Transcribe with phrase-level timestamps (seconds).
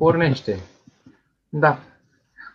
[0.00, 0.58] Pornește.
[1.48, 1.78] Da.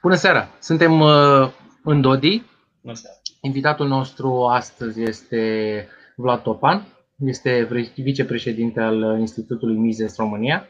[0.02, 0.48] Bună seara!
[0.60, 1.52] Suntem uh,
[1.84, 2.44] în Dodi.
[2.82, 3.16] Bună seara!
[3.42, 6.86] Invitatul nostru astăzi este Vlad Topan.
[7.18, 10.68] Este vicepreședinte al Institutului Mises România,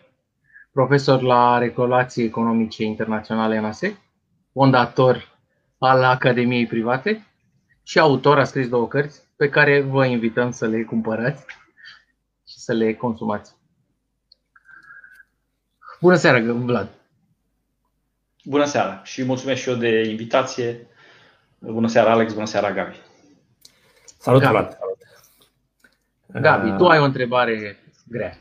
[0.72, 3.98] profesor la Relații Economice Internaționale NASE,
[4.52, 5.38] fondator
[5.78, 7.28] al Academiei Private
[7.84, 11.46] și autor, a scris două cărți pe care vă invităm să le cumpărați
[12.48, 13.56] și să le consumați.
[16.06, 16.90] Bună seara, Vlad!
[18.44, 20.88] Bună seara și mulțumesc și eu de invitație.
[21.60, 22.96] Bună seara, Alex, bună seara, Gabi.
[24.20, 24.54] Salut, Gabi.
[24.54, 24.78] Vlad!
[26.28, 28.38] Gabi, tu ai o întrebare grea,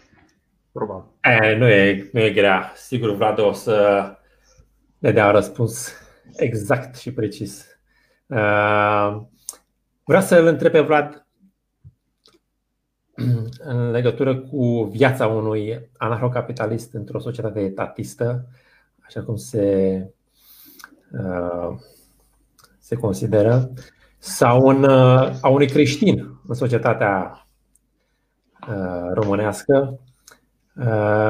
[0.72, 1.10] probabil.
[1.20, 2.72] E, nu, e, nu e grea.
[2.74, 4.06] Sigur, Vlad o să
[4.98, 5.92] ne dea răspuns
[6.36, 7.66] exact și precis.
[10.04, 11.23] Vreau să-l întreb pe Vlad
[13.58, 18.46] în legătură cu viața unui anarhocapitalist într-o societate etatistă,
[19.06, 19.98] așa cum se,
[21.12, 21.76] uh,
[22.78, 23.70] se consideră,
[24.18, 27.46] sau un, uh, a unui creștin în societatea
[28.68, 29.98] uh, românească,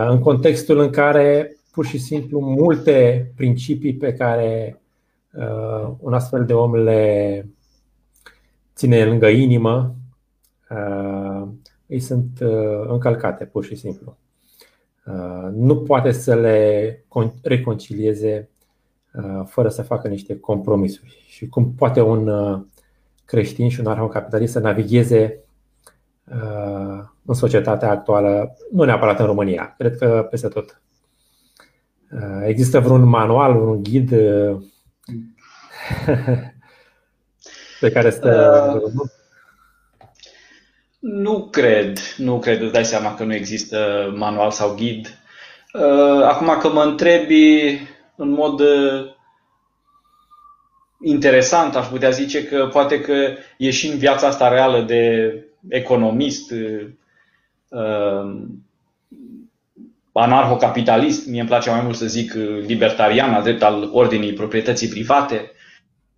[0.08, 4.80] în contextul în care pur și simplu multe principii pe care
[5.98, 7.46] un astfel de om le
[8.74, 9.94] ține lângă inimă
[11.86, 14.16] îi sunt uh, încălcate, pur și simplu.
[15.06, 17.04] Uh, nu poate să le
[17.42, 18.48] reconcilieze
[19.12, 21.24] uh, fără să facă niște compromisuri.
[21.28, 22.30] Și cum poate un
[23.24, 25.38] creștin și un capitalist să navigheze
[27.24, 30.82] în societatea actuală, nu neapărat în România, cred că peste tot.
[32.44, 34.08] Există vreun manual, un ghid
[37.80, 38.80] pe care să.
[38.84, 38.92] Uh,
[41.06, 45.19] nu cred, nu cred, îți dai seama că nu există manual sau ghid.
[45.72, 47.78] Uh, acum că mă întrebi
[48.16, 49.12] în mod uh,
[51.02, 55.34] interesant, aș putea zice că poate că ieși în viața asta reală de
[55.68, 56.90] economist, uh,
[60.12, 62.33] anarhocapitalist, mie îmi place mai mult să zic
[62.67, 65.51] libertarian, drept al ordinii proprietății private,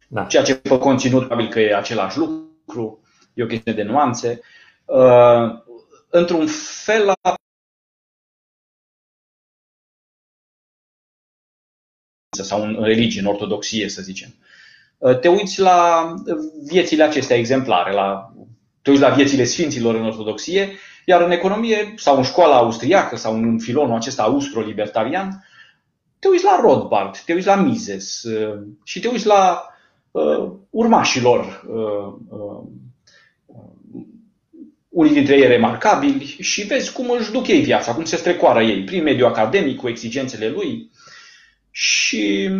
[0.09, 0.23] da.
[0.23, 3.01] ceea ce pe conținut probabil că e același lucru,
[3.35, 4.41] e o chestie de nuanțe.
[4.87, 5.65] Uh,
[6.11, 6.47] într-un
[6.85, 7.35] fel la
[12.45, 14.35] sau în religie, în ortodoxie, să zicem.
[14.99, 16.15] Uh, te uiți la
[16.63, 18.35] viețile acestea exemplare, la,
[18.83, 23.35] te uiți la viețile sfinților în ortodoxie, iar în economie sau în școala austriacă sau
[23.35, 25.45] în filonul acesta austro-libertarian,
[26.19, 29.67] te uiți la Rothbard, te uiți la Mises uh, și te uiți la
[30.11, 32.63] uh, urmașilor uh, uh,
[34.97, 38.85] unii dintre ei remarcabili și vezi cum își duc ei viața, cum se strecoară ei
[38.85, 40.91] prin mediul academic, cu exigențele lui
[41.71, 42.51] și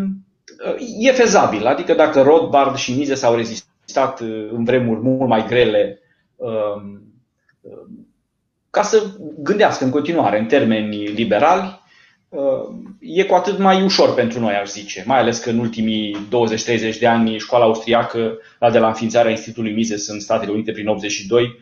[0.67, 1.67] uh, e fezabil.
[1.67, 6.01] Adică dacă Rothbard și Mises au rezistat uh, în vremuri mult mai grele
[6.37, 7.03] um,
[7.61, 7.87] uh,
[8.71, 9.03] ca să
[9.39, 11.85] gândească în continuare în termeni liberali,
[13.01, 15.05] e cu atât mai ușor pentru noi, aș zice.
[15.07, 16.29] Mai ales că în ultimii
[16.95, 20.89] 20-30 de ani școala austriacă, la de la înființarea Institutului Mises în Statele Unite prin
[20.89, 21.55] 82, Um,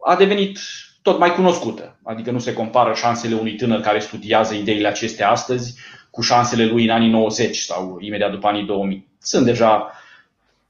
[0.00, 0.58] a devenit
[1.02, 1.98] tot mai cunoscută.
[2.02, 5.78] Adică nu se compară șansele unui tânăr care studiază ideile acestea astăzi
[6.10, 9.08] cu șansele lui în anii 90 sau imediat după anii 2000.
[9.18, 9.92] Sunt deja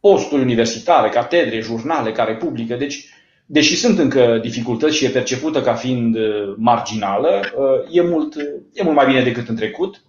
[0.00, 3.08] posturi universitare, catedre, jurnale care publică, deci
[3.46, 8.34] deși sunt încă dificultăți și e percepută ca fiind uh, marginală, uh, e mult,
[8.72, 10.02] e mult mai bine decât în trecut.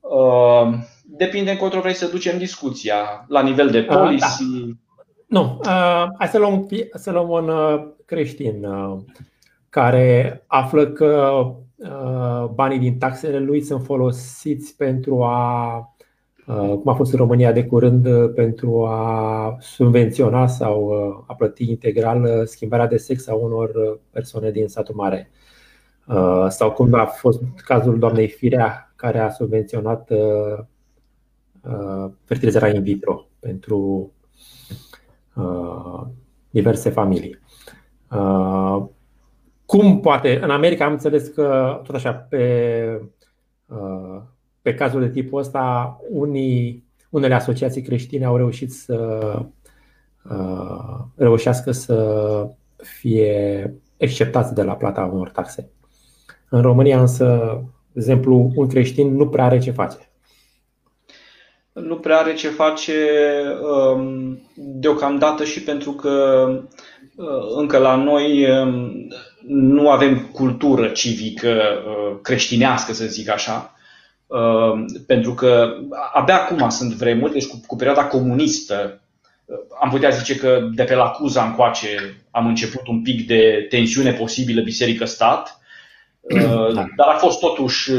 [0.00, 0.74] Uh,
[1.04, 4.44] depinde încotro vrei să ducem discuția la nivel de policy.
[5.34, 5.40] Da.
[5.40, 8.98] Nu, uh, hai să luăm, să luăm un uh, creștin uh,
[9.68, 11.42] care află că
[11.76, 15.76] uh, banii din taxele lui sunt folosiți pentru a,
[16.46, 21.34] uh, cum a fost în România de curând, uh, pentru a subvenționa sau uh, a
[21.34, 25.30] plăti integral uh, schimbarea de sex a unor uh, persoane din satul mare.
[26.06, 30.64] Uh, sau cum a fost cazul doamnei Firea, care a subvenționat uh,
[31.62, 34.23] uh, fertilizarea in vitro pentru Uh,
[36.50, 37.38] diverse familii.
[38.10, 38.84] Uh,
[39.66, 43.00] cum poate, în America am înțeles că, tot așa, pe,
[43.66, 44.22] uh,
[44.62, 49.38] pe cazul de tipul ăsta, unii, unele asociații creștine au reușit să
[51.16, 55.70] reușească să fie exceptați de la plata unor taxe.
[56.48, 57.58] În România însă,
[57.92, 60.13] de exemplu, un creștin nu prea are ce face
[61.74, 62.94] nu prea are ce face
[63.62, 66.46] um, deocamdată și pentru că
[67.56, 68.46] încă la noi
[69.46, 71.62] nu avem cultură civică
[72.22, 73.74] creștinească, să zic așa,
[75.06, 75.74] pentru că
[76.12, 79.00] abia acum sunt vremuri, deci cu, cu perioada comunistă,
[79.80, 84.12] am putea zice că de pe la Cuza încoace am început un pic de tensiune
[84.12, 85.58] posibilă biserică-stat,
[86.74, 86.86] da.
[86.96, 87.90] dar a fost totuși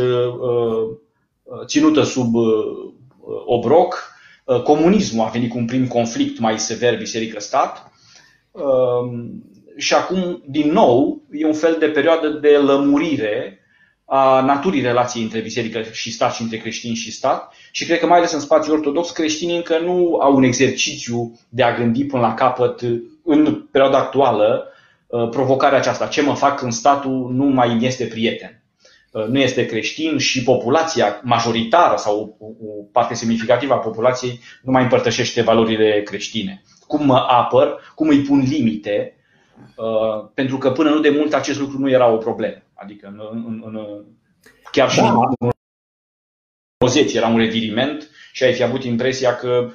[1.65, 2.33] ținută sub
[3.45, 4.13] obroc.
[4.63, 7.91] Comunismul a venit cu un prim conflict mai sever biserică-stat
[9.77, 13.59] și acum, din nou, e un fel de perioadă de lămurire
[14.05, 18.07] a naturii relației între biserică și stat și între creștini și stat și cred că
[18.07, 22.21] mai ales în spațiul ortodox creștinii încă nu au un exercițiu de a gândi până
[22.21, 22.81] la capăt
[23.23, 24.67] în perioada actuală
[25.07, 26.07] uh, provocarea aceasta.
[26.07, 28.63] Ce mă fac când statul nu mai îmi este prieten?
[29.15, 34.83] Uh, nu este creștin și populația majoritară sau o parte semnificativă a populației nu mai
[34.83, 36.61] împărtășește valorile creștine.
[36.87, 39.15] Cum mă apăr, cum îi pun limite,
[39.75, 42.61] uh, pentru că până nu de mult acest lucru nu era o problemă.
[42.73, 44.03] Adică în, în, în,
[44.71, 45.07] chiar și da.
[45.07, 45.51] în
[46.77, 49.69] 90 era un reviriment și ai fi avut impresia că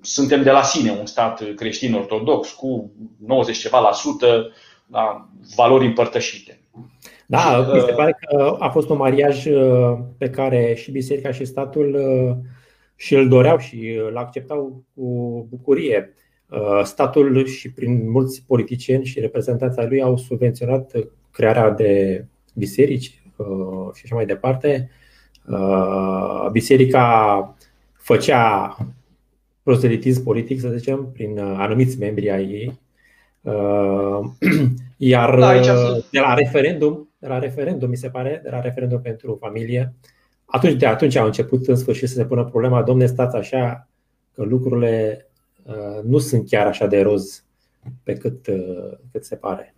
[0.00, 2.92] suntem de la sine un stat creștin ortodox cu
[3.26, 4.52] 90 ceva la sută
[4.86, 6.60] da, valori împărtășite.
[7.30, 10.90] Da, și, mi se uh, pare că a fost un mariaj uh, pe care și
[10.90, 12.36] biserica și statul uh,
[12.96, 16.12] și îl doreau și îl acceptau cu bucurie.
[16.82, 20.92] Statul și prin mulți politicieni și reprezentanții lui au subvenționat
[21.30, 24.90] crearea de biserici uh, și așa mai departe.
[25.48, 27.56] Uh, biserica
[27.92, 28.76] făcea
[29.62, 32.78] proselitism politic, să zicem, prin uh, anumiți membri ai ei.
[34.96, 35.60] Iar da,
[36.10, 39.94] de la referendum, de la referendum, mi se pare, de la referendum pentru familie,
[40.44, 43.88] atunci, de atunci au început în sfârșit să se pună problema, domne, stați așa,
[44.34, 45.26] că lucrurile
[46.04, 47.44] nu sunt chiar așa de roz
[48.02, 48.46] pe cât,
[49.12, 49.74] cât se pare.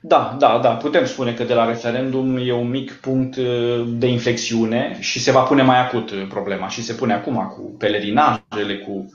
[0.00, 0.74] Da, da, da.
[0.74, 5.30] Putem spune că de la referendum e un mic punct uh, de inflexiune și se
[5.30, 6.68] va pune mai acut uh, problema.
[6.68, 9.12] Și se pune acum cu pelerinajele, cu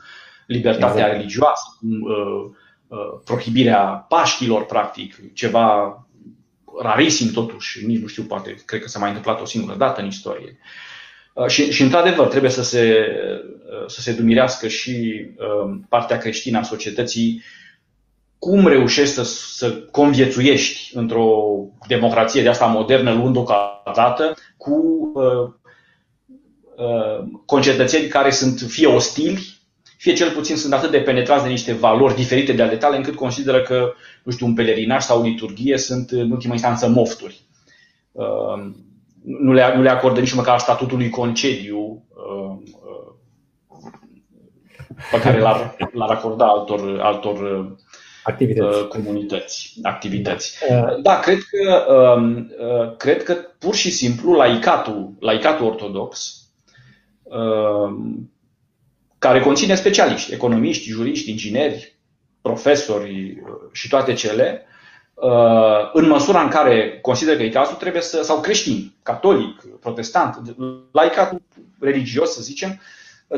[0.48, 1.12] libertatea exact.
[1.12, 2.52] religioasă, cu uh,
[2.88, 5.98] uh, prohibirea Paștilor, practic, ceva
[6.81, 10.08] rarisim totuși, nici nu știu, poate, cred că s-a mai întâmplat o singură dată în
[10.08, 10.58] istorie.
[11.34, 13.08] Uh, și, și într-adevăr, trebuie să se,
[13.66, 17.44] uh, să se dumirească și uh, partea creștină a societății
[18.44, 19.24] cum reușești să,
[19.56, 21.56] să conviețuiești într-o
[21.88, 25.54] democrație de asta modernă, luând-o ca dată, cu uh,
[26.76, 29.53] uh, concetățeni care sunt fie ostili,
[30.04, 33.16] fie cel puțin sunt atât de penetrați de niște valori diferite de ale tale, încât
[33.16, 37.42] consideră că, nu știu, un pelerinaj sau o liturghie sunt, în ultima instanță, mofturi.
[38.12, 38.72] Uh,
[39.24, 43.92] nu, le, nu le acordă nici măcar statutului concediu uh, uh,
[45.12, 47.66] pe care l-ar, l-ar acorda altor, altor uh,
[48.24, 48.80] activități.
[48.80, 50.58] Uh, comunități, activități.
[50.70, 56.42] Da, da cred, că, um, uh, cred că pur și simplu laicatul, laicatul ortodox,
[57.24, 58.32] um,
[59.24, 61.96] care conține specialiști, economiști, juriști, ingineri,
[62.42, 64.66] profesori uh, și toate cele,
[65.94, 70.56] în măsura în care consideră că e cazul, trebuie să, sau creștini, catolic, protestant,
[70.92, 71.42] laicatul
[71.80, 72.81] religios, să zicem,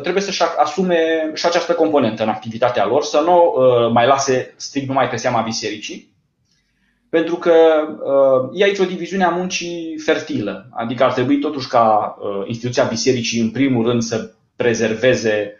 [0.02, 4.88] trebuie să-și asume și această componentă în activitatea lor, să nu uh, mai lase strict
[4.88, 6.14] numai pe seama bisericii,
[7.10, 7.54] pentru că
[7.88, 10.70] uh, e aici o diviziune a muncii fertilă.
[10.72, 15.58] Adică ar trebui totuși ca uh, instituția bisericii, în primul rând, să prezerveze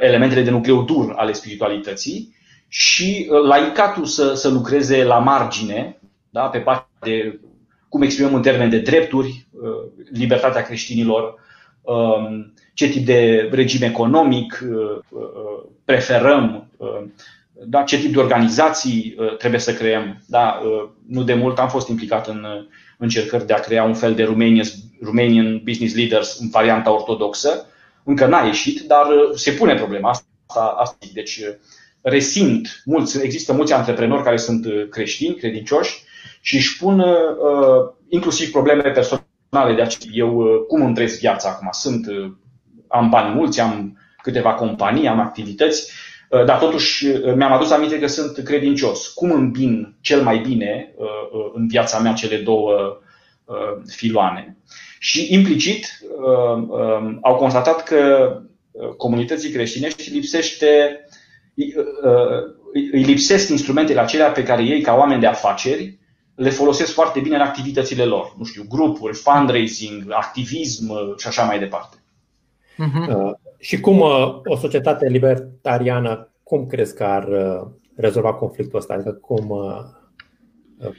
[0.00, 2.34] elementele de nucleu dur ale spiritualității
[2.68, 7.40] și laicatul să, să lucreze la margine, da, pe partea de
[7.88, 9.46] cum exprimăm în termen de drepturi,
[10.12, 11.34] libertatea creștinilor,
[11.82, 17.02] um, ce tip de regim economic uh, uh, preferăm, uh,
[17.66, 20.22] da, ce tip de organizații trebuie să creăm.
[20.26, 20.60] Da,
[21.08, 22.46] nu de mult am fost implicat în
[22.98, 24.66] încercări de a crea un fel de Romanian,
[25.02, 27.66] Romanian Business Leaders în varianta ortodoxă.
[28.04, 30.74] Încă n-a ieșit, dar se pune problema asta.
[30.78, 31.06] asta.
[31.12, 31.40] Deci
[32.00, 36.02] resimt, mulți, există mulți antreprenori care sunt creștini, credincioși
[36.40, 37.04] și își pun
[38.08, 40.12] inclusiv probleme personale de aceea.
[40.14, 41.68] Eu cum îmi trăiesc viața acum?
[41.72, 42.06] Sunt
[42.90, 45.92] am bani mulți, am câteva companii, am activități,
[46.28, 49.08] uh, dar totuși uh, mi-am adus aminte că sunt credincios.
[49.08, 52.98] Cum îmbin cel mai bine uh, în viața mea cele două
[53.86, 54.56] filoane?
[55.02, 58.32] Și implicit um, au constatat că
[58.96, 61.00] comunității creștinești lipsește,
[62.92, 65.98] îi lipsesc instrumentele acelea pe care ei, ca oameni de afaceri,
[66.34, 68.34] le folosesc foarte bine în activitățile lor.
[68.38, 71.96] Nu știu, grupuri, fundraising, activism și așa mai departe.
[72.78, 73.30] Uh-huh.
[73.58, 78.94] Și cum uh, o societate libertariană, cum crezi că ar uh, rezolva conflictul ăsta?
[78.94, 79.52] Adică cum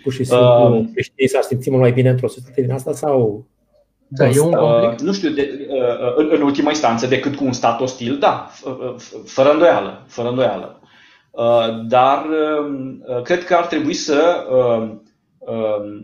[0.03, 3.45] pur și simplu uh, creștinii s-ar simți mult mai bine într-o societate din asta sau
[4.13, 4.99] da, e un conflict?
[4.99, 8.49] Uh, nu știu, de, uh, în, în ultima instanță, decât cu un stat ostil, da,
[9.25, 10.81] fără îndoială, fără îndoială.
[11.31, 14.89] Uh, dar uh, cred că ar trebui să uh,
[15.39, 16.01] uh,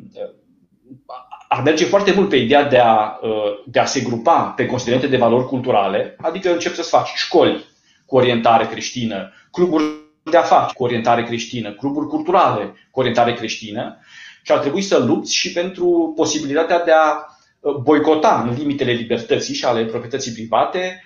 [1.48, 5.08] ar merge foarte mult pe ideea de a, uh, de a se grupa pe considerente
[5.08, 7.66] de valori culturale, adică încep să-ți faci școli
[8.06, 9.84] cu orientare creștină, cluburi
[10.24, 13.98] de afaceri cu orientare creștină, cluburi culturale cu orientare creștină
[14.44, 17.37] și ar trebui să lupți și pentru posibilitatea de a uh,
[17.82, 21.04] boicota în limitele libertății și ale proprietății private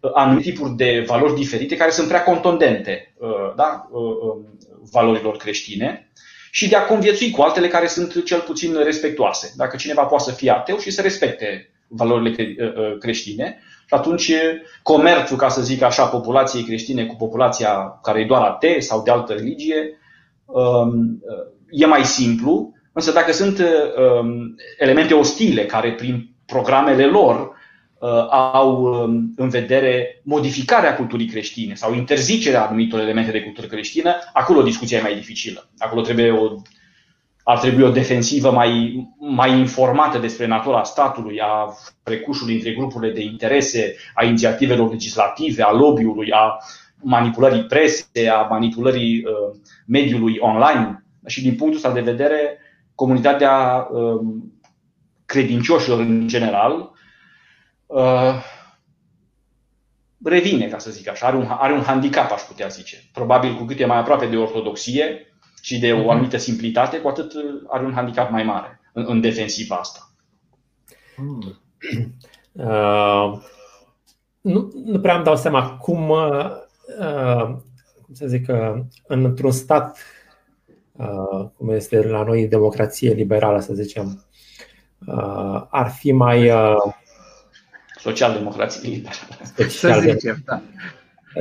[0.00, 3.14] uh, anumite tipuri de valori diferite care sunt prea contundente
[3.56, 3.88] da?
[4.90, 6.10] valorilor creștine
[6.50, 9.52] și de a conviețui cu altele care sunt cel puțin respectuoase.
[9.56, 14.32] Dacă cineva poate să fie ateu și să respecte valorile uh, uh, creștine, și atunci
[14.82, 19.10] comerțul, ca să zic așa, populației creștine cu populația care e doar atee sau de
[19.10, 19.98] altă religie,
[20.44, 21.22] um,
[21.70, 27.56] e mai simplu, însă dacă sunt um, elemente ostile care prin programele lor
[28.00, 34.14] Uh, au um, în vedere modificarea culturii creștine sau interzicerea anumitor elemente de cultură creștină,
[34.32, 35.68] acolo discuția e mai dificilă.
[35.78, 36.48] Acolo trebuie o,
[37.42, 43.22] ar trebui o defensivă mai, mai informată despre natura statului, a precușului între grupurile de
[43.22, 46.56] interese, a inițiativelor legislative, a lobby-ului, a
[47.02, 51.04] manipulării presei, a manipulării uh, mediului online.
[51.26, 52.58] Și din punctul ăsta de vedere,
[52.98, 54.20] comunitatea uh,
[55.26, 56.92] credincioșilor în general
[57.86, 58.34] uh,
[60.24, 62.96] revine, ca să zic așa, are un, are un handicap, aș putea zice.
[63.12, 65.26] Probabil cu cât e mai aproape de ortodoxie
[65.62, 66.08] și de o mhm.
[66.08, 70.10] anumită simplitate, cu atât uh, are un handicap mai mare în, în defensiva asta.
[71.14, 71.60] Hmm.
[72.52, 73.40] Uh,
[74.40, 76.50] nu, nu prea îmi dau seama cum, uh,
[78.02, 80.17] cum să zic, uh, într-un stat uh,
[81.56, 84.24] cum este la noi democrație liberală, să zicem,
[85.06, 86.92] uh, ar fi mai uh,
[88.00, 89.16] social-democrație liberală.
[89.56, 90.62] Social să zicem, da.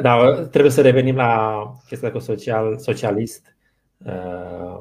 [0.01, 3.55] Da, trebuie să revenim la chestia cu social, socialist,
[3.97, 4.79] uh,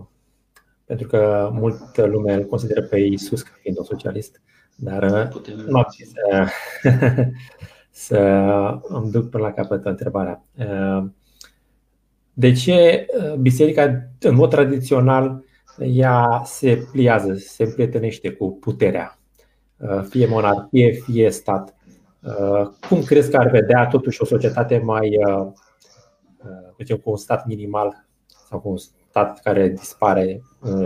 [0.84, 4.40] pentru că multă lume îl consideră pe Isus ca fiind un socialist,
[4.76, 6.46] dar uh, Putem nu să,
[8.06, 8.18] să
[8.82, 10.44] îmi duc până la capăt întrebarea.
[12.36, 13.06] Uh, de ce
[13.40, 15.44] biserica, în mod tradițional,
[15.78, 19.18] ea se pliază, se împrietenește cu puterea?
[19.76, 21.74] Uh, fie monarhie, fie stat.
[22.22, 28.06] Uh, cum crezi că ar vedea totuși o societate mai, uh, cu un stat minimal
[28.48, 30.42] sau cu un stat care dispare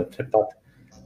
[0.09, 0.61] treptat?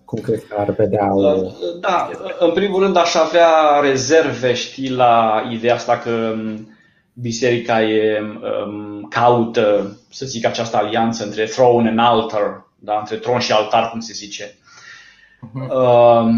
[0.05, 1.49] Cum crezi că ar vedea o...
[1.79, 2.09] Da,
[2.39, 6.74] în primul rând aș avea rezerve, știi, la ideea asta că um,
[7.21, 8.21] biserica e,
[8.65, 12.97] um, caută, să zic, această alianță între throne and altar, da?
[12.99, 14.43] între tron și altar, cum se zice.
[14.45, 15.69] Uh-huh.
[15.69, 16.29] Uh,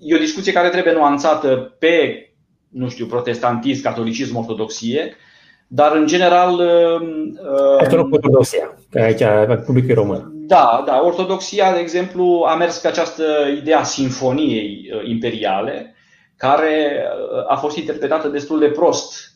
[0.00, 2.26] e o discuție care trebuie nuanțată pe,
[2.68, 5.16] nu știu, protestantism, catolicism, ortodoxie,
[5.66, 6.52] dar în general.
[6.52, 9.22] Uh, Asta nu ortodoxia, că aici
[9.64, 10.30] publicul român.
[10.32, 11.02] Da, da.
[11.04, 13.24] Ortodoxia, de exemplu, a mers pe această
[13.56, 15.95] idee a sinfoniei uh, imperiale,
[16.36, 17.02] care
[17.32, 19.32] uh, a fost interpretată destul de prost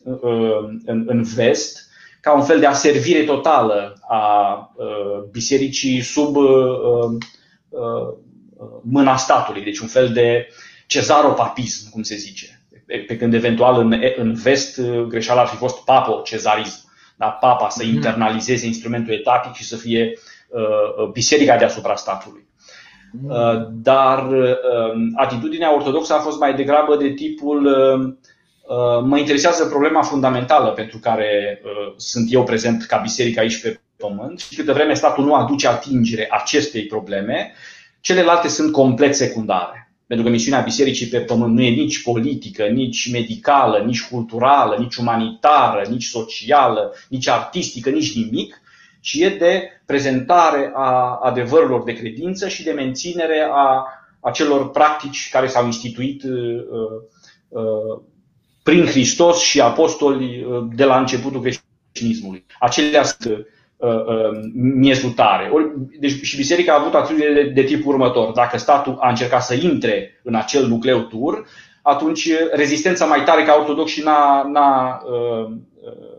[0.85, 1.89] în, în vest,
[2.21, 4.75] ca un fel de aservire totală a
[5.31, 6.37] bisericii sub
[8.81, 10.47] mâna statului, deci un fel de
[10.87, 12.65] cezaropapism, cum se zice.
[13.07, 16.91] Pe când eventual în, în vest greșeala ar fi fost papo-cezarism.
[17.21, 17.27] Da?
[17.27, 17.93] Papa să mhm.
[17.93, 20.13] internalizeze instrumentul etatic și să fie
[20.49, 22.47] uh, biserica deasupra statului.
[23.11, 23.29] Mhm.
[23.29, 24.55] Uh, dar uh,
[25.15, 28.13] atitudinea ortodoxă a fost mai degrabă de tipul uh,
[28.77, 33.79] uh, mă interesează problema fundamentală pentru care uh, sunt eu prezent ca biserică aici pe
[33.97, 37.53] pământ și câte vreme statul nu aduce atingere acestei probleme,
[38.01, 39.91] Celelalte sunt complet secundare.
[40.07, 44.95] Pentru că misiunea bisericii pe pământ nu e nici politică, nici medicală, nici culturală, nici
[44.95, 48.60] umanitară, nici socială, nici artistică, nici nimic,
[49.01, 53.85] ci e de prezentare a adevărurilor de credință și de menținere a
[54.19, 56.31] acelor practici care s-au instituit uh,
[57.47, 58.01] uh,
[58.63, 62.45] prin Hristos și apostoli uh, de la începutul creștinismului.
[62.59, 63.45] Acelea sunt
[63.81, 65.51] Uh, uh, miezutare.
[65.99, 68.31] Deci și biserica a avut atitudine de, de tipul următor.
[68.31, 71.45] Dacă statul a încercat să intre în acel nucleu tur,
[71.81, 76.17] atunci rezistența mai tare ca ortodoxi n-a, n-a uh, uh,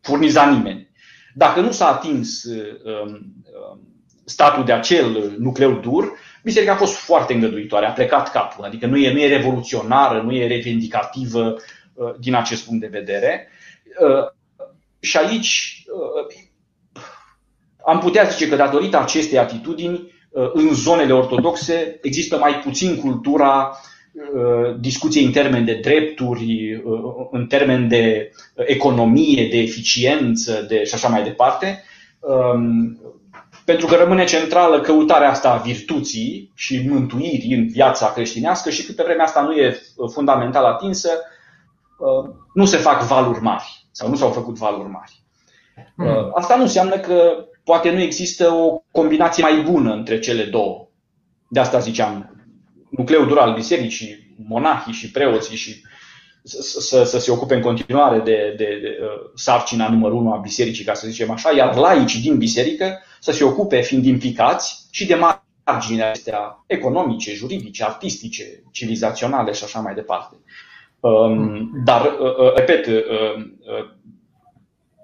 [0.00, 0.90] furnizat nimeni.
[1.38, 3.20] Dacă nu s-a atins uh, uh,
[4.24, 6.12] statul de acel nucleu dur,
[6.42, 10.34] biserica a fost foarte îngăduitoare, a plecat capul, adică nu e, nu e revoluționară, nu
[10.34, 11.56] e revendicativă
[11.94, 13.48] uh, din acest punct de vedere.
[14.00, 14.28] Uh,
[15.00, 15.84] și aici
[17.84, 20.14] am putea zice că datorită acestei atitudini,
[20.52, 23.76] în zonele ortodoxe există mai puțin cultura
[24.80, 26.82] discuției în termen de drepturi,
[27.30, 31.82] în termen de economie, de eficiență de, și așa mai departe,
[32.20, 33.00] um,
[33.64, 39.02] pentru că rămâne centrală căutarea asta a virtuții și mântuirii în viața creștinească și câte
[39.02, 39.80] vreme asta nu e
[40.12, 41.10] fundamental atinsă,
[42.54, 45.22] nu se fac valuri mari sau nu s-au făcut valuri mari.
[45.96, 46.30] Hmm.
[46.34, 50.88] Asta nu înseamnă că poate nu există o combinație mai bună între cele două.
[51.48, 52.35] De asta ziceam,
[52.96, 55.82] nucleul dur al bisericii, monahii și preoții și
[56.42, 60.36] să, să, să se ocupe în continuare de, de, de uh, sarcina numărul unu a
[60.36, 65.06] bisericii, ca să zicem așa, iar laicii din biserică să se ocupe, fiind implicați, și
[65.06, 65.20] de
[65.64, 70.36] marginile astea economice, juridice, artistice, civilizaționale și așa mai departe.
[71.00, 72.88] Um, dar, uh, uh, repet,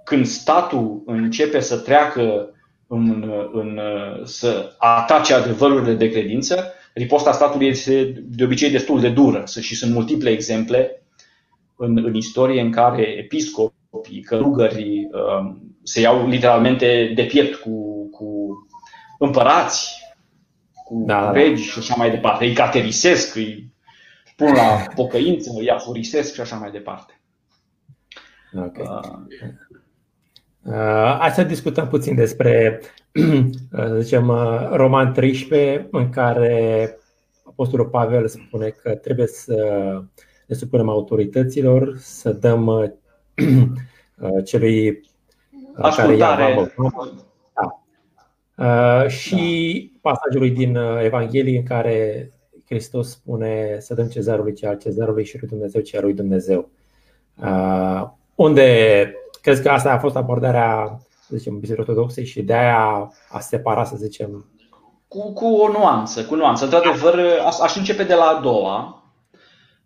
[0.05, 2.55] când statul începe să treacă
[2.87, 3.81] în, în,
[4.25, 9.93] să atace adevărurile de credință, riposta statului este de obicei destul de dură și sunt
[9.93, 11.03] multiple exemple
[11.77, 18.49] în, în istorie în care episcopii, călugării um, se iau literalmente de piept cu, cu
[19.19, 20.03] împărați,
[20.85, 21.33] cu da, da, da.
[21.33, 22.45] regi și așa mai departe.
[22.45, 23.73] Îi caterisesc, îi
[24.37, 27.21] pun la pocăință, îi afurisesc și așa mai departe.
[28.55, 28.87] Okay.
[28.87, 29.19] Uh,
[30.65, 32.81] uh, hai să discutăm puțin despre,
[33.79, 36.97] uh, zicem, uh, Roman 13, în care
[37.45, 39.55] Apostolul Pavel spune că trebuie să
[40.47, 42.85] ne supunem autorităților, să dăm uh,
[44.21, 45.11] uh, celui
[45.95, 46.37] care ia
[48.57, 49.09] da.
[49.09, 52.31] Și pasajul din Evanghelie în care
[52.65, 56.71] Hristos spune să dăm cezarului ce al cezarului și lui Dumnezeu ce al lui Dumnezeu.
[58.35, 63.39] Unde crezi că asta a fost abordarea să zicem, Bisericii Ortodoxe și de aia a
[63.39, 64.47] separat, să zicem,
[65.09, 66.65] cu, cu o nuanță, cu nuanță.
[66.65, 67.21] Într-adevăr,
[67.63, 69.05] aș începe de la a doua,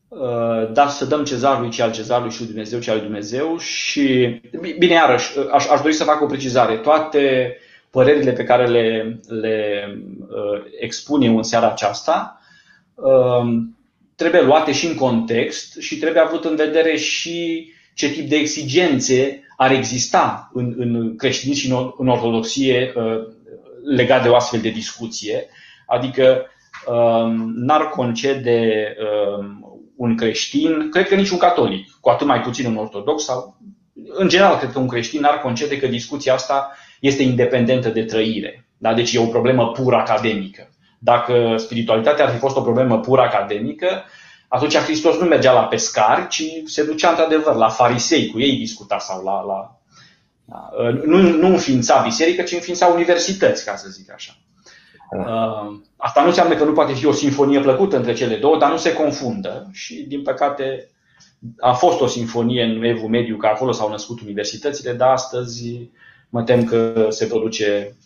[0.09, 3.59] uh, dar să dăm cezarului ce al cezarului și lui Dumnezeu ce al lui Dumnezeu
[3.59, 4.41] și,
[4.79, 6.77] bine, iarăși, aș, aș dori să fac o precizare.
[6.77, 7.57] Toate
[7.91, 9.89] părerile pe care le, le
[10.21, 12.41] uh, expun eu în seara aceasta
[12.95, 13.47] uh,
[14.15, 19.43] trebuie luate și în context și trebuie avut în vedere și ce tip de exigențe
[19.57, 22.93] ar exista în, în creștinism și în, în ortodoxie
[23.85, 25.47] legat de o astfel de discuție.
[25.87, 26.47] Adică
[26.87, 28.93] um, n-ar concede
[29.39, 33.57] um, un creștin, cred că nici un catolic, cu atât mai puțin un ortodox sau
[34.05, 38.69] în general cred că un creștin n-ar concede că discuția asta este independentă de trăire.
[38.79, 38.95] Da?
[38.95, 40.71] Deci e o problemă pur academică.
[40.99, 44.05] Dacă spiritualitatea ar fi fost o problemă pur academică,
[44.49, 48.99] atunci Hristos nu mergea la pescari, ci se ducea într-adevăr la farisei, cu ei discuta
[48.99, 49.77] sau la, la
[50.47, 50.71] da?
[51.05, 54.37] Nu, nu înființa biserică, ci înființa universități, ca să zic așa.
[55.11, 55.19] Da.
[55.19, 58.71] Uh, asta nu înseamnă că nu poate fi o sinfonie plăcută între cele două, dar
[58.71, 60.91] nu se confundă și, din păcate,
[61.61, 65.91] a fost o sinfonie în Evul Mediu, că acolo s-au născut universitățile, dar astăzi
[66.29, 67.97] mă tem că se produce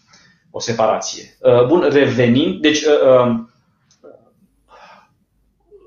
[0.51, 1.37] o separație.
[1.41, 3.39] Uh, bun, revenind, deci uh,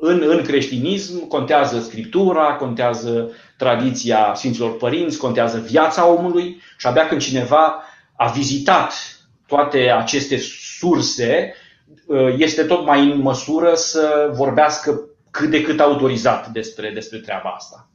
[0.05, 7.21] în, în creștinism contează scriptura, contează tradiția Sfinților Părinți, contează viața omului și abia când
[7.21, 7.83] cineva
[8.15, 8.93] a vizitat
[9.47, 10.37] toate aceste
[10.77, 11.53] surse,
[12.05, 17.49] uh, este tot mai în măsură să vorbească cât de cât autorizat despre, despre treaba
[17.49, 17.89] asta.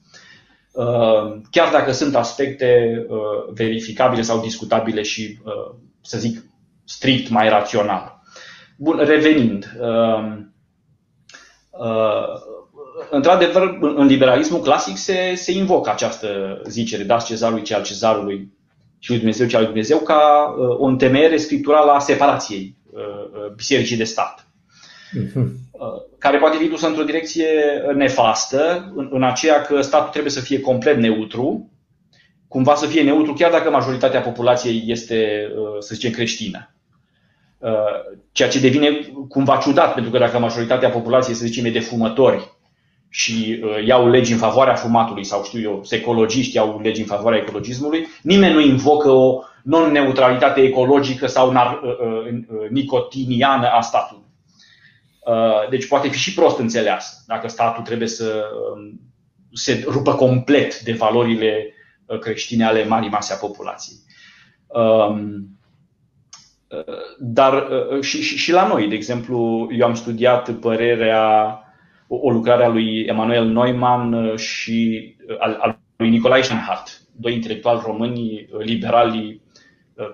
[0.73, 3.19] Uh, chiar dacă sunt aspecte uh,
[3.55, 5.39] verificabile sau discutabile și,
[6.03, 6.45] să zic,
[6.85, 8.21] strict mai rațional.
[8.77, 9.77] Bun, revenind,
[13.11, 18.53] într-adevăr, în liberalismul clasic se, se invocă această zicere, dați cezarului ce al cezarului
[18.99, 23.01] și lui Dumnezeu ce al lui Dumnezeu, ca uh, o întemeiere scripturală a separației uh,
[23.01, 24.47] uh, bisericii de stat.
[25.19, 25.47] Uh-huh.
[26.19, 27.47] Care poate fi dusă într-o direcție
[27.95, 31.71] nefastă, în, în aceea că statul trebuie să fie complet neutru,
[32.49, 36.75] cumva să fie neutru, chiar dacă majoritatea populației este, uh, să zicem, creștină.
[37.59, 37.71] Uh,
[38.33, 38.89] ceea ce devine
[39.29, 42.57] cumva ciudat, pentru că dacă majoritatea populației, să zicem, e de fumători
[43.09, 47.41] și uh, iau legi în favoarea fumatului sau știu eu, ecologiști iau legi în favoarea
[47.41, 54.25] ecologismului, nimeni nu invocă o non-neutralitate ecologică sau nar- uh, uh, uh, nicotiniană a statului.
[55.27, 58.45] Uh, deci poate fi și prost înțeleasă dacă statul trebuie să
[58.75, 58.95] uh,
[59.53, 61.75] se rupă complet de valorile
[62.07, 63.99] uh, creștine ale marii mase a populației.
[64.67, 65.58] Um,
[67.19, 67.69] dar
[68.01, 71.63] și, și, și la noi, de exemplu, eu am studiat părerea
[72.09, 77.35] o lucrare a lui Emanuel Neumann uh, și uh, al, al lui Nicolae Schnhardt, doi
[77.35, 79.41] intelectuali români uh, liberali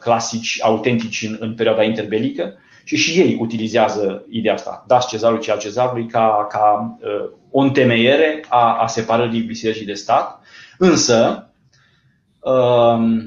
[0.01, 5.51] clasici, autentici în, în perioada interbelică și și ei utilizează ideea asta, dați cezarului ce
[5.51, 10.41] al cezarului, ca, ca uh, o întemeiere a, a separării bisericii de stat.
[10.79, 11.49] Însă,
[12.41, 13.25] uh,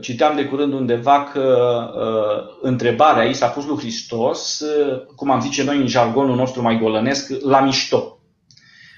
[0.00, 1.40] citeam de curând undeva că
[1.94, 6.62] uh, întrebarea ei s-a pus lui Hristos, uh, cum am zice noi în jargonul nostru
[6.62, 8.18] mai golănesc, la mișto.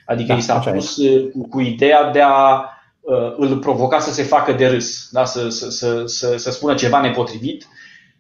[0.07, 2.65] Adică da, i s-a pus uh, cu, cu ideea de a
[3.01, 5.25] uh, îl provoca să se facă de râs, da?
[5.25, 7.67] să, să, să, să, să spună ceva nepotrivit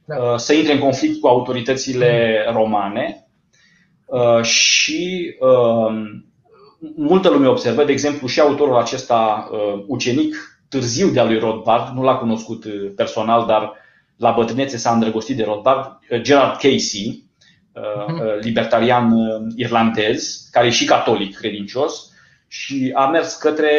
[0.04, 0.16] da.
[0.16, 3.26] Uh, să intre în conflict cu autoritățile romane
[4.06, 6.24] uh, și um,
[6.96, 12.02] multă lume observă, de exemplu, și autorul acesta uh, ucenic târziu de-a lui Rothbard, nu
[12.02, 12.64] l-a cunoscut
[12.96, 13.72] personal, dar
[14.16, 17.24] la bătrânețe s-a îndrăgostit de Rothbard, Gerard Casey,
[18.06, 18.22] mhm.
[18.40, 19.14] libertarian
[19.56, 22.12] irlandez, care e și catolic credincios
[22.48, 23.70] și a mers către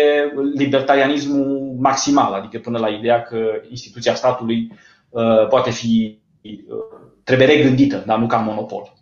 [0.56, 4.71] libertarianismul maximal, adică până la ideea că instituția statului
[5.49, 6.19] poate fi
[7.23, 8.93] trebuie regândită, dar nu ca monopol.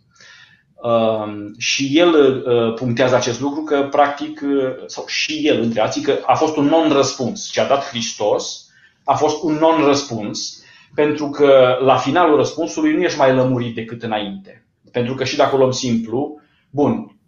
[0.82, 6.02] Um, și el uh, punctează acest lucru că, practic, uh, sau și el, între alții,
[6.02, 7.50] că a fost un non-răspuns.
[7.50, 8.66] Ce a dat Hristos
[9.04, 10.62] a fost un non-răspuns,
[10.94, 14.66] pentru că la finalul răspunsului nu ești mai lămurit decât înainte.
[14.92, 16.40] Pentru că și dacă o luăm simplu,
[16.70, 17.18] bun,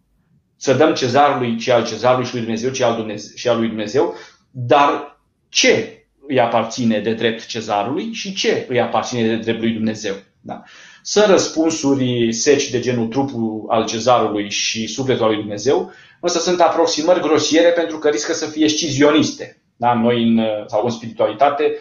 [0.56, 3.68] să dăm cezarului ce al cezarului și lui Dumnezeu ce al, Dumnezeu, și al lui
[3.68, 4.14] Dumnezeu,
[4.50, 10.14] dar ce îi aparține de drept cezarului și ce îi aparține de drept lui Dumnezeu.
[10.40, 10.62] Da?
[11.02, 16.60] Sunt răspunsuri seci de genul trupul al cezarului și sufletul al lui Dumnezeu, însă sunt
[16.60, 19.62] aproximări grosiere pentru că riscă să fie scizioniste.
[19.76, 19.94] Da?
[19.94, 21.76] Noi, în, sau în spiritualitate,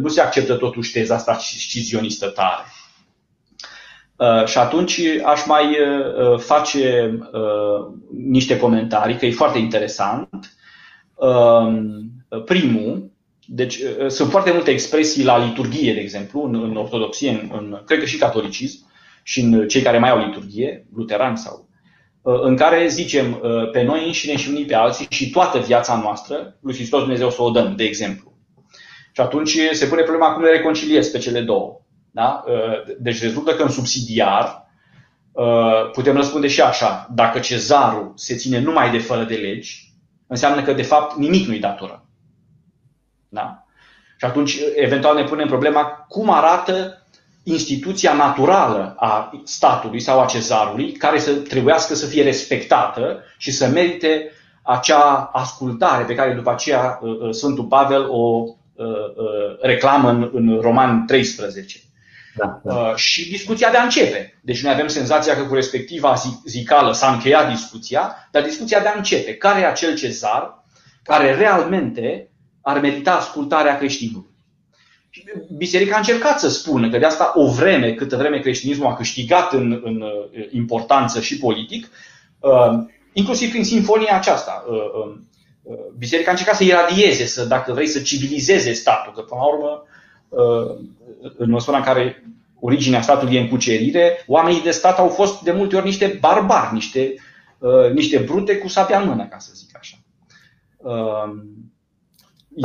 [0.00, 2.64] nu se acceptă totuși teza asta scizionistă tare.
[4.20, 7.94] Uh, și atunci aș mai uh, face uh,
[8.26, 10.54] niște comentarii, că e foarte interesant.
[12.44, 13.10] Primul,
[13.52, 17.82] deci uh, sunt foarte multe expresii la liturghie, de exemplu, în, în ortodoxie, în, în,
[17.84, 18.86] cred că și catolicism,
[19.22, 21.68] și în cei care mai au liturghie, luterani sau,
[22.22, 26.00] uh, în care zicem uh, pe noi înșine și unii pe alții și toată viața
[26.02, 28.32] noastră, lui Hristos Dumnezeu să o dăm, de exemplu.
[29.12, 31.80] Și atunci se pune problema cum le reconciliez pe cele două.
[32.10, 32.44] Da?
[32.98, 34.66] Deci rezultă că în subsidiar
[35.92, 37.08] putem răspunde și așa.
[37.14, 39.92] Dacă cezarul se ține numai de fără de legi,
[40.26, 42.09] înseamnă că de fapt nimic nu-i datoră.
[43.30, 43.64] Da?
[44.16, 47.02] Și atunci, eventual, ne punem problema cum arată
[47.42, 53.66] instituția naturală a statului sau a cezarului, care să trebuiască să fie respectată și să
[53.66, 54.30] merite
[54.62, 58.86] acea ascultare pe care după aceea uh, uh, Sfântul Pavel o uh,
[59.60, 61.78] reclamă în, în Roman 13.
[62.34, 62.96] Da, da.
[62.96, 64.40] Și discuția de a începe.
[64.42, 66.14] Deci noi avem senzația că cu respectiva
[66.44, 69.34] zicală s-a încheiat discuția, dar discuția de a începe.
[69.34, 70.64] Care e acel cezar
[71.02, 72.29] care realmente
[72.60, 74.28] ar merita ascultarea creștinului.
[75.56, 79.52] Biserica a încercat să spună că de asta o vreme, câtă vreme creștinismul a câștigat
[79.52, 81.88] în, în uh, importanță și politic,
[82.38, 82.78] uh,
[83.12, 84.64] inclusiv prin sinfonia aceasta.
[84.68, 85.18] Uh,
[85.98, 89.84] Biserica a încercat să iradieze, să, dacă vrei, să civilizeze statul, că până la urmă,
[91.36, 92.24] în măsura în care
[92.60, 96.74] originea statului e în cucerire, oamenii de stat au fost de multe ori niște barbari,
[96.74, 97.14] niște,
[97.92, 99.96] niște brute cu sabia în mână, ca să zic așa.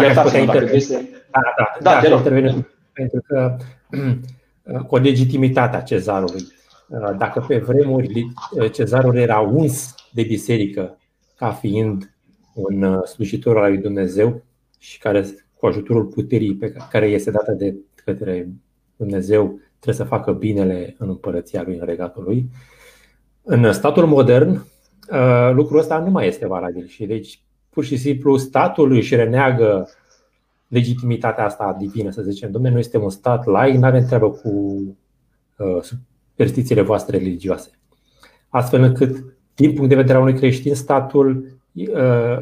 [0.01, 1.10] Iertați-mă dacă este...
[1.31, 3.58] Da, da, da, da, da interveni, pentru că
[4.88, 6.41] cu legitimitatea cezarului.
[7.17, 8.27] Dacă pe vremuri
[8.71, 10.97] cezarul era uns de biserică
[11.36, 12.15] ca fiind
[12.53, 14.43] un slujitor al lui Dumnezeu
[14.79, 18.49] și care cu ajutorul puterii pe care este dată de către
[18.95, 22.49] Dumnezeu trebuie să facă binele în împărăția lui, în regatul lui.
[23.43, 24.65] În statul modern,
[25.51, 27.39] lucrul ăsta nu mai este valabil și deci
[27.75, 29.89] pur și simplu statul își reneagă
[30.67, 32.51] legitimitatea asta divină, să zicem.
[32.51, 34.49] Domnule, noi suntem un stat laic, nu avem treabă cu
[35.57, 37.69] uh, superstițiile voastre religioase.
[38.49, 39.23] Astfel încât,
[39.55, 42.38] din punct de vedere a unui creștin, statul uh,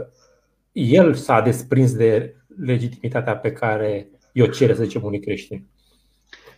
[0.72, 5.68] el s-a desprins de legitimitatea pe care o cere, să zicem, unui creștin.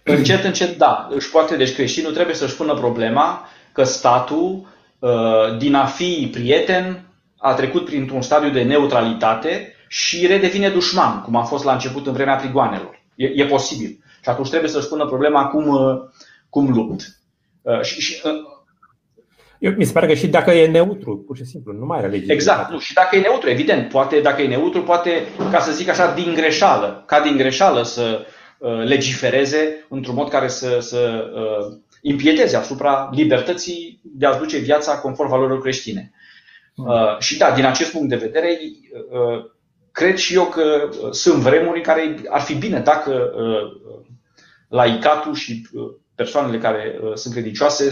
[0.03, 1.07] Încet, încet, da.
[1.11, 4.67] Își poate, deci creștinul trebuie să-și pună problema că statul,
[4.99, 7.04] uh, din a fi prieten,
[7.45, 12.13] a trecut printr-un stadiu de neutralitate și redevine dușman, cum a fost la început în
[12.13, 13.03] vremea prigoanelor.
[13.15, 14.03] E, e posibil.
[14.23, 15.95] Și atunci trebuie să-și pună problema cum, uh,
[16.49, 17.01] cum lupt.
[17.61, 18.31] Uh, și, și, uh,
[19.59, 22.07] eu, mi se pare că și dacă e neutru, pur și simplu, nu mai are
[22.07, 22.31] lege.
[22.31, 22.79] Exact, nu.
[22.79, 26.33] Și dacă e neutru, evident, poate, dacă e neutru, poate, ca să zic așa, din
[26.33, 28.25] greșeală, ca din greșeală să
[28.57, 34.97] uh, legifereze într-un mod care să, să uh, impieteze asupra libertății de a-ți duce viața
[34.97, 36.11] conform valorilor creștine.
[36.75, 38.59] Uh, și da, din acest punct de vedere,
[39.09, 39.45] uh,
[39.91, 43.31] cred și eu că sunt vremuri în care ar fi bine dacă
[44.69, 45.67] laicatul și
[46.15, 47.89] persoanele care sunt credincioase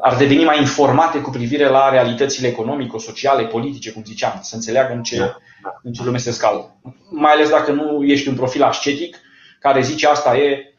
[0.00, 5.02] ar deveni mai informate cu privire la realitățile economico-sociale, politice, cum ziceam, să înțeleagă în
[5.02, 5.36] ce, da.
[5.82, 6.76] în ce lume se scală.
[7.10, 9.16] Mai ales dacă nu ești un profil ascetic
[9.60, 10.74] care zice asta e,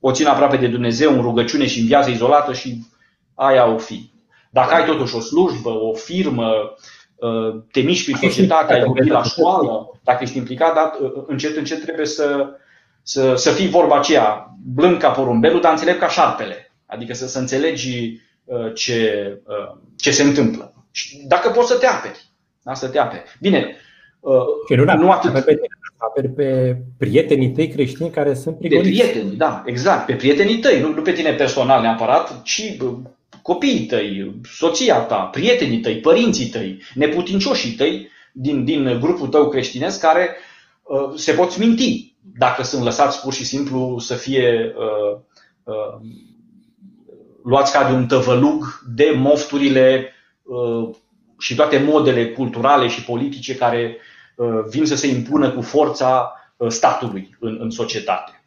[0.00, 2.84] o țin aproape de Dumnezeu în rugăciune și în viață izolată și
[3.34, 4.12] aia o fi.
[4.54, 6.74] Dacă ai totuși o slujbă, o firmă,
[7.72, 10.90] te miști prin societate, ai copii la școală, dacă ești implicat, dar
[11.26, 12.46] încet, încet trebuie să,
[13.02, 16.72] să, să fii vorba aceea, blând ca porumbelul, dar înțelept ca șarpele.
[16.86, 18.20] Adică să, să înțelegi
[18.74, 19.32] ce,
[19.96, 20.74] ce se întâmplă.
[20.90, 22.24] Și dacă poți să te aperi.
[22.62, 22.74] Da?
[22.74, 23.36] Să te aperi.
[23.40, 23.76] Bine,
[24.68, 25.44] și nu, nu atât.
[25.44, 25.60] Pe,
[25.96, 29.00] aperi pe prietenii tăi creștini care sunt prigoniți.
[29.00, 30.06] Pe prieteni, da, exact.
[30.06, 32.76] Pe prietenii tăi, nu, nu pe tine personal neapărat, ci
[33.44, 40.00] copiii tăi, soția ta, prietenii tăi, părinții tăi, neputincioșii tăi din, din grupul tău creștinesc
[40.00, 40.36] care
[40.82, 45.20] uh, se pot minti dacă sunt lăsați pur și simplu să fie uh,
[45.64, 46.00] uh,
[47.44, 50.94] luați ca de un tăvălug de mofturile uh,
[51.38, 53.96] și toate modele culturale și politice care
[54.36, 58.43] uh, vin să se impună cu forța uh, statului în, în societate.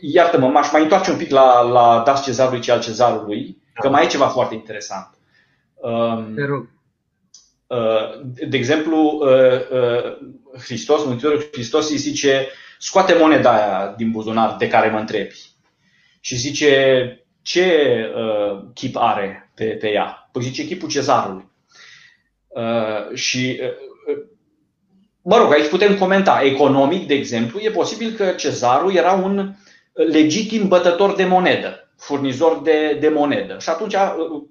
[0.00, 4.04] Iartă-mă, m-aș mai întoarce un pic la, la Das cezarului și al cezarului, că mai
[4.04, 5.18] e ceva foarte interesant.
[5.74, 6.68] Um, Te rog.
[8.48, 9.20] De exemplu,
[10.58, 15.52] Hristos, Mântuitorul Hristos îi zice, scoate moneda aia din buzunar de care mă întrebi.
[16.20, 16.68] Și zice,
[17.42, 20.28] ce uh, chip are pe, pe ea?
[20.32, 21.52] Păi zice chipul cezarului.
[22.48, 24.24] Uh, și, uh,
[25.24, 26.40] mă rog, aici putem comenta.
[26.42, 29.54] Economic, de exemplu, e posibil că cezarul era un
[29.92, 33.56] legitim bătător de monedă, furnizor de, de monedă.
[33.60, 34.42] Și atunci uh,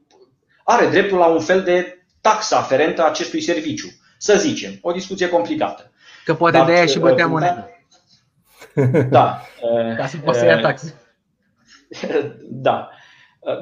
[0.64, 3.88] are dreptul la un fel de taxă aferentă acestui serviciu.
[4.18, 5.92] Să zicem, o discuție complicată.
[6.26, 7.68] Că poate Dar, de aia și bătea uh, monedă.
[9.10, 9.42] Da.
[9.98, 10.94] Ca să poată să ia taxe.
[12.68, 12.90] da.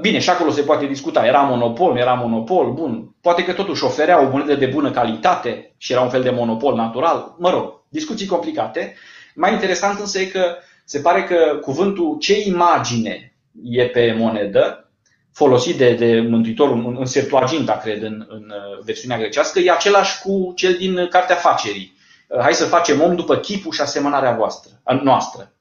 [0.02, 1.26] Bine, și acolo se poate discuta.
[1.26, 3.16] Era monopol, nu era monopol, bun.
[3.22, 6.76] Poate că totuși oferea o monedă de bună calitate și era un fel de monopol
[6.76, 7.36] natural.
[7.38, 8.96] Mă rog, discuții complicate.
[9.36, 14.92] Mai interesant însă e că se pare că cuvântul ce imagine e pe monedă,
[15.34, 20.22] folosit de, de Mântuitorul în, în Septuaginta, cred, în, în uh, versiunea grecească, e același
[20.22, 21.98] cu cel din Cartea Facerii.
[22.28, 24.72] Uh, hai să facem om după chipul și asemănarea voastră,
[25.04, 25.54] noastră.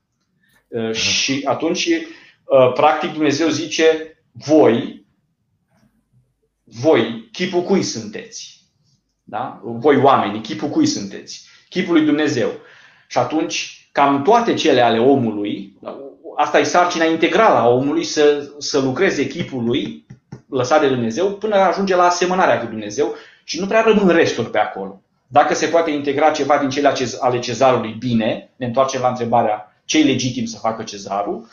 [0.68, 1.88] Uh, și atunci
[2.50, 5.06] Uh, practic Dumnezeu zice, voi,
[6.64, 8.58] voi, chipul cui sunteți?
[9.22, 9.60] Da?
[9.62, 11.48] Voi oameni, chipul cui sunteți?
[11.68, 12.50] Chipul lui Dumnezeu.
[13.08, 15.78] Și atunci, cam toate cele ale omului,
[16.36, 20.06] asta e sarcina integrală a omului să, să lucreze chipul lui,
[20.48, 23.14] lăsat de Dumnezeu, până ajunge la asemănarea cu Dumnezeu
[23.44, 25.02] și nu prea rămân resturi pe acolo.
[25.26, 29.98] Dacă se poate integra ceva din cele ale cezarului, bine, ne întoarcem la întrebarea ce
[29.98, 31.48] e legitim să facă cezarul,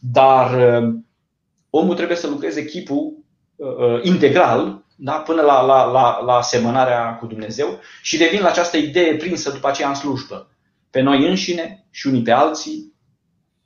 [0.00, 0.94] dar uh,
[1.76, 3.12] omul trebuie să lucreze chipul
[3.56, 5.12] uh, uh, integral da?
[5.12, 9.68] până la, la, la, la asemănarea cu Dumnezeu și revin la această idee prinsă după
[9.68, 10.50] aceea în slujbă.
[10.90, 12.92] Pe noi înșine și unii pe alții,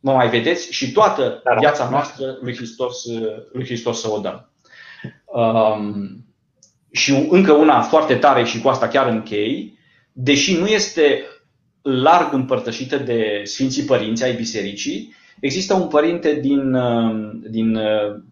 [0.00, 3.04] mă mai vedeți, și toată viața noastră lui Hristos,
[3.52, 4.52] lui Hristos să o dăm.
[5.24, 6.26] Um,
[6.92, 9.78] și încă una foarte tare și cu asta chiar închei,
[10.12, 11.22] deși nu este
[11.82, 18.22] larg împărtășită de Sfinții Părinți ai Bisericii, Există un părinte din, uh, din uh,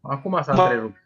[0.00, 0.96] Acum s-a întrerupt.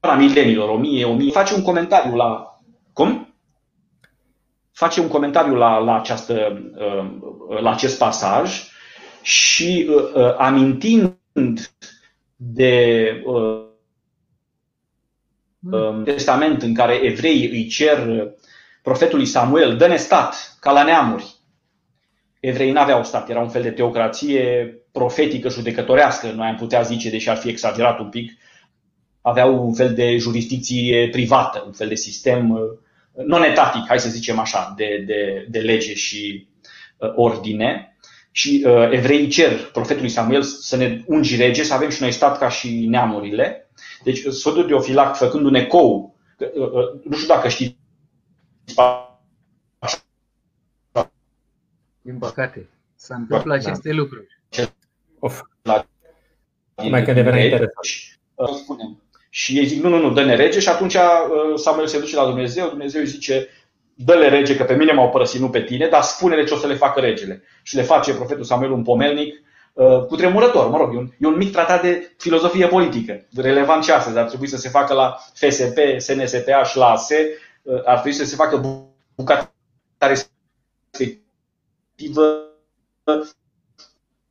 [0.00, 1.30] La milenilor, 1000, 1000.
[1.30, 2.60] Face un comentariu la.
[2.92, 3.34] Cum?
[4.72, 8.62] Face un comentariu la, la, această, uh, la acest pasaj
[9.22, 9.90] și
[10.38, 11.18] amintind
[12.36, 13.69] de mm.
[16.04, 18.30] Testament în care evreii îi cer uh,
[18.82, 21.34] profetului Samuel, dă-ne stat, ca la neamuri.
[22.40, 27.28] Evreii n-aveau stat, era un fel de teocrație profetică, judecătorească, noi am putea zice, deși
[27.28, 28.32] ar fi exagerat un pic,
[29.20, 32.60] aveau un fel de jurisdicție privată, un fel de sistem uh,
[33.26, 36.48] non-etatic, hai să zicem așa, de, de, de lege și
[36.98, 37.94] uh, ordine.
[38.32, 42.38] Și uh, evreii cer profetului Samuel să ne ungi rege, să avem și noi stat
[42.38, 43.69] ca și neamurile.
[44.02, 47.76] Deci Sfântul Teofilact, făcând un ecou, uh, uh, nu știu dacă știți,
[52.02, 53.70] din păcate, se întâmplă da.
[53.70, 54.26] aceste lucruri.
[55.18, 55.40] Of.
[55.62, 55.86] La
[56.90, 57.86] mai că devenea interesant.
[58.34, 59.02] Uh, spunem.
[59.30, 60.96] Și ei zic, nu, nu, nu, dă-ne rege și atunci
[61.54, 63.48] Samuel se duce la Dumnezeu, Dumnezeu îi zice,
[63.94, 66.66] dă-le rege că pe mine m-au părăsit, nu pe tine, dar spune-le ce o să
[66.66, 67.42] le facă regele.
[67.62, 69.34] Și le face profetul Samuel un pomelnic
[69.72, 70.68] uh, cutremurător.
[70.68, 74.18] Mă rog, e un, e un mic tratat de filozofie politică, relevant și astăzi.
[74.18, 77.28] Ar trebui să se facă la FSP, SNSPA și la ASE.
[77.62, 79.52] Uh, ar trebui să se facă bucata
[79.98, 81.24] respectivă.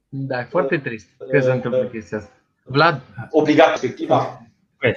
[0.10, 2.32] Da, e foarte trist că se întâmplă chestia asta.
[2.64, 3.02] Vlad?
[3.30, 4.42] Obligat respectiva.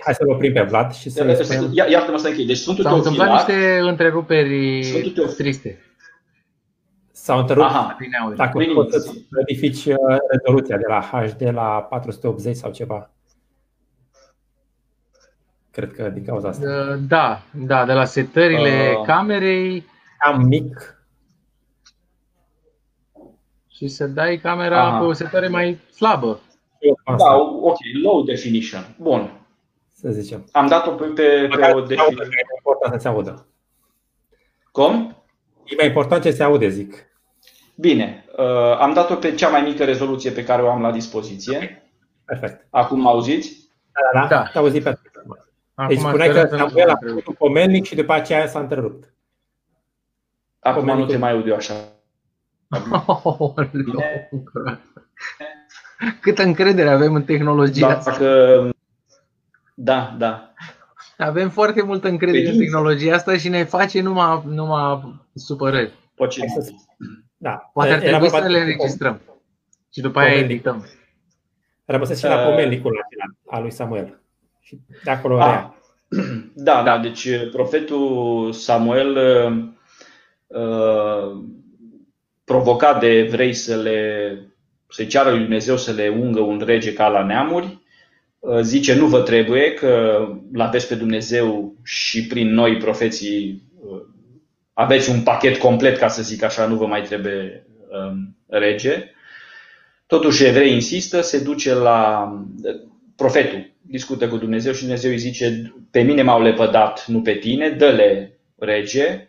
[0.05, 1.70] Hai să-l oprim pe Vlad și să spunem...
[1.72, 2.46] Iartă-mă să închei.
[2.46, 4.85] Deci Sfântul S-au întâmplat niște întreruperi
[5.37, 5.78] triste.
[7.22, 7.66] S-au întrerupt.
[7.66, 7.96] Aha.
[8.37, 9.96] Dacă poți să modifici uh,
[10.30, 13.11] rezoluția de la HD la 480 sau ceva.
[15.70, 16.66] Cred că din cauza asta.
[16.66, 19.85] Uh, da, da, de la setările uh, camerei.
[20.18, 21.04] Am mic.
[23.68, 24.98] Și să dai camera Aha.
[24.98, 26.40] pe o setare mai slabă.
[27.18, 28.94] Da, ok, low definition.
[29.00, 29.46] Bun.
[29.94, 30.44] Să zicem.
[30.52, 32.24] Am dat-o pe, pe, pe o definiție.
[32.24, 33.46] E important să se audă.
[34.72, 35.16] Cum?
[35.64, 37.11] E mai important ce se aude, zic.
[37.83, 41.83] Bine, uh, am dat-o pe cea mai mică rezoluție pe care o am la dispoziție.
[42.25, 42.66] Perfect.
[42.71, 43.71] Acum mă auziți?
[43.92, 44.49] Da, da, da.
[44.53, 44.99] Te auzi pe
[45.88, 49.12] Deci spuneai că Samuel a făcut pomelnic și după aceea s-a întrerupt.
[50.59, 51.75] Acum pomelnic nu te mai aud eu așa.
[53.23, 53.55] Oh,
[56.21, 58.71] Câtă încredere avem în tehnologia da, Dacă...
[59.75, 60.53] Da, da.
[61.16, 65.92] Avem foarte multă încredere în tehnologia asta și ne face numai, numai supărări.
[66.14, 66.35] Poate
[67.42, 67.70] da.
[67.72, 69.20] Poate ar trebui să le înregistrăm.
[69.92, 70.87] Și după aia edităm.
[71.85, 73.07] Rămăsesc și la uh, pomenicul
[73.46, 74.20] al lui Samuel.
[74.61, 75.68] Și de acolo a, ah.
[76.68, 79.64] Da, da, deci uh, profetul Samuel uh,
[80.46, 81.42] uh,
[82.44, 84.38] provocat de evrei să le
[84.88, 87.78] să ceară lui Dumnezeu să le ungă un rege ca la neamuri,
[88.38, 93.62] uh, zice nu vă trebuie că l-aveți pe Dumnezeu și prin noi profeții
[94.83, 99.11] aveți un pachet complet, ca să zic așa, nu vă mai trebuie um, rege.
[100.07, 102.29] Totuși, evrei insistă, se duce la
[103.16, 107.71] profetul, discută cu Dumnezeu și Dumnezeu îi zice, pe mine m-au lepădat, nu pe tine,
[107.71, 109.29] dă-le rege,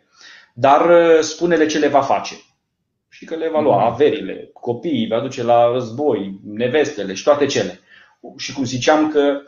[0.54, 2.36] dar uh, spune-le ce le va face.
[3.10, 3.92] Și că le va lua mm.
[3.92, 7.80] averile, copiii, va duce la război, nevestele și toate cele.
[8.38, 9.42] Și cum ziceam că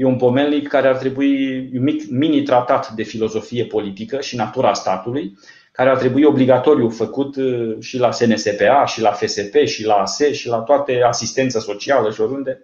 [0.00, 5.38] E un pomelnic care ar trebui un mic mini-tratat de filozofie politică și natura statului,
[5.72, 10.32] care ar trebui obligatoriu făcut uh, și la SNSPA, și la FSP, și la ASE,
[10.32, 12.60] și la toate asistența socială și oriunde.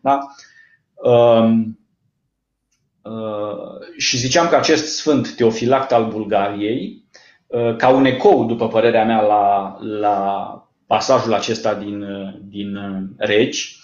[0.00, 0.18] Da?
[0.94, 1.78] Um,
[3.02, 7.04] uh, și ziceam că acest sfânt teofilact al Bulgariei,
[7.46, 10.54] uh, ca un ecou, după părerea mea, la, la
[10.86, 12.04] pasajul acesta din,
[12.48, 12.78] din
[13.16, 13.79] Regi,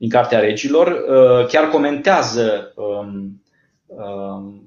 [0.00, 3.42] din Cartea Regilor, uh, chiar comentează um,
[3.86, 4.62] um,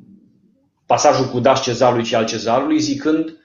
[0.85, 3.37] pasajul cu dați cezarului și al cezarului, zicând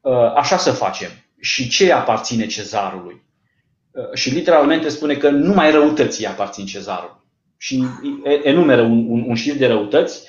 [0.00, 1.08] uh, așa să facem.
[1.40, 3.22] Și ce aparține cezarului?
[3.90, 7.22] Uh, și literalmente spune că numai răutății aparțin cezarului.
[7.56, 7.84] Și
[8.42, 10.28] enumeră un, un, un șir de răutăți,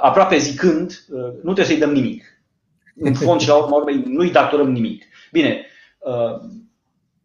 [0.00, 1.04] aproape zicând,
[1.42, 2.24] nu trebuie să-i dăm nimic.
[2.96, 5.04] În fond și la urmă nu-i datorăm nimic.
[5.32, 5.66] Bine,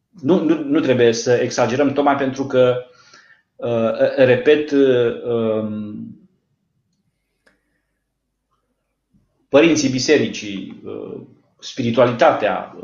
[0.09, 2.85] nu, nu, nu trebuie să exagerăm, tocmai pentru că,
[3.55, 6.29] uh, repet, uh, um,
[9.49, 11.21] părinții bisericii, uh,
[11.59, 12.75] spiritualitatea,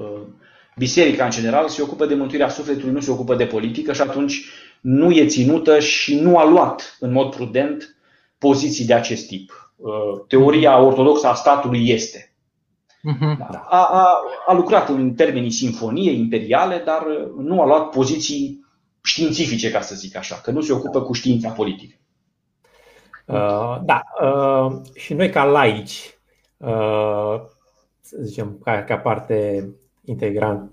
[0.78, 4.46] biserica în general se ocupă de mântuirea sufletului, nu se ocupă de politică și atunci
[4.82, 7.96] nu e ținută și nu a luat în mod prudent
[8.38, 9.74] poziții de acest tip.
[10.28, 12.35] Teoria ortodoxă a statului este
[13.06, 13.38] Uh-huh.
[13.70, 17.06] A, a, a lucrat în termenii sinfonie imperiale, dar
[17.38, 18.66] nu a luat poziții
[19.04, 21.96] științifice, ca să zic așa, că nu se ocupă cu știința politică.
[23.26, 26.18] Uh, da, uh, și noi ca laici,
[26.58, 27.42] uh,
[28.00, 29.70] să zicem, ca, ca parte
[30.04, 30.72] integrant,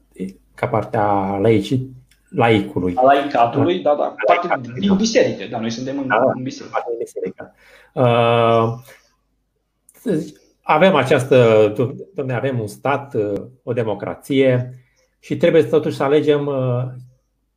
[0.54, 1.90] ca parte a laicii,
[2.28, 2.94] laicului.
[2.96, 6.74] A laicatului, da, da, parte din biserică, da, noi suntem în, da, în biserică.
[6.74, 7.54] Parte biserică.
[7.92, 8.74] Uh,
[10.62, 11.72] avem această,
[12.14, 14.70] domne, avem un stat, uh, o democrație
[15.18, 16.84] și trebuie totuși să alegem uh,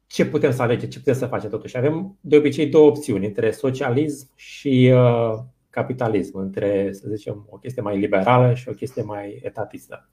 [0.07, 1.77] ce putem să alegem, ce putem să facem totuși.
[1.77, 5.33] Avem de obicei două opțiuni, între socialism și uh,
[5.69, 10.09] capitalism, între, să zicem, o chestie mai liberală și o chestie mai etatistă.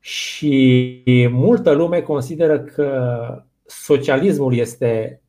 [0.00, 5.22] Și multă lume consideră că socialismul este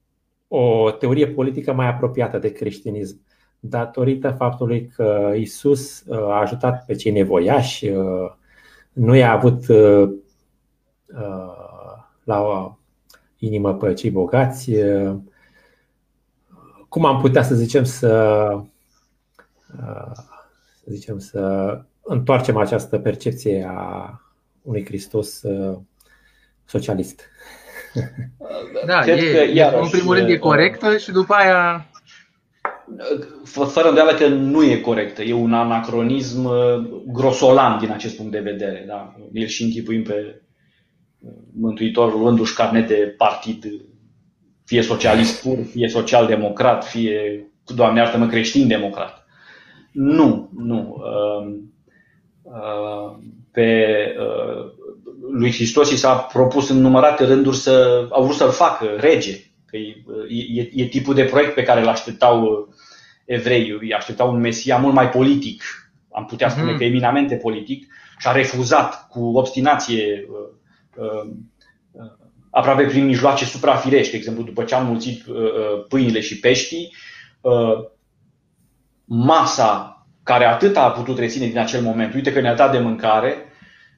[0.48, 3.22] o teorie politică mai apropiată de creștinism
[3.60, 8.32] datorită faptului că Isus uh, a ajutat pe cei nevoiași, uh,
[8.94, 10.10] nu i-a avut uh,
[12.24, 12.78] la o
[13.38, 14.72] inimă pe cei bogați.
[16.90, 18.54] Cum am putea să zicem să,
[20.84, 24.22] să zicem să întoarcem această percepție a
[24.62, 25.42] unui Hristos
[26.66, 27.22] socialist.
[28.86, 31.90] Da, Cred e, că, iarăși, în primul rând e corectă și după aia
[33.44, 35.22] fără îndoială că nu e corectă.
[35.22, 38.84] E un anacronism uh, grosolan din acest punct de vedere.
[38.88, 39.16] Da?
[39.34, 40.42] El și închipuim pe
[41.20, 43.66] uh, Mântuitorul luându-și carnet de partid,
[44.66, 47.44] fie socialist pur, fie social-democrat, fie,
[47.76, 49.26] Doamne iartă-mă, creștin-democrat.
[49.92, 50.96] Nu, nu.
[50.96, 51.74] Um,
[52.44, 53.18] uh,
[53.52, 53.86] pe
[55.32, 59.44] lui Hristos i s-a propus în numărate rânduri să au vrut să-l facă rege.
[59.66, 59.96] Că e,
[60.60, 62.68] e, e tipul de proiect pe care îl așteptau
[63.30, 65.64] evrei, îi așteptau un Mesia mult mai politic,
[66.12, 66.78] am putea spune mm-hmm.
[66.78, 71.32] că eminamente politic, și a refuzat cu obstinație uh, uh,
[71.92, 72.12] uh,
[72.50, 76.96] aproape prin mijloace suprafirești, de exemplu, după ce am mulțit uh, uh, pâinile și peștii,
[77.42, 77.86] uh,
[79.06, 83.36] masa care atât a putut reține din acel moment, uite că ne-a dat de mâncare,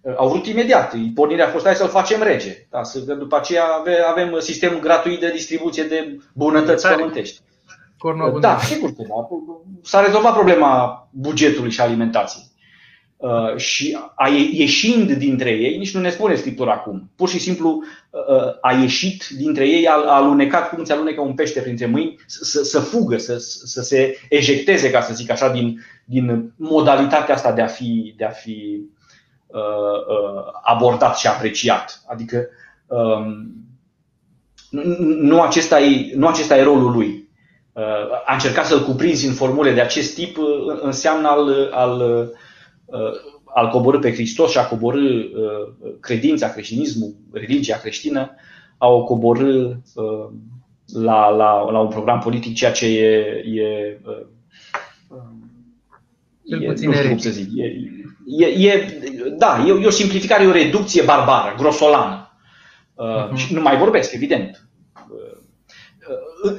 [0.01, 0.95] uh, au vrut imediat.
[1.15, 2.67] Pornirea a fost hai să-l facem rege.
[2.69, 3.65] Da, să, după aceea
[4.09, 7.41] avem sistemul gratuit de distribuție de bunătăți pământești.
[8.39, 9.27] Da, sigur că da.
[9.83, 12.51] S-a rezolvat problema bugetului și alimentației.
[13.21, 17.83] Uh, și a ieșind dintre ei, nici nu ne spune Scriptura acum, pur și simplu
[18.09, 22.15] uh, a ieșit dintre ei, a, a alunecat cum ți alunecă un pește printre mâini,
[22.25, 27.51] să, să fugă, să, să se ejecteze, ca să zic așa, din, din modalitatea asta
[27.51, 28.81] de a fi, de a fi
[29.47, 32.03] uh, uh, abordat și apreciat.
[32.07, 32.47] Adică
[32.87, 33.55] um,
[35.21, 37.20] nu, acesta e, nu acesta e rolul lui.
[37.73, 37.83] Uh,
[38.25, 40.45] a încercat să-l cuprinzi în formule de acest tip uh,
[40.81, 42.01] înseamnă al, al,
[42.85, 43.11] uh,
[43.53, 45.23] al coborâ pe Hristos și a coborâ
[45.99, 48.35] credința, creștinismul, religia creștină,
[48.77, 49.71] a o coborâ
[50.93, 53.17] la, la, la un program politic, ceea ce e,
[53.61, 53.99] e
[56.47, 57.47] cel puțin nu știu cum să zic.
[57.55, 58.89] E, e, e,
[59.37, 62.37] da, e, e o simplificare, e o reducție barbară, grosolană.
[62.95, 63.35] Uh-huh.
[63.35, 64.70] Și nu mai vorbesc, evident.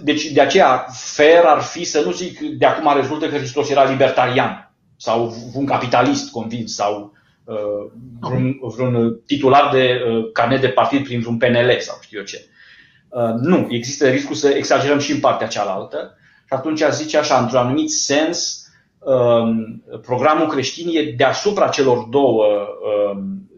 [0.03, 3.91] Deci de aceea fer ar fi să nu zic de acum rezultă că Hristos era
[3.91, 7.13] libertarian sau un capitalist convins sau
[7.45, 12.25] uh, vreun, vreun titular de uh, carnet de partid prin vreun PNL sau știu eu
[12.25, 12.47] ce.
[13.09, 16.17] Uh, nu, există riscul să exagerăm și în partea cealaltă
[16.53, 18.67] și atunci zice așa, într-un anumit sens,
[18.99, 22.45] um, programul creștin e deasupra celor două,
[23.13, 23.51] um,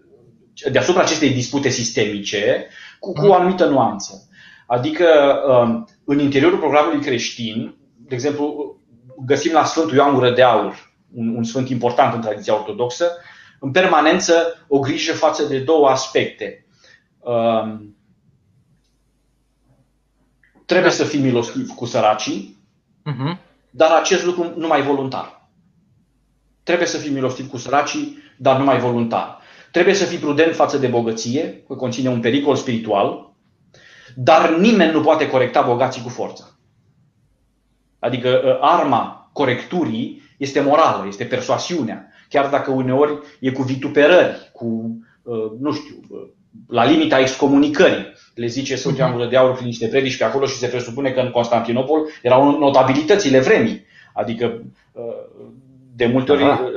[0.73, 2.67] deasupra acestei dispute sistemice,
[2.99, 4.29] cu, cu o anumită nuanță.
[4.67, 5.07] Adică
[5.49, 8.77] um, în interiorul programului creștin, de exemplu,
[9.27, 13.11] găsim la Sfântul Ioan Gură de Aur, un, un sfânt important în tradiția ortodoxă,
[13.61, 16.67] în permanență o grijă față de două aspecte.
[17.19, 17.97] Um,
[20.67, 22.57] trebuie să fii milostiv cu săracii,
[23.11, 23.39] uh-huh.
[23.71, 25.49] dar acest lucru numai voluntar.
[26.63, 29.39] Trebuie să fii milostiv cu săracii, dar numai voluntar.
[29.71, 33.34] Trebuie să fii prudent față de bogăție, că conține un pericol spiritual,
[34.15, 36.59] dar nimeni nu poate corecta bogații cu forță.
[37.99, 42.09] Adică ă, arma corecturii este morală, este persoasiunea.
[42.29, 46.29] Chiar dacă uneori e cu vituperări, cu, ă, nu știu, ă,
[46.69, 48.13] la limita excomunicării.
[48.35, 51.11] Le zice Sfântul Ioan Gură de Aur prin niște predici pe acolo și se presupune
[51.11, 53.87] că în Constantinopol erau notabilitățile vremii.
[54.13, 54.63] Adică
[55.97, 56.43] de multe ori...
[56.43, 56.71] Da.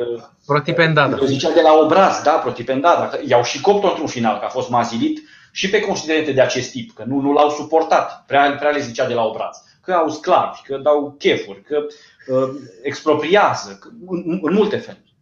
[0.46, 1.18] Protipendada.
[1.26, 3.10] Zicea de la obraz, da, protipendada.
[3.28, 5.22] I-au și copt într-un final, că a fost mazilit
[5.58, 9.08] și pe considerente de acest tip, că nu, nu l-au suportat, prea, prea le zicea
[9.08, 11.86] de la obraz, că au sclavi, că dau chefuri, că
[12.28, 12.50] uh,
[12.82, 15.16] expropriază, că, în, în multe feluri.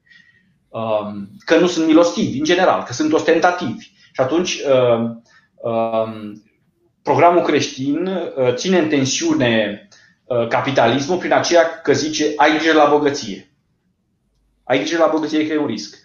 [0.70, 1.12] Uh,
[1.46, 3.92] că nu sunt milostivi, în general, că sunt ostentativi.
[4.12, 5.10] Și atunci, uh,
[5.56, 6.32] uh,
[7.02, 9.88] programul creștin uh, ține în tensiune
[10.24, 13.52] uh, capitalismul prin aceea că zice ai grijă la bogăție.
[14.64, 16.04] Ai grijă la bogăție că e un risc.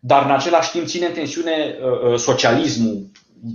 [0.00, 3.10] Dar în același timp ține în tensiune uh, uh socialismul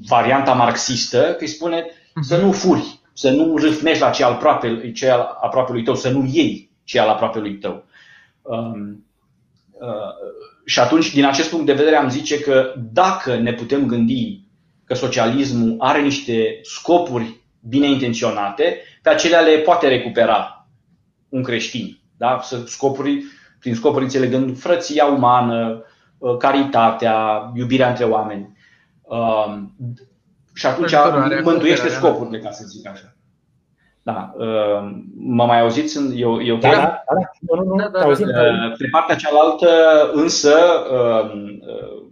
[0.07, 1.85] varianta marxistă, că îi spune
[2.21, 2.45] să mhm.
[2.45, 6.29] nu furi, să nu râfnești la ce al, aproape, ce al aproapelui tău, să nu
[6.31, 7.83] iei ce al aproapelui tău.
[8.41, 9.05] Um,
[9.71, 14.41] uh, și atunci, din acest punct de vedere, am zice că dacă ne putem gândi
[14.85, 20.67] că socialismul are niște scopuri bine intenționate, pe acelea le poate recupera
[21.29, 21.99] un creștin.
[22.17, 22.39] Da?
[22.65, 23.23] Scopuri,
[23.59, 25.83] prin scopuri înțelegând frăția umană,
[26.17, 28.56] uh, caritatea, iubirea între oameni.
[29.07, 29.75] Um,
[30.53, 30.93] și atunci
[31.43, 33.15] mântuiește scopurile, ca să zic așa.
[34.03, 34.33] Da.
[34.37, 35.97] Uh, mă mai auziți?
[36.15, 37.03] Eu, eu da, da, da.
[37.39, 38.07] Nu, nu, da, da, da.
[38.07, 39.69] Uh, pe partea cealaltă,
[40.13, 40.55] însă,
[40.91, 41.31] uh,
[41.61, 42.05] uh,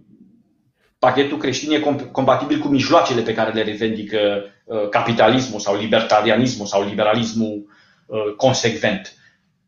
[1.00, 4.18] pachetul creștin e compatibil cu mijloacele pe care le revendică
[4.66, 7.66] uh, capitalismul sau libertarianismul sau liberalismul
[8.06, 9.14] uh, consecvent.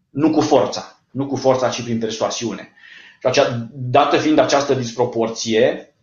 [0.10, 1.00] Nu cu forța.
[1.12, 2.72] Nu cu forța, ci prin persoasiune.
[3.20, 5.96] Și acea, dată fiind această disproporție,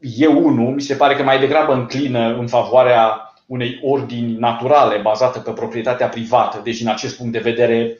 [0.00, 5.38] eu unul mi se pare că mai degrabă înclină în favoarea unei ordini naturale bazată
[5.38, 7.98] pe proprietatea privată, deci din acest punct de vedere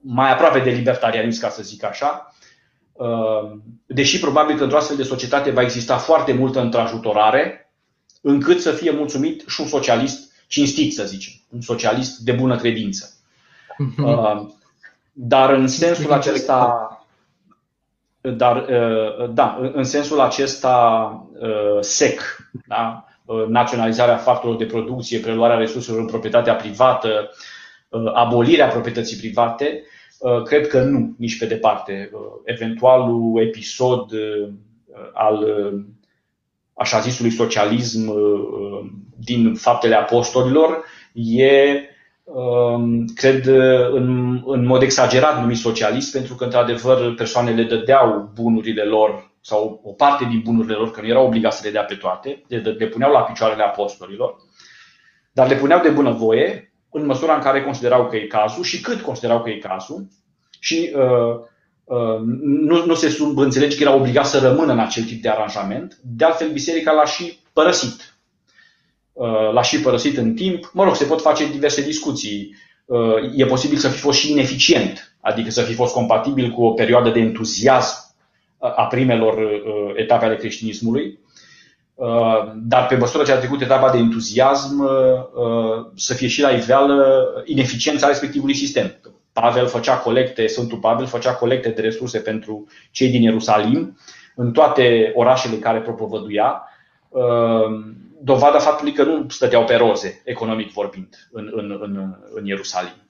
[0.00, 2.32] mai aproape de libertarianism, ca să zic așa,
[3.86, 7.72] deși probabil că într-o astfel de societate va exista foarte multă întrajutorare,
[8.20, 13.12] încât să fie mulțumit și un socialist cinstit, să zicem, un socialist de bună credință.
[13.78, 14.56] Mhm.
[15.12, 16.87] Dar în sensul acesta,
[18.36, 21.10] dar, uh, da, în sensul acesta
[21.40, 22.20] uh, sec,
[22.66, 23.04] da?
[23.24, 27.30] Uh, naționalizarea factorilor de producție, preluarea resurselor în proprietatea privată,
[28.14, 29.82] abolirea proprietății private,
[30.44, 32.10] cred că nu, nici pe departe.
[32.44, 34.10] Eventualul episod
[35.12, 35.46] al
[36.74, 38.12] așa zisului socialism
[39.16, 41.97] din faptele apostolilor e Um,
[43.14, 43.46] cred
[43.92, 49.92] în, în mod exagerat numit socialist, pentru că, într-adevăr, persoanele dădeau bunurile lor sau o
[49.92, 52.86] parte din bunurile lor, că nu erau obligați să le dea pe toate, le, le
[52.86, 54.36] puneau la picioarele apostolilor,
[55.32, 59.00] dar le puneau de bunăvoie în măsura în care considerau că e cazul și cât
[59.00, 60.08] considerau că e cazul
[60.60, 61.40] și uh,
[61.84, 65.98] uh, nu, nu se înțelege că era obligat să rămână în acel tip de aranjament.
[66.02, 68.17] De altfel, biserica l-a și părăsit Uh,
[69.52, 70.70] l-a și părăsit în timp.
[70.72, 72.56] Mă rog, se pot face diverse discuții.
[72.84, 76.72] Uh, e posibil să fi fost și ineficient, adică să fi fost compatibil cu o
[76.72, 78.06] perioadă de entuziasm
[78.58, 81.18] a primelor uh, etape ale creștinismului,
[82.54, 84.88] dar pe măsură ce a trecut etapa de entuziasm,
[85.94, 88.94] să fie și la iveală ineficiența respectivului sistem.
[89.32, 93.98] Pavel făcea colecte, Sfântul Pavel făcea colecte de resurse pentru cei din Ierusalim,
[94.34, 96.62] în toate orașele în care propovăduia,
[98.20, 103.08] dovada faptului că nu stăteau pe roze, economic vorbind, în, în, în, în Ierusalim.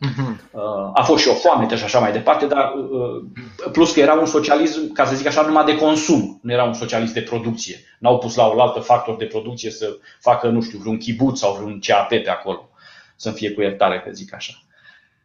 [0.00, 0.50] Mhm.
[0.94, 3.24] A fost și o foame și așa mai departe, dar uh,
[3.72, 6.72] plus că era un socialism, ca să zic așa, numai de consum, nu era un
[6.72, 7.76] socialism de producție.
[7.98, 11.78] N-au pus la oaltă factor de producție să facă, nu știu, vreun chibut sau vreun
[11.80, 12.70] CAP pe acolo,
[13.16, 14.52] să-mi fie cu iertare, că zic așa.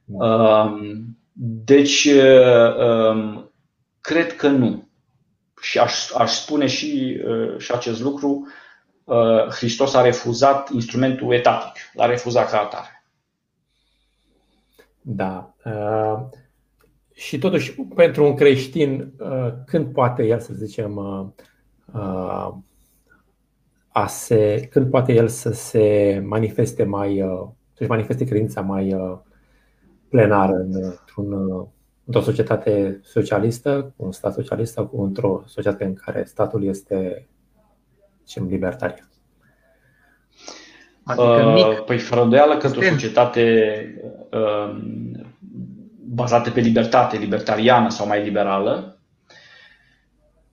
[0.05, 1.18] Um,
[1.64, 3.51] deci, uh, um,
[4.01, 4.88] cred că nu.
[5.62, 8.53] Și aș, aș spune și, uh, și acest lucru, Uh,
[9.49, 13.03] Hristos a refuzat instrumentul etatic, l-a refuzat ca atare.
[15.01, 15.53] Da.
[15.66, 16.20] Uh,
[17.14, 20.99] și totuși, pentru un creștin, uh, când poate el, să zicem,
[23.88, 27.24] a se, când poate el să se manifeste mai,
[27.74, 28.95] să-și manifeste credința mai
[30.10, 31.34] plenară într-un,
[32.05, 37.28] într-o societate socialistă, un stat socialist sau într-o societate în care statul este
[38.30, 39.09] zicem, libertarian.
[41.03, 41.80] Adică uh, mic.
[41.80, 43.84] Păi fără îndoială că o societate
[44.32, 44.77] uh,
[46.05, 48.99] bazată pe libertate, libertariană sau mai liberală,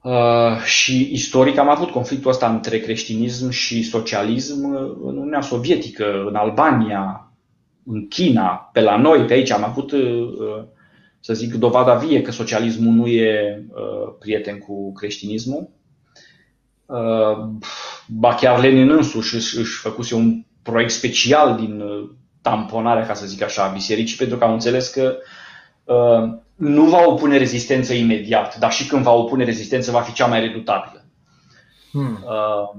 [0.07, 4.65] Uh, și istoric am avut conflictul ăsta între creștinism și socialism
[5.03, 7.31] în Uniunea Sovietică, în Albania,
[7.85, 10.63] în China, pe la noi, pe aici am avut, uh,
[11.19, 15.69] să zic, dovada vie că socialismul nu e uh, prieten cu creștinismul.
[16.87, 17.49] Uh,
[18.07, 22.09] ba chiar Lenin însuși își, își făcuse un proiect special din uh,
[22.41, 25.17] tamponarea, ca să zic așa, a bisericii, pentru că au înțeles că
[25.83, 30.27] uh, nu va opune rezistență imediat, dar și când va opune rezistență va fi cea
[30.27, 31.05] mai redutabilă.
[31.91, 32.25] Hmm.
[32.25, 32.69] Uh,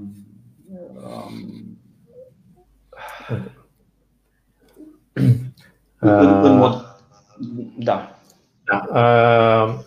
[1.03, 1.77] um,
[5.99, 6.97] în, în mod.
[7.77, 8.19] Da.
[8.63, 8.87] da.
[8.93, 9.79] Uh,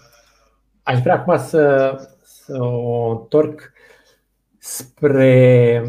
[0.83, 3.72] aș vrea acum să, să o întorc
[4.63, 5.83] spre.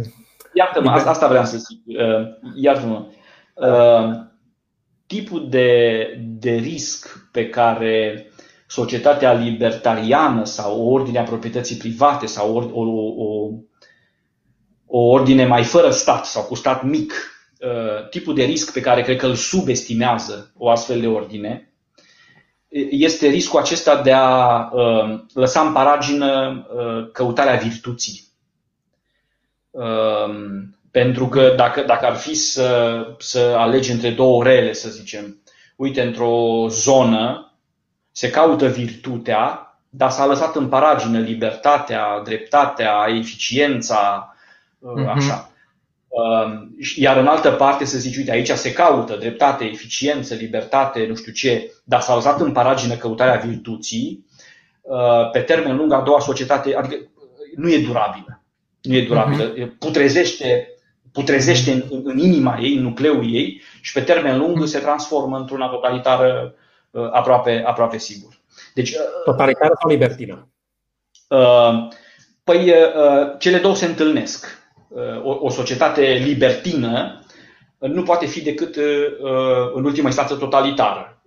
[0.54, 1.82] Iartă-mă, asta vreau să zic.
[1.86, 3.06] Uh, iartă-mă.
[3.54, 4.26] Uh,
[5.06, 8.28] tipul de, de risc pe care
[8.68, 12.84] societatea libertariană sau o ordine a proprietății private sau o, o,
[13.24, 13.50] o,
[14.86, 17.14] o ordine mai fără stat sau cu stat mic,
[17.60, 21.68] uh, tipul de risc pe care cred că îl subestimează o astfel de ordine,
[22.90, 24.70] este riscul acesta de a
[25.34, 26.66] lăsa în paragină
[27.12, 28.33] căutarea virtuții.
[29.80, 35.42] Ehm, pentru că dacă, dacă ar fi să, să alegi între două rele, să zicem,
[35.76, 37.54] uite, într-o zonă
[38.12, 44.36] se caută virtutea, dar s-a lăsat în paragină libertatea, dreptatea, eficiența,
[44.80, 45.14] uh-huh.
[45.16, 45.52] așa.
[46.10, 51.16] Ehm, iar în altă parte să zici, uite, aici se caută dreptate, eficiență, libertate, nu
[51.16, 54.26] știu ce, dar s-a lăsat în paragină căutarea virtuții,
[54.82, 56.96] uh, pe termen lung a doua societate, adică
[57.56, 58.43] nu e durabilă
[58.84, 59.78] nu e durabilă, uh-huh.
[59.80, 60.68] putrezește,
[61.12, 64.68] putrezește în, în inima ei, în nucleul ei și pe termen lung uh-huh.
[64.68, 66.56] se transformă într-una totalitară
[66.92, 68.42] uh, aproape, aproape sigur.
[68.74, 70.48] Deci, uh, totalitară sau libertină?
[72.44, 72.74] Păi
[73.40, 74.48] cele două se întâlnesc.
[75.24, 77.24] O, o societate libertină
[77.78, 78.76] nu poate fi decât
[79.74, 81.24] în ultima instanță totalitară.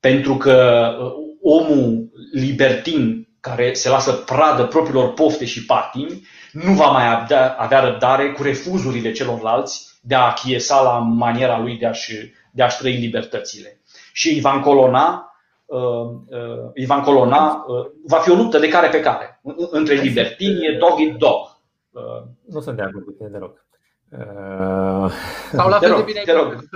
[0.00, 0.94] Pentru că
[1.42, 7.80] omul libertin care se lasă pradă propriilor pofte și patimi nu va mai avea, avea
[7.80, 12.96] răbdare cu refuzurile celorlalți de a achiesa la maniera lui de a-și, de a-și trăi
[12.96, 13.80] libertățile.
[14.12, 15.32] Și îi va încolona,
[15.66, 15.80] uh,
[16.28, 19.40] uh, îi va încolona, uh, va fi o luptă de care pe care,
[19.70, 21.58] între libertini, e dog eat dog.
[21.90, 23.66] Uh, nu sunt de acord cu tine deloc.
[24.10, 25.10] Uh...
[25.52, 26.68] Sau la fel de bine te rog.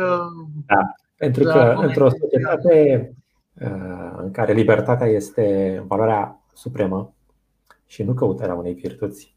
[0.66, 3.10] Da, pentru că da, într-o societate
[3.60, 7.14] uh, în care libertatea este valoarea supremă
[7.86, 9.32] și nu căutarea unei virtuți,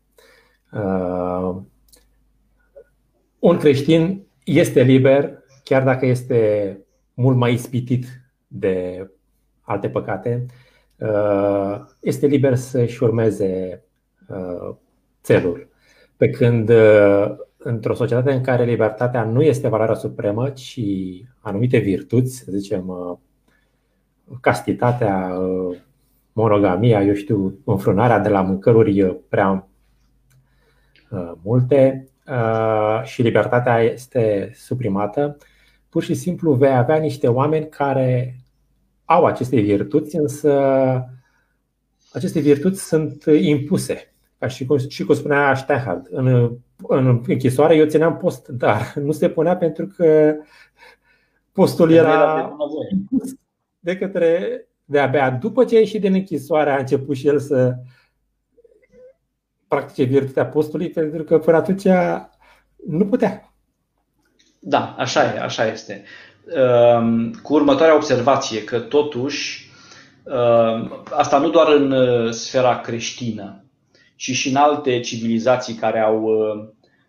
[0.75, 1.55] Uh,
[3.39, 6.79] un creștin este liber, chiar dacă este
[7.13, 8.05] mult mai ispitit
[8.47, 9.07] de
[9.61, 10.45] alte păcate,
[10.99, 13.83] uh, este liber să-și urmeze
[14.27, 14.75] uh,
[15.23, 15.69] țelul.
[16.17, 16.71] Pe când
[17.57, 20.79] într-o societate în care libertatea nu este valoarea supremă, ci
[21.39, 23.19] anumite virtuți, să zicem,
[24.41, 25.37] castitatea,
[26.35, 29.67] monogamia, eu știu, înfrânarea de la mâncăruri prea
[31.09, 35.37] Uh, multe uh, și libertatea este suprimată,
[35.89, 38.35] pur și simplu vei avea niște oameni care
[39.05, 40.51] au aceste virtuți, însă
[42.11, 44.13] aceste virtuți sunt impuse.
[44.37, 46.57] Ca și cum, și cum spunea Steinhardt, în,
[46.87, 50.35] în închisoare eu țineam post, dar nu se punea pentru că
[51.51, 52.55] postul era
[52.91, 53.33] impus
[53.79, 57.75] de către de abia după ce a ieșit din închisoare a început și el să
[59.67, 61.83] practice virtutea postului, pentru că până atunci
[62.87, 63.53] nu putea.
[64.59, 66.03] Da, așa e, așa este.
[66.47, 69.69] Ehm, cu următoarea observație, că totuși,
[70.25, 73.65] ehm, asta nu doar în uh, sfera creștină,
[74.15, 76.67] ci și în alte civilizații care au uh,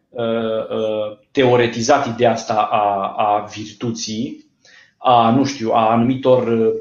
[0.08, 4.50] uh, teoretizat ideea asta a, a virtuții,
[4.96, 6.72] a, nu știu, a anumitor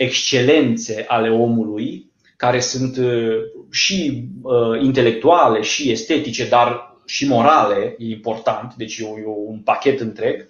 [0.00, 3.36] excelențe ale omului, care sunt uh,
[3.70, 9.04] și uh, intelectuale, și estetice, dar și morale, e important, deci e
[9.46, 10.48] un pachet întreg,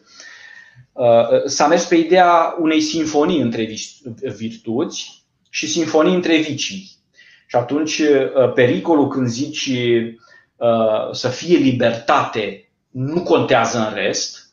[0.92, 3.68] uh, s-a mers pe ideea unei sinfonii între
[4.36, 6.90] virtuți și sinfonii între vicii.
[7.46, 8.02] Și atunci
[8.54, 9.70] pericolul când zici
[11.12, 14.49] să fie libertate nu contează în rest,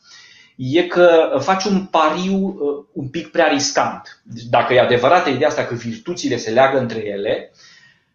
[0.58, 4.22] e că faci un pariu uh, un pic prea riscant.
[4.50, 7.52] Dacă e adevărată ideea asta că virtuțile se leagă între ele,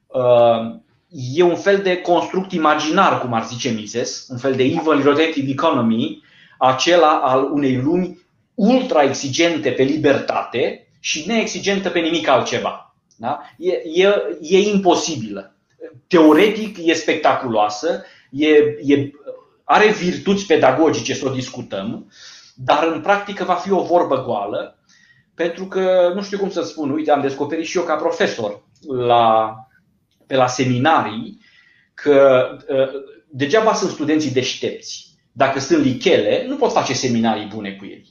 [0.06, 0.80] uh,
[1.34, 5.50] e un fel de construct imaginar, cum ar zice Mises, un fel de evil rotative
[5.50, 6.22] economy,
[6.58, 8.20] acela al unei lumi
[8.54, 12.94] ultra exigente pe libertate și neexigentă pe nimic altceva.
[13.16, 13.40] Da?
[13.58, 14.08] E, e,
[14.40, 15.54] e imposibilă.
[16.06, 18.48] Teoretic e spectaculoasă, e,
[18.84, 19.10] e,
[19.64, 22.12] are virtuți pedagogice să o discutăm,
[22.54, 24.78] dar în practică va fi o vorbă goală,
[25.34, 29.54] pentru că nu știu cum să spun, uite, am descoperit și eu ca profesor la,
[30.26, 31.40] pe la seminarii
[31.94, 32.90] că ă,
[33.28, 35.06] degeaba sunt studenții deștepți.
[35.32, 38.04] Dacă sunt lichele, nu pot face seminarii bune cu ei.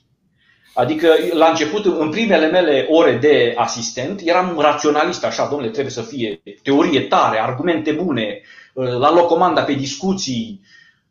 [0.74, 6.02] Adică, la început, în primele mele ore de asistent, eram raționalist, așa, domnule, trebuie să
[6.02, 8.42] fie teorie tare, argumente bune,
[8.78, 10.62] ă, la locomanda pe discuții,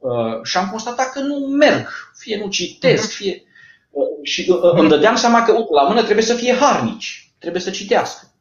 [0.01, 1.89] Uh, și am constatat că nu merg,
[2.19, 3.13] fie nu citesc, mhm.
[3.13, 3.43] fie.
[3.91, 7.71] Uh, și uh, îmi dădeam seama că la mână trebuie să fie harnici, trebuie să
[7.71, 8.33] citească,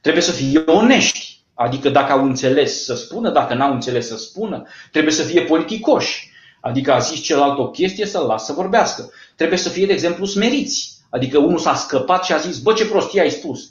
[0.00, 1.32] trebuie să fie onești.
[1.54, 6.32] Adică dacă au înțeles să spună, dacă n-au înțeles să spună, trebuie să fie politicoși.
[6.60, 9.10] Adică a zis celălalt o chestie să-l las să vorbească.
[9.36, 10.98] Trebuie să fie, de exemplu, smeriți.
[11.10, 13.70] Adică unul s-a scăpat și a zis, bă, ce prostie ai spus.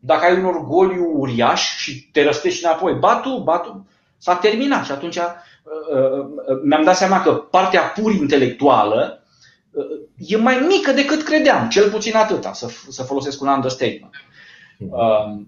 [0.00, 3.86] Dacă ai un orgoliu uriaș și te răstești înapoi, batu, batu,
[4.18, 4.84] s-a terminat.
[4.84, 5.18] Și atunci
[6.62, 9.22] mi-am dat seama că partea pur intelectuală
[9.70, 9.84] uh,
[10.16, 14.14] e mai mică decât credeam, cel puțin atâta, să, să folosesc un understatement.
[14.78, 15.42] Uh,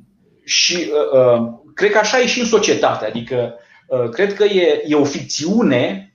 [0.45, 3.55] și uh, uh, cred că așa e și în societate, adică
[3.87, 6.13] uh, cred că e, e o ficțiune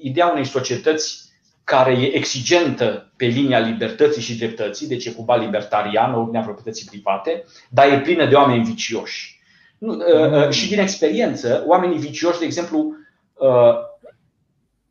[0.00, 1.30] ideea unei societăți
[1.64, 7.44] care e exigentă pe linia libertății și dreptății, deci e cumva libertariană, ordinea proprietății private,
[7.70, 9.40] dar e plină de oameni vicioși.
[9.82, 12.94] Nu, uh, uh, și din experiență, oamenii vicioși, de exemplu,
[13.42, 13.74] Uh,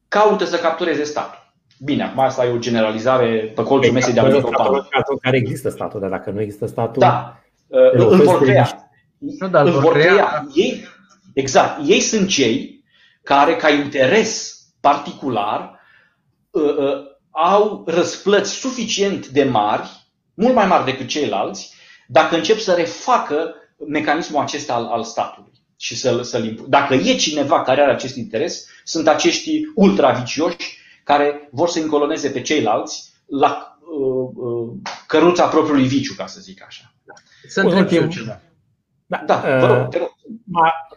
[0.08, 1.54] caută să captureze statul.
[1.80, 5.38] Bine, acum asta e o generalizare pe colțul mesei de a În cazul în care
[5.38, 7.00] există statul, dar dacă nu există statul...
[7.00, 8.92] Da, uh, îl vor crea.
[9.18, 10.48] Nu, dar îl vor crea.
[10.54, 10.88] Ei,
[11.34, 11.80] exact.
[11.86, 12.84] Ei sunt cei
[13.24, 15.80] care, ca interes particular,
[16.50, 16.64] uh,
[17.30, 19.90] au răsplăți suficient de mari,
[20.34, 21.76] mult mai mari decât ceilalți,
[22.08, 23.56] dacă încep să refacă
[23.88, 28.68] mecanismul acesta al, al statului și să-l, să-l Dacă e cineva care are acest interes,
[28.84, 34.74] sunt acești ultravicioși care vor să încoloneze pe ceilalți la uh, uh,
[35.08, 36.94] căruța propriului viciu, ca să zic așa.
[37.48, 38.42] Să întreb eu ceva.
[39.06, 40.10] Da, da uh, vă rog, te rog.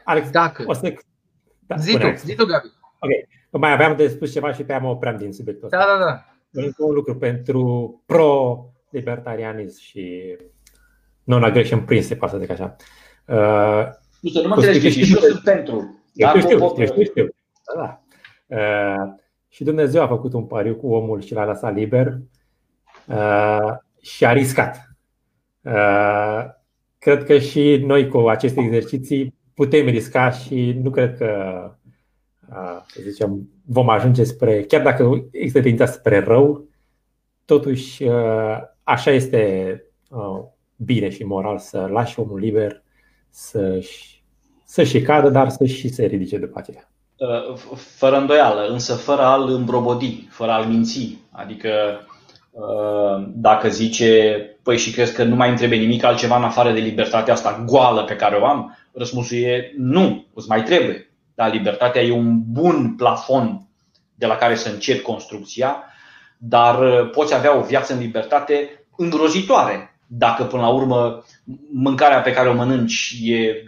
[0.04, 0.64] Alex, Dacă.
[0.66, 0.94] O să...
[1.66, 2.66] Da, zi tu, zi tu, Gabi.
[2.98, 3.10] Ok.
[3.60, 5.78] Mai aveam de spus ceva și pe mă opream din subiectul ăsta.
[5.78, 6.24] Da, da, da.
[6.50, 10.36] Încă un lucru pentru pro-libertarianism și
[11.24, 12.76] non-aggression principle, să zic așa.
[13.26, 13.86] Uh,
[14.20, 16.02] nu, să nu mă înțelegi, și eu sunt pentru.
[16.14, 17.28] Eu știu, știu, știu, știu.
[17.74, 18.02] Da, da.
[18.56, 19.12] Uh,
[19.48, 22.18] și Dumnezeu a făcut un pariu cu omul și l-a lăsat liber
[23.06, 24.96] uh, și a riscat.
[25.60, 26.44] Uh,
[26.98, 31.28] cred că și noi cu aceste exerciții putem risca și nu cred că
[32.86, 36.68] să zicem, vom ajunge spre, chiar dacă există tendința spre rău,
[37.44, 38.04] totuși
[38.82, 39.82] așa este
[40.76, 42.82] bine și moral să lași omul liber
[43.30, 44.22] să-și,
[44.64, 46.88] să-și cadă, dar să și se ridice după aceea.
[47.74, 51.18] Fără îndoială, însă fără al îmbrobodi, fără al minți.
[51.30, 51.70] Adică
[53.26, 56.80] dacă zice, păi și crezi că nu mai îmi trebuie nimic altceva în afară de
[56.80, 61.10] libertatea asta goală pe care o am, răspunsul e nu, îți mai trebuie.
[61.34, 63.66] Da, libertatea e un bun plafon
[64.14, 65.76] de la care să începi construcția,
[66.38, 71.24] dar uh, poți avea o viață în libertate îngrozitoare dacă până la urmă
[71.72, 73.64] mâncarea pe care o mănânci e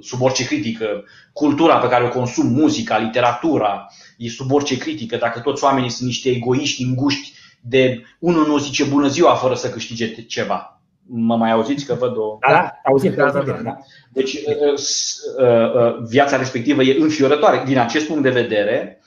[0.00, 5.40] sub orice critică, cultura pe care o consum, muzica, literatura, e sub orice critică, dacă
[5.40, 10.14] toți oamenii sunt niște egoiști înguști de unul nu zice bună ziua fără să câștige
[10.14, 10.80] ceva.
[11.08, 12.38] Mă mai auziți că văd o...
[12.40, 13.52] Da, da, auzim, da, da, da.
[13.52, 13.76] da.
[14.12, 17.62] Deci uh, uh, uh, viața respectivă e înfiorătoare.
[17.66, 19.00] Din acest punct de vedere,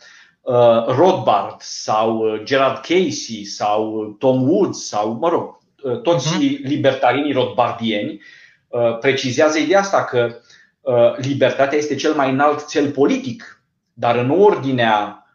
[0.87, 5.58] Rothbard sau Gerard Casey sau Tom Woods sau, mă rog,
[6.03, 6.63] toți uh-huh.
[6.63, 8.21] libertarienii rothbardieni
[8.99, 10.35] precizează ideea asta că
[11.17, 13.63] libertatea este cel mai înalt cel politic,
[13.93, 15.25] dar în ordinea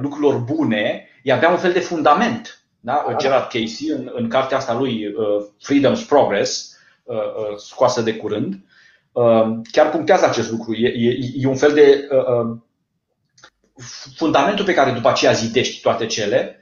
[0.00, 2.58] lucrurilor bune, e avea un fel de fundament.
[2.80, 3.04] Da?
[3.08, 3.16] da?
[3.16, 8.54] Gerard Casey, în, în cartea asta lui uh, Freedom's Progress, uh, uh, scoasă de curând,
[9.12, 10.74] uh, chiar punctează acest lucru.
[10.74, 12.56] E, e, e un fel de uh, uh,
[14.16, 16.60] fundamentul pe care după aceea zidești toate cele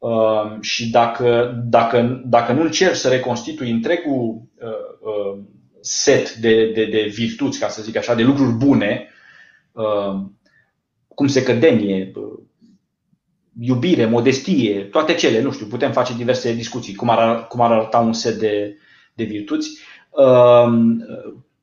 [0.00, 4.68] uh, și dacă, dacă, dacă nu încerci să reconstitui întregul uh,
[5.00, 5.42] uh,
[5.80, 9.08] set de, de, de virtuți, ca să zic așa, de lucruri bune,
[9.72, 10.20] uh,
[11.14, 12.12] cum se cădenie,
[13.60, 17.98] iubire, modestie, toate cele, nu știu, putem face diverse discuții, cum ar, cum ar arăta
[17.98, 18.76] un set de,
[19.14, 19.78] de virtuți.
[20.10, 21.04] Um,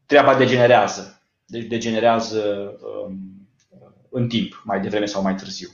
[0.06, 1.22] treaba degenerează.
[1.46, 3.48] Deci degenerează um,
[4.10, 5.70] în timp, mai devreme sau mai târziu.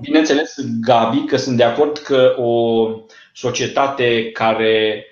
[0.00, 2.88] Bineînțeles, Gabi, că sunt de acord că o
[3.32, 5.06] societate care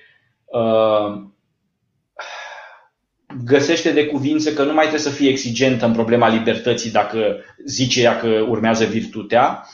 [0.44, 1.22] uh,
[3.44, 7.36] găsește de cuvință că nu mai trebuie să fie exigentă în problema libertății dacă
[7.66, 9.68] zice ea că urmează virtutea,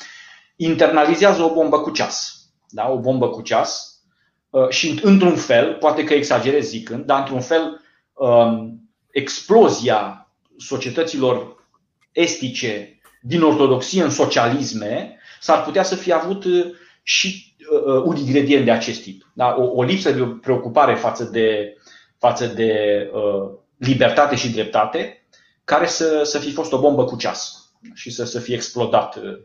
[0.56, 2.32] internalizează o bombă cu ceas.
[2.68, 2.88] Da?
[2.90, 4.02] O bombă cu ceas
[4.50, 7.80] uh, și într-un fel, poate că exagerez zicând, dar într-un fel
[8.12, 11.66] um, explozia societăților
[12.12, 16.66] estice din ortodoxie în socialisme s-ar putea să fie avut uh,
[17.02, 19.30] și uh, un ingredient de acest tip.
[19.34, 19.54] Da?
[19.58, 21.76] O, o lipsă de preocupare față de
[22.18, 22.72] față de
[23.12, 25.26] uh, libertate și dreptate,
[25.64, 29.38] care să, să fi fost o bombă cu ceas și să, să fie explodat uh,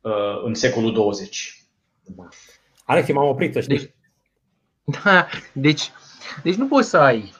[0.00, 1.64] uh în secolul 20.
[2.84, 3.76] Alex, m-am oprit, știi?
[3.76, 3.94] Deci,
[5.04, 5.90] da, deci,
[6.42, 7.32] deci nu poți să ai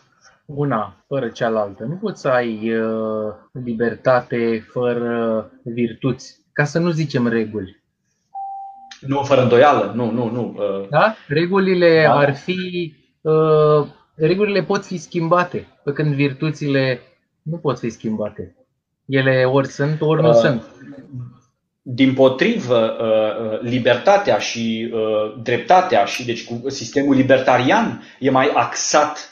[0.55, 1.85] una fără cealaltă.
[1.85, 3.33] Nu poți să ai uh,
[3.65, 7.83] libertate fără virtuți, ca să nu zicem reguli.
[9.01, 10.57] Nu, fără îndoială, nu, nu, nu.
[10.59, 10.89] Uh...
[10.89, 11.15] Da?
[11.29, 12.15] Regulile da.
[12.15, 12.93] ar fi
[13.23, 17.01] Uh, regulile pot fi schimbate, pe când virtuțile
[17.43, 18.57] nu pot fi schimbate.
[19.07, 20.63] Ele ori sunt, ori nu uh, sunt.
[21.83, 24.95] Din potrivă, uh, libertatea și
[25.43, 29.32] dreptatea și deci sistemul libertarian e mai axat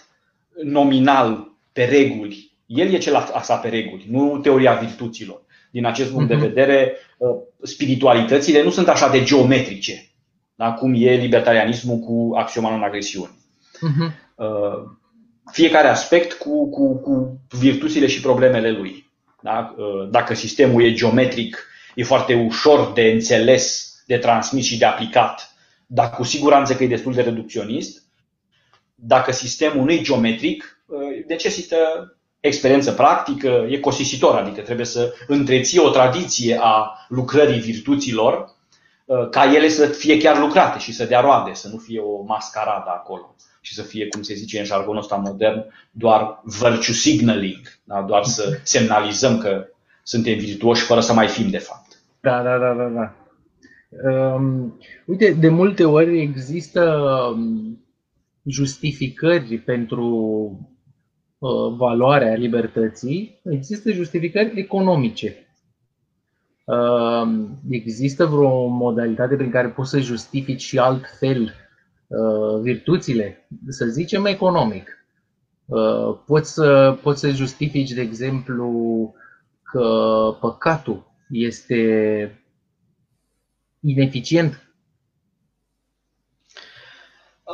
[0.64, 2.50] nominal pe reguli.
[2.66, 5.42] El e cel axat pe reguli, nu teoria virtuților.
[5.70, 6.42] Din acest punct de mhm.
[6.42, 6.96] vedere,
[7.62, 10.10] spiritualitățile nu sunt așa de geometrice,
[10.54, 10.72] da?
[10.72, 13.38] cum e libertarianismul cu axioma non-agresiunii.
[13.74, 14.12] Uh-huh.
[15.52, 19.10] Fiecare aspect cu, cu, cu virtuțile și problemele lui.
[19.42, 19.74] Da?
[19.76, 25.54] Uh, dacă sistemul e geometric, e foarte ușor de înțeles, de transmis și de aplicat,
[25.86, 27.99] dar cu siguranță că e destul de reducționist.
[29.00, 30.98] Dacă sistemul nu e geometric, uh,
[31.28, 31.76] necesită
[32.40, 38.58] experiență practică, e costisitor, adică trebuie să întreții o tradiție a lucrării virtuților
[39.30, 42.90] ca ele să fie chiar lucrate și să dea roade, să nu fie o mascaradă
[42.90, 48.02] acolo și să fie, cum se zice în jargonul ăsta modern, doar virtue signaling, da?
[48.02, 49.66] doar să semnalizăm că
[50.02, 52.02] suntem virtuoși fără să mai fim de fapt.
[52.20, 52.88] Da, da, da, da.
[52.88, 53.14] da.
[54.10, 56.94] Um, uite, de multe ori există
[57.34, 57.84] um,
[58.44, 60.06] justificări pentru
[61.38, 65.36] uh, valoarea libertății, există justificări economice.
[66.64, 71.42] Uh, există vreo modalitate prin care poți să justifici și altfel
[72.06, 75.04] uh, virtuțile, să zicem economic.
[75.66, 79.14] Uh, poți să, poți să justifici, de exemplu,
[79.62, 79.86] că
[80.40, 81.78] păcatul este
[83.80, 84.69] ineficient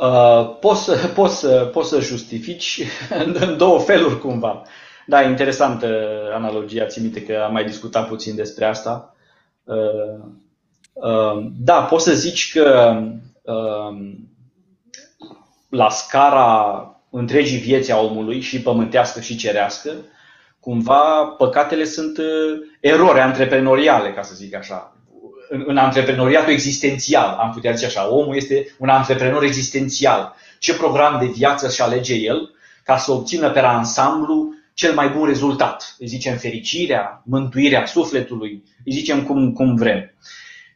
[0.01, 2.81] Uh, poți, să, poți, să, poți să justifici
[3.33, 4.61] în două feluri cumva.
[5.05, 5.87] Da, interesantă
[6.33, 9.15] analogia, ți minte că am mai discutat puțin despre asta.
[9.63, 10.19] Uh,
[10.93, 12.97] uh, da, poți să zici că
[13.41, 14.13] uh,
[15.69, 19.91] la scara întregii vieți a omului, și pământească și cerească,
[20.59, 22.25] cumva păcatele sunt uh,
[22.79, 24.96] erori antreprenoriale, ca să zic așa
[25.49, 30.35] în, în antreprenoriatul existențial, am putea zice așa, omul este un antreprenor existențial.
[30.59, 32.51] Ce program de viață și alege el
[32.83, 35.95] ca să obțină pe ansamblu cel mai bun rezultat?
[35.99, 40.13] Îi zicem fericirea, mântuirea sufletului, îi zicem cum, cum vrem.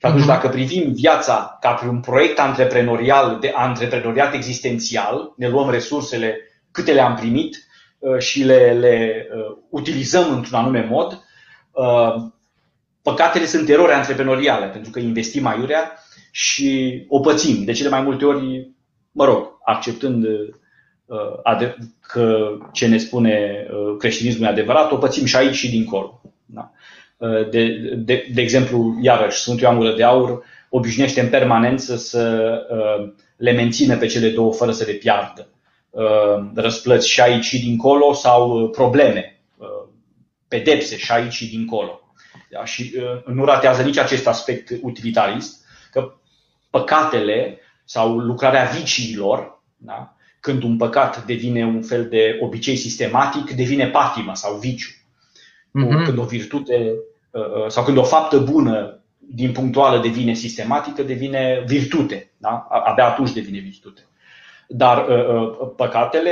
[0.01, 0.32] Și atunci, mhm.
[0.32, 6.38] dacă privim viața ca pe un proiect antreprenorial, de antreprenoriat existențial, ne luăm resursele
[6.72, 7.67] câte le-am primit
[7.99, 11.24] uh, și le, le uh, utilizăm într-un anume mod,
[11.72, 12.15] uh,
[13.01, 15.91] păcatele sunt erori antreprenoriale, pentru că investim aiurea
[16.31, 17.63] și o pățim.
[17.63, 18.69] De cele mai multe ori,
[19.11, 20.25] mă rog, acceptând
[21.05, 26.21] uh, că ce ne spune uh, creștinismul e adevărat, o pățim și aici și dincolo.
[26.45, 26.71] Da?
[27.17, 32.53] Uh, de, de, de exemplu, iarăși, Sfântul Ioan Gură de Aur obișnuiește în permanență să
[33.37, 35.47] le mențină pe cele două fără să le piardă.
[36.53, 39.41] Răsplăți și aici și dincolo sau probleme,
[40.47, 42.01] pedepse și aici și dincolo.
[42.51, 42.65] Da?
[42.65, 46.13] Și uh, nu ratează nici acest aspect utilitarist, că
[46.69, 50.15] păcatele sau lucrarea viciilor, da?
[50.39, 54.89] când un păcat devine un fel de obicei sistematic, devine patimă sau viciu.
[54.89, 56.05] Mm-hmm.
[56.05, 56.93] Când o virtute
[57.31, 62.31] uh, uh, sau când o faptă bună din punctuală devine sistematică, devine virtute.
[62.37, 62.67] Da?
[62.69, 64.01] Abia atunci devine virtute.
[64.67, 65.05] Dar
[65.75, 66.31] păcatele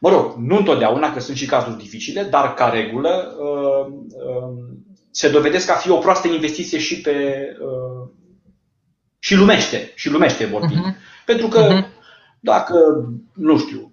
[0.00, 4.76] Mă rog, nu întotdeauna, că sunt și cazuri dificile, dar ca regulă uh, uh,
[5.10, 8.08] se dovedesc a fi o proastă investiție și pe uh,
[9.18, 10.80] și lumește, și lumește vorbind.
[10.80, 11.24] Uh-huh.
[11.26, 11.86] Pentru că uh-huh.
[12.40, 12.76] dacă,
[13.34, 13.92] nu știu,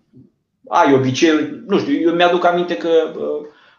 [0.69, 2.89] ai obicei, nu știu, eu mi-aduc aminte că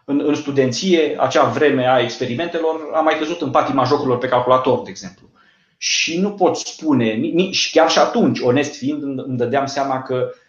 [0.05, 4.81] în, în studenție, acea vreme a experimentelor, am mai căzut în patima jocurilor pe calculator,
[4.81, 5.29] de exemplu.
[5.77, 10.46] Și nu pot spune, nici chiar și atunci, onest fiind, îmi dădeam seama că Um,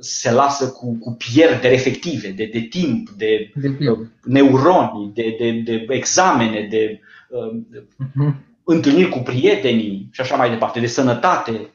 [0.00, 3.76] se lasă cu, cu pierderi efective de, de timp, de, de
[4.22, 8.34] neuroni, de, de, de examene, de uh-huh.
[8.64, 11.70] întâlniri cu prietenii și așa mai departe, de sănătate.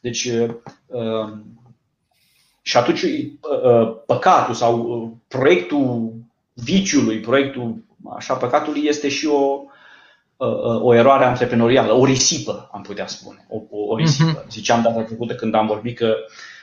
[0.00, 0.24] Deci,
[0.86, 1.32] uh,
[2.62, 6.12] și atunci uh, păcatul sau uh, proiectul
[6.52, 7.84] viciului, proiectul
[8.16, 9.60] așa păcatului este și o,
[10.36, 13.46] uh, o eroare antreprenorială, o risipă, am putea spune.
[13.48, 14.44] O, o, o risipă.
[14.44, 14.48] Uh-huh.
[14.50, 16.14] Ziceam data trecută când am vorbit că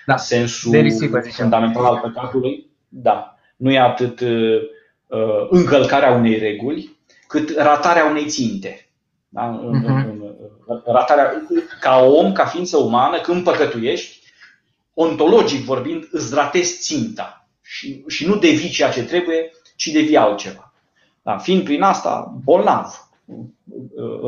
[0.05, 0.17] da.
[0.17, 4.61] sensul de risipă, fundamental al păcatului, da, nu e atât uh,
[5.07, 6.97] uh, încălcarea unei reguli,
[7.27, 8.89] cât ratarea unei ținte.
[9.29, 9.61] Da?
[9.61, 10.13] Uh-huh.
[10.85, 11.31] Ratarea,
[11.79, 14.19] ca om, ca ființă umană, când păcătuiești,
[14.93, 20.73] ontologic vorbind, îți ratezi ținta și, și nu devii ceea ce trebuie, ci devii altceva.
[21.21, 21.37] Da?
[21.37, 23.09] Fiind prin asta bolnav.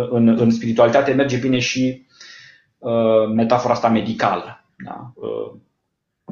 [0.10, 2.06] În, în spiritualitate merge bine și
[2.78, 4.64] uh, metafora asta medicală.
[4.86, 5.12] Da?
[5.14, 5.54] Uh,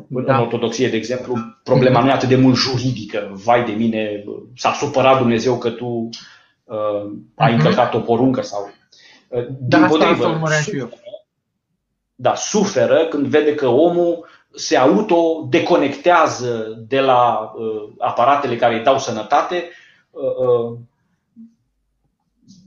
[0.07, 0.35] da.
[0.35, 3.31] În ortodoxie, de exemplu, problema nu e atât de mult juridică.
[3.43, 4.23] Vai de mine,
[4.55, 6.09] s-a supărat Dumnezeu că tu
[6.63, 7.57] uh, ai mhm.
[7.57, 8.73] încălcat o poruncă sau.
[9.27, 10.89] Uh, da, asta potrivă, și eu.
[12.15, 14.25] Da, suferă când vede că omul
[14.55, 19.69] se auto-deconectează de la uh, aparatele care îi dau sănătate,
[20.09, 20.77] uh, uh,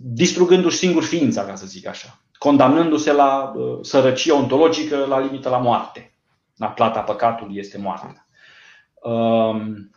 [0.01, 5.59] distrugându-și singur ființa, ca să zic așa, condamnându-se la uh, sărăcie ontologică, la limită la
[5.59, 6.13] moarte.
[6.59, 8.27] La plata păcatului este moartea.
[9.03, 9.91] Um,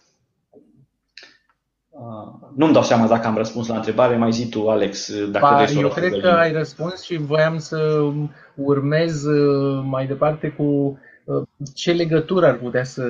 [1.89, 5.63] uh, nu-mi dau seama dacă am răspuns la întrebare, mai zi tu, Alex, dacă ba,
[5.63, 8.09] vrei Eu cred că ai răspuns și voiam să
[8.55, 13.03] urmez uh, mai departe cu uh, ce legătură ar putea să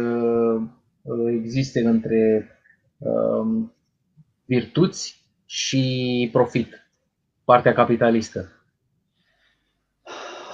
[1.27, 2.47] existe între
[2.97, 3.73] um,
[4.45, 6.87] virtuți și profit,
[7.43, 8.49] partea capitalistă.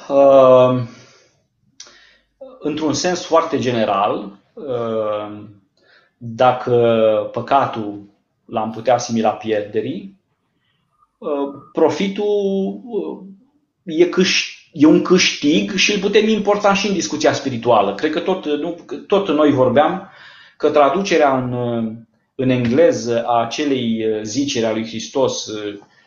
[0.09, 0.81] Uh,
[2.67, 4.39] într-un sens foarte general,
[6.17, 6.75] dacă
[7.31, 8.03] păcatul
[8.45, 10.19] l-am putea asimila pierderii,
[11.73, 12.81] profitul
[13.83, 17.95] e, câș- e un câștig și îl putem importa și în discuția spirituală.
[17.95, 20.09] Cred că tot, nu, tot noi vorbeam
[20.57, 21.53] că traducerea în,
[22.35, 25.49] în engleză a acelei ziceri a lui Hristos,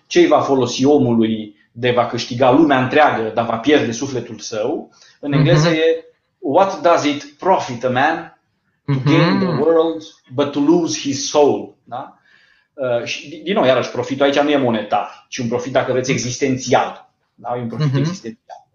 [0.06, 4.90] ce va folosi omului de va câștiga lumea întreagă, dar va pierde sufletul său,
[5.20, 5.76] în engleză mm-hmm.
[5.76, 6.09] e
[6.40, 8.38] What does it profit a man
[8.86, 9.04] to mm-hmm.
[9.04, 10.02] gain the world
[10.34, 11.76] but to lose his soul?
[11.84, 12.18] Da?
[12.72, 16.10] Uh, și, din nou, iarăși, profitul aici nu e monetar, ci un profit, dacă vreți,
[16.10, 17.10] existențial.
[17.34, 17.56] Da?
[17.56, 17.98] E un profit mm-hmm.
[17.98, 18.68] existențial.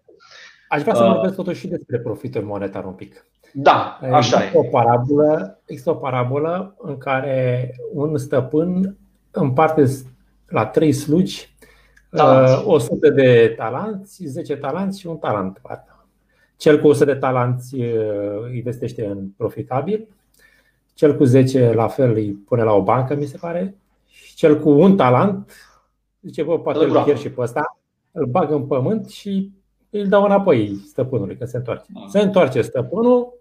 [0.68, 3.26] Aș vrea să uh, vorbesc totuși și despre profitul monetar un pic.
[3.52, 4.50] Da, așa există e.
[4.58, 8.96] O parabolă, există o parabolă în care un stăpân
[9.30, 9.84] împarte
[10.46, 11.54] la trei slugi
[12.10, 12.64] talanți.
[12.66, 15.60] 100 uh, de talanți, 10 talanți și un talent.
[16.56, 20.08] Cel cu 100 de talanți uh, investește în profitabil,
[20.94, 23.74] cel cu 10 la fel îi pune la o bancă, mi se pare,
[24.08, 25.52] și cel cu un talent
[26.26, 27.78] zice, bă, poate îl pierd și pe ăsta,
[28.12, 29.50] îl bagă în pământ și
[29.90, 31.86] îl dau înapoi stăpânului, că se întoarce.
[31.94, 32.04] Ah.
[32.08, 33.40] Se întoarce stăpânul,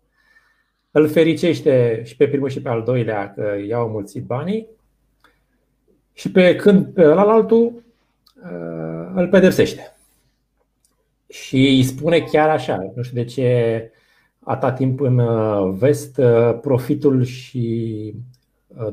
[0.91, 4.68] îl fericește și pe primul și pe al doilea că i-au mulțit banii
[6.13, 7.84] și pe când pe altul
[8.43, 9.94] uh, îl pedepsește.
[11.28, 13.91] Și îi spune chiar așa, nu știu de ce
[14.39, 18.13] atât timp în uh, vest uh, profitul și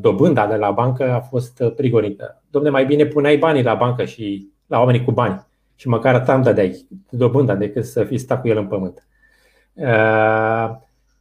[0.01, 2.43] dobânda de la bancă a fost prigonită.
[2.51, 6.43] Domne, mai bine puneai banii la bancă și la oamenii cu bani și măcar tam
[6.43, 9.07] dădeai dobânda decât să fii stat cu el în pământ.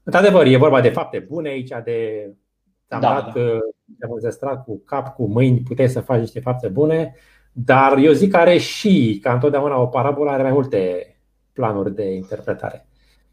[0.04, 2.30] Într-adevăr, e vorba de fapte bune aici, de
[2.88, 3.42] te-am da, dat, da.
[4.00, 7.16] te-am înzestrat cu cap, cu mâini, puteai să faci niște fapte bune,
[7.52, 11.16] dar eu zic că are și, ca întotdeauna, o parabolă are mai multe
[11.54, 12.86] planuri de interpretare.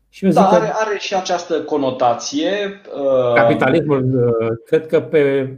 [0.08, 2.80] Și eu zic da, are, are și această conotație.
[2.94, 5.52] Uh, capitalismul, uh, cred că pe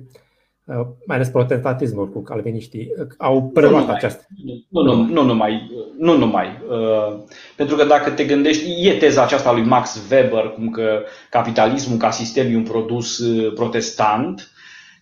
[0.79, 4.27] Uh, mai ales protestantismul cu calviniștii, uh, au preluat nu această.
[4.69, 5.71] Nu, nu, nu numai.
[5.99, 6.47] Nu numai.
[6.69, 7.19] Uh,
[7.57, 12.11] pentru că dacă te gândești, e teza aceasta lui Max Weber, cum că capitalismul ca
[12.11, 13.23] sistem e un produs
[13.55, 14.51] protestant.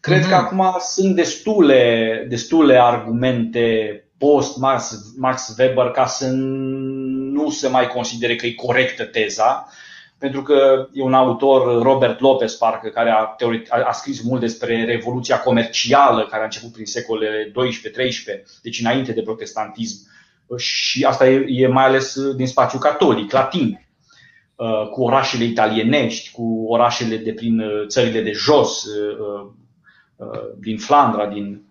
[0.01, 0.29] Cred mm-hmm.
[0.29, 0.61] că mhm.
[0.61, 8.47] acum sunt destule, destule argumente post-Max Max Weber ca să nu se mai considere că
[8.47, 9.69] e corectă teza
[10.19, 14.41] pentru că e un autor, Robert Lopez, parcă, care a, teorit, a, a scris mult
[14.41, 17.53] despre revoluția comercială care a început prin secolele 12-13,
[18.63, 19.97] deci înainte de protestantism.
[20.57, 23.87] Și asta e, e mai ales din spațiu catolic, latin,
[24.57, 29.51] uh, cu orașele italienești, cu orașele de prin uh, țările de jos, uh,
[30.59, 31.63] din Flandra, din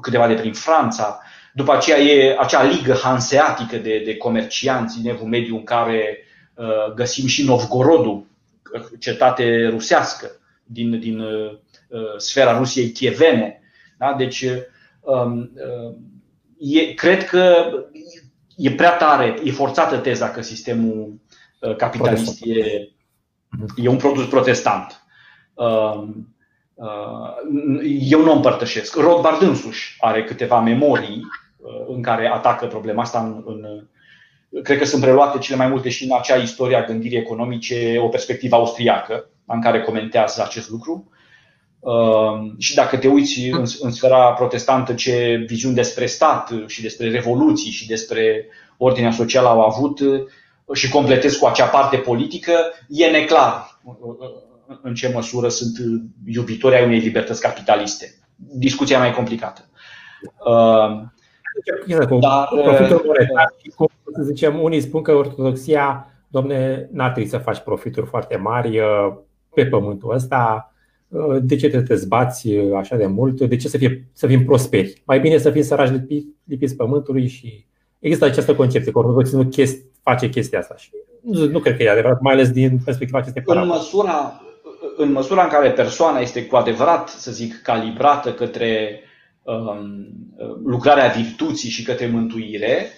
[0.00, 1.20] câteva de prin Franța.
[1.54, 6.26] După aceea e acea ligă hanseatică de, de comercianți din Evul Mediu în care
[6.56, 8.26] Uh, găsim și Novgorodul,
[8.98, 10.30] cetate rusească
[10.64, 11.50] din, din uh,
[11.88, 13.60] uh, sfera Rusiei chievene.
[13.98, 14.14] Da?
[14.18, 14.44] Deci,
[15.00, 15.50] um,
[16.58, 17.70] e, cred că
[18.56, 21.20] e prea tare, e forțată teza că sistemul
[21.76, 22.88] capitalist e,
[23.76, 25.04] e un produs protestant.
[25.54, 26.35] Um,
[28.00, 28.96] eu nu împărtășesc.
[28.96, 31.22] Rothbard însuși are câteva memorii
[31.88, 33.86] în care atacă problema asta în, în,
[34.62, 38.08] cred că sunt preluate cele mai multe și în acea istorie a gândirii economice, o
[38.08, 41.10] perspectivă austriacă, în care comentează acest lucru.
[41.78, 47.10] Uh, și dacă te uiți în, în sfera protestantă ce viziuni despre stat și despre
[47.10, 48.46] revoluții și despre
[48.76, 50.26] ordinea socială au avut uh,
[50.74, 52.52] și completezi cu acea parte politică,
[52.88, 53.94] e neclar uh,
[54.82, 55.76] în ce măsură sunt
[56.26, 58.18] iubitori ai unei libertăți capitaliste.
[58.36, 59.68] Discuția mai complicată.
[62.20, 67.38] Dar, profitul monetar și cum să zicem, unii spun că ortodoxia, domne, n-ar trebui să
[67.38, 69.14] faci profituri foarte mari uh,
[69.54, 70.72] pe pământul ăsta,
[71.08, 74.44] uh, de ce te zbați uh, așa de mult, de ce să, fie, să fim
[74.44, 75.02] prosperi?
[75.04, 77.66] Mai bine să fim săraci lipiți, lipiți pământului și
[77.98, 80.90] există această concepție că ortodoxia chest, face chestia asta și
[81.20, 84.40] nu, nu cred că e adevărat, mai ales din perspectiva acestei în măsura,
[84.96, 89.00] în măsura în care persoana este cu adevărat, să zic, calibrată către
[89.42, 90.06] um,
[90.64, 92.90] lucrarea virtuții și către mântuire,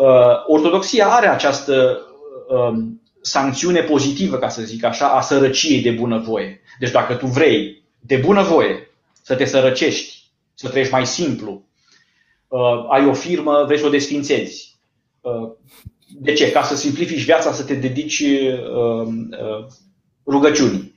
[0.00, 2.00] Uh, ortodoxia are această
[2.48, 6.60] um, sancțiune pozitivă, ca să zic așa, a sărăciei de bunăvoie.
[6.78, 8.90] Deci dacă tu vrei de bunăvoie
[9.22, 10.24] să te sărăcești,
[10.54, 11.64] să trăiești mai simplu,
[12.48, 14.78] uh, ai o firmă, vrei să o desfințezi.
[15.20, 15.50] Uh,
[16.18, 16.50] de ce?
[16.50, 18.24] Ca să simplifici viața, să te dedici
[18.74, 19.28] um,
[20.26, 20.94] rugăciunii.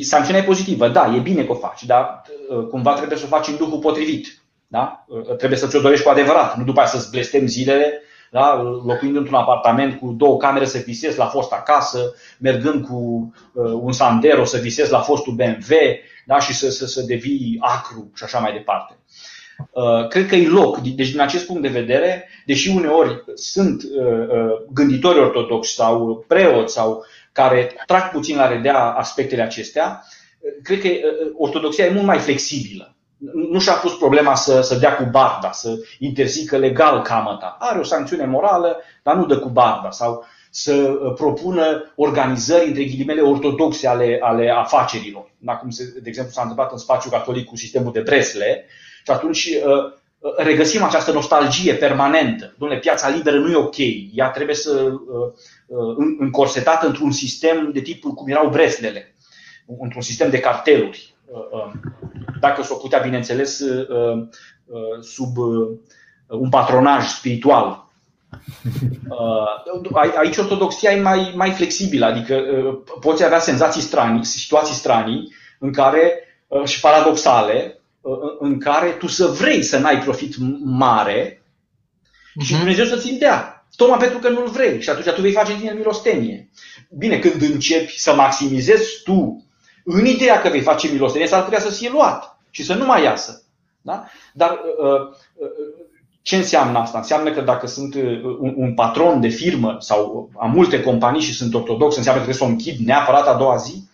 [0.00, 2.22] Sancțiunea e pozitivă, da, e bine că o faci, dar
[2.70, 4.42] cumva trebuie să o faci în duhul potrivit.
[4.66, 5.06] Da?
[5.36, 8.62] Trebuie să ți-o dorești cu adevărat, nu după aceea să-ți blestem zilele da?
[8.84, 13.92] locuind într-un apartament cu două camere să visezi la fost acasă, mergând cu uh, un
[13.92, 15.74] Sandero să visezi la fostul BMW
[16.26, 16.38] da?
[16.38, 18.98] și să, să, să devii acru și așa mai departe.
[19.70, 20.78] Uh, cred că e loc.
[20.78, 26.72] Deci, din acest punct de vedere, deși uneori sunt uh, uh, gânditori ortodoxi sau preoți
[26.72, 30.04] sau care trag puțin la redea aspectele acestea,
[30.62, 30.88] cred că
[31.36, 32.94] ortodoxia e mult mai flexibilă.
[33.50, 37.56] Nu și-a pus problema să, să dea cu barda, să interzică legal camăta.
[37.58, 39.90] Are o sancțiune morală, dar nu dă cu barda.
[39.90, 40.82] Sau să
[41.14, 45.30] propună organizări, între ghilimele, ortodoxe ale, ale afacerilor.
[45.44, 45.68] Acum,
[46.02, 48.64] de exemplu, s-a întâmplat în spațiul catolic cu sistemul de Bresle,
[49.04, 52.54] și atunci uh, uh, regăsim această nostalgie permanentă.
[52.54, 53.76] Dom'le, piața liberă nu e ok.
[54.14, 54.92] Ea trebuie să
[55.70, 59.14] uh, încorsetată într-un sistem de tip cum erau breslele,
[59.80, 61.14] într-un sistem de carteluri.
[62.40, 63.62] Dacă s-o putea, bineînțeles,
[65.00, 65.36] sub
[66.26, 67.88] un patronaj spiritual.
[70.16, 72.42] Aici ortodoxia e mai, mai flexibilă, adică
[73.00, 76.12] poți avea senzații stranii, situații stranii în care
[76.64, 77.80] și paradoxale,
[78.38, 81.42] în care tu să vrei să n-ai profit mare
[82.40, 82.58] și mhm.
[82.58, 83.59] Dumnezeu să-ți dea.
[83.76, 86.50] Tocmai pentru că nu-l vrei și atunci tu vei face din el milostenie.
[86.98, 89.44] Bine, când începi să maximizezi tu
[89.84, 93.02] în ideea că vei face milostenie, s-ar putea să fie luat și să nu mai
[93.02, 93.42] iasă.
[93.82, 94.04] Da?
[94.32, 95.00] Dar uh,
[95.34, 95.48] uh,
[96.22, 96.98] ce înseamnă asta?
[96.98, 98.20] Înseamnă că dacă sunt uh,
[98.54, 102.44] un patron de firmă sau am multe companii și sunt ortodox, înseamnă că trebuie să
[102.44, 103.88] o închid neapărat a doua zi?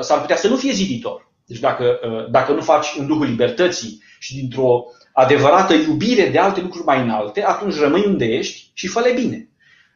[0.00, 1.30] S-ar putea să nu fie ziditor.
[1.50, 4.84] Deci dacă, uh, dacă nu faci în Duhul libertății și dintr-o
[5.20, 9.48] adevărată iubire de alte lucruri mai înalte, atunci rămâi unde ești și fă bine.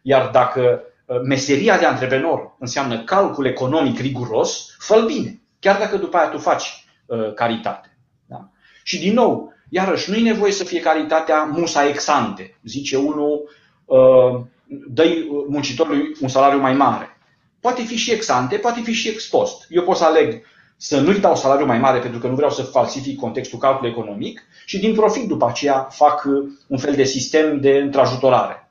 [0.02, 5.40] Iar dacă uh, meseria de antreprenor înseamnă calcul economic riguros, fă bine.
[5.58, 7.96] Chiar dacă după aia tu faci uh, caritate.
[8.26, 8.48] Da?
[8.82, 12.58] Și din nou, iarăși, nu e nevoie să fie caritatea musa exante.
[12.64, 13.50] Zice unul,
[13.84, 14.40] uh,
[14.88, 15.04] dă
[15.48, 17.18] muncitorului un salariu mai mare.
[17.60, 19.66] Poate fi și exante, poate fi și expost.
[19.68, 20.42] Eu pot să aleg
[20.86, 24.42] să nu-i dau salariu mai mare pentru că nu vreau să falsific contextul calcul economic
[24.64, 28.70] și din profit după aceea fac uh, un fel de sistem de întrajutorare.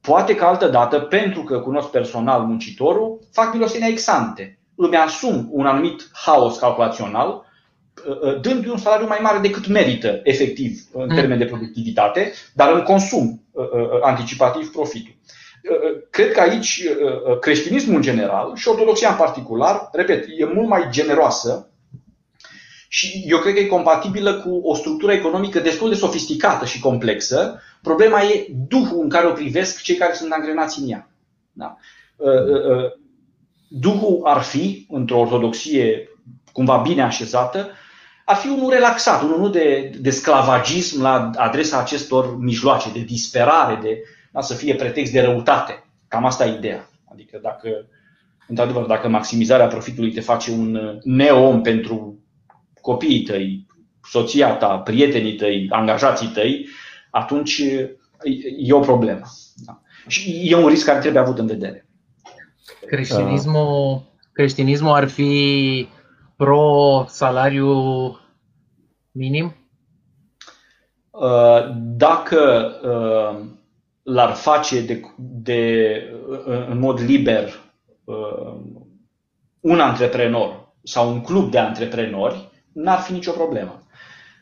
[0.00, 4.58] Poate că altă dată, pentru că cunosc personal muncitorul, fac milosenia exante.
[4.74, 7.44] Îmi asum un anumit haos calculațional,
[8.08, 11.14] uh, uh, dându-i un salariu mai mare decât merită efectiv în mm.
[11.14, 13.40] termen de productivitate, dar îmi consum
[14.02, 15.14] anticipativ profitul
[16.10, 20.68] cred că aici uh, uh, creștinismul în general și ortodoxia în particular, repet, e mult
[20.68, 21.70] mai generoasă
[22.88, 27.60] și eu cred că e compatibilă cu o structură economică destul de sofisticată și complexă.
[27.82, 31.10] Problema e duhul în care o privesc cei care sunt angrenați în ea.
[31.52, 31.76] Da?
[32.16, 32.92] Uh,
[33.68, 36.08] duhul ar fi, într-o ortodoxie
[36.52, 37.70] cumva bine așezată,
[38.24, 44.02] ar fi unul relaxat, unul de, de sclavagism la adresa acestor mijloace, de disperare, de
[44.36, 45.84] da, să fie pretext de răutate.
[46.08, 46.88] Cam asta e ideea.
[47.12, 47.68] Adică dacă,
[48.48, 52.18] într-adevăr, dacă maximizarea profitului te face un neom pentru
[52.80, 53.66] copiii tăi,
[54.02, 56.66] soția ta, prietenii tăi, angajații tăi,
[57.10, 57.62] atunci
[58.58, 59.22] e o problemă.
[59.54, 59.80] Da.
[60.06, 61.88] Și e un risc care trebuie avut în vedere.
[62.86, 65.88] Creștinismul, creștinismul ar fi
[66.36, 67.72] pro salariu
[69.12, 69.56] minim?
[71.10, 73.54] Uh, dacă uh,
[74.06, 76.02] l-ar face de, de,
[76.68, 77.60] în mod liber
[78.04, 78.54] uh,
[79.60, 83.86] un antreprenor sau un club de antreprenori, n-ar fi nicio problemă.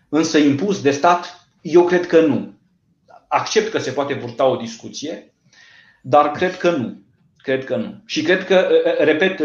[0.09, 2.53] Însă impus de stat, eu cred că nu.
[3.29, 5.35] Accept că se poate purta o discuție,
[6.03, 7.03] dar cred că nu.
[7.37, 8.03] Cred că nu.
[8.07, 9.41] Și cred că, uh, uh, repet,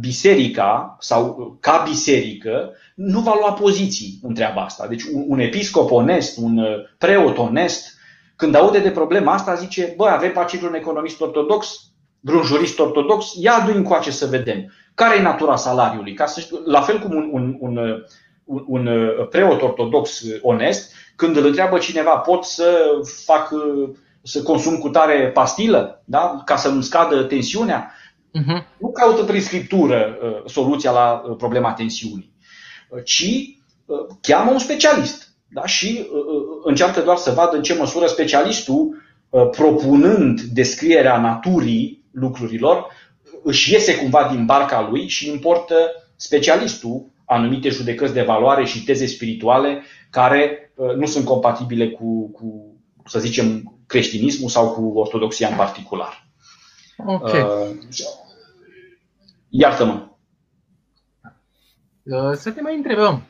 [0.00, 4.86] biserica sau ca biserică nu va lua poziții în treaba asta.
[4.86, 6.66] Deci un, un episcop onest, un
[6.98, 8.00] preot onest,
[8.42, 11.80] când aude de problema asta, zice, bă, avem pe un economist ortodox,
[12.20, 14.72] vreun jurist ortodox, ia adu încoace să vedem.
[14.94, 16.14] Care e natura salariului?
[16.14, 17.76] Ca să știu, la fel cum un, un, un,
[18.44, 22.78] un, un preot ortodox onest, când îl întreabă cineva, pot să
[23.24, 23.52] fac
[24.22, 26.42] să consum cu tare pastilă, da?
[26.44, 27.94] ca să-mi scadă tensiunea,
[28.38, 28.78] uh-huh.
[28.78, 32.32] nu caută prin scriptură uh, soluția la uh, problema tensiunii,
[33.04, 33.26] ci
[33.86, 35.66] uh, cheamă un specialist da?
[35.66, 42.04] și uh, uh, încearcă doar să vadă în ce măsură specialistul, uh, propunând descrierea naturii
[42.12, 42.86] lucrurilor,
[43.42, 45.74] își iese cumva din barca lui și importă
[46.16, 52.76] specialistul anumite judecăți de valoare și teze spirituale care uh, nu sunt compatibile cu, cu,
[53.04, 56.26] să zicem, creștinismul sau cu ortodoxia în particular.
[57.06, 57.40] Okay.
[57.40, 57.76] Uh,
[59.48, 60.06] iartă-mă.
[62.02, 63.22] Uh, să te mai întrebăm.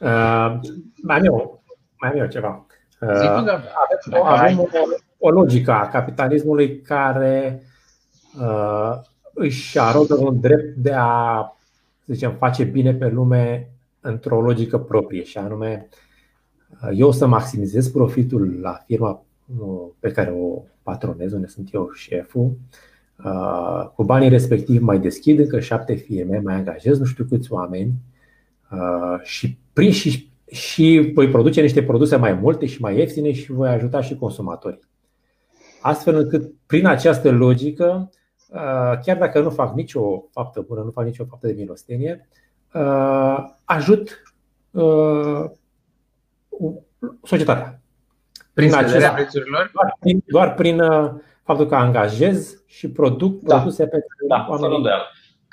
[0.00, 0.60] Uh,
[1.02, 1.62] mai, am eu,
[2.00, 2.66] mai am eu ceva.
[3.00, 4.66] Avem, avem o,
[5.18, 7.62] o logică a capitalismului care
[8.40, 8.98] uh,
[9.34, 11.50] își arogă un drept de a
[12.06, 13.70] să zicem, face bine pe lume
[14.00, 15.88] într-o logică proprie și anume
[16.92, 19.24] eu să maximizez profitul la firma
[20.00, 22.58] pe care o patronez, unde sunt eu șeful,
[23.94, 27.92] cu banii respectivi mai deschid încă șapte firme, mai angajez nu știu câți oameni
[29.22, 33.68] și prin și, și voi produce niște produse mai multe și mai ieftine și voi
[33.68, 34.80] ajuta și consumatorii.
[35.80, 38.10] Astfel încât, prin această logică,
[39.02, 42.28] chiar dacă nu fac nicio faptă bună, nu fac nicio faptă de milostenie,
[43.64, 44.22] ajut
[47.22, 47.80] societatea.
[48.52, 49.70] Prin scăderea prețurilor?
[49.72, 50.82] Doar prin, doar prin
[51.42, 53.54] faptul că angajez și produc da.
[53.54, 54.84] produse pentru da, oamenii.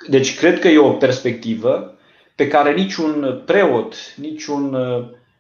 [0.10, 1.98] Deci cred că e o perspectivă
[2.36, 4.78] pe care niciun preot, niciun,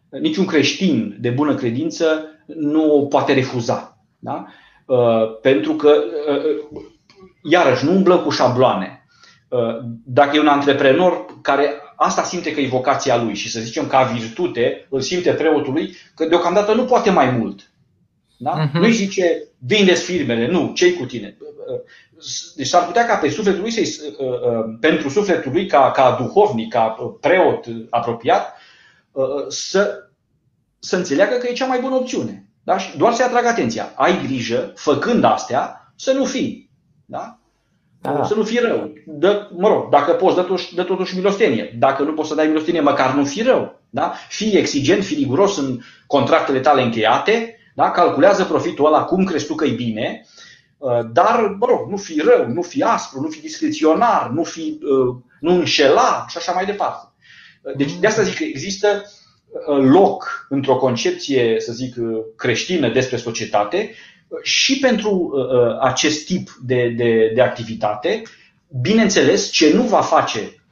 [0.09, 3.97] niciun creștin de bună credință nu o poate refuza.
[4.19, 4.45] Da?
[5.41, 6.03] Pentru că
[7.43, 9.05] iarăși, nu umblăm cu șabloane.
[9.47, 13.87] Uh, dacă e un antreprenor care asta simte că e vocația lui și să zicem
[13.87, 17.71] ca virtute, îl simte preotul lui, că deocamdată nu poate mai mult.
[18.37, 18.67] Da?
[18.67, 18.71] Uh-huh.
[18.71, 21.37] Nu-i zice, vindeți firmele, nu, ce cu tine?
[21.39, 21.79] Uh,
[22.55, 26.71] deci s-ar putea ca pe sufletul lui, să uh, pentru sufletul lui, ca, ca duhovnic,
[26.71, 28.57] ca preot apropiat,
[29.47, 30.09] să,
[30.79, 32.47] să înțeleagă că e cea mai bună opțiune.
[32.63, 32.77] Da?
[32.77, 33.91] Și doar să-i atrag atenția.
[33.95, 36.63] Ai grijă, făcând astea, să nu fii
[37.05, 37.37] da?
[38.01, 38.23] Da.
[38.23, 38.93] Să nu fii rău.
[39.05, 41.75] Dă, mă rog, dacă poți, dă totuși, dă totuși milostenie.
[41.79, 43.79] Dacă nu poți să dai milostenie, măcar nu fi rău.
[43.89, 44.13] Da?
[44.29, 47.91] Fii exigent, fii riguros în contractele tale încheiate, da?
[47.91, 50.25] calculează profitul ăla cum crezi tu că e bine,
[50.77, 54.79] uh, dar, mă rog, nu fi rău, nu fi aspru, nu fi discreționar, nu fi,
[54.81, 57.07] uh, nu înșela și așa mai departe.
[57.61, 59.03] Uh, deci de asta zic că există
[59.91, 61.95] loc într-o concepție, să zic,
[62.35, 63.95] creștină despre societate
[64.41, 68.21] și pentru uh, uh, acest tip de, de, de activitate,
[68.81, 70.63] bineînțeles, ce nu va face,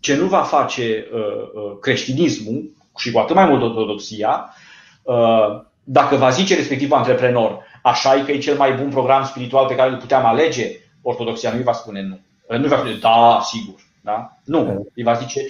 [0.00, 4.54] ce nu va face uh, creștinismul și cu atât mai mult ortodoxia,
[5.92, 9.74] dacă va zice respectiv antreprenor, așa e că e cel mai bun program spiritual pe
[9.74, 12.20] care îl puteam alege, ortodoxia nu îi va spune nu.
[12.58, 13.80] Nu va spune, da, sigur.
[14.00, 14.32] Da?
[14.44, 14.86] Nu.
[14.94, 15.40] Îi va zice,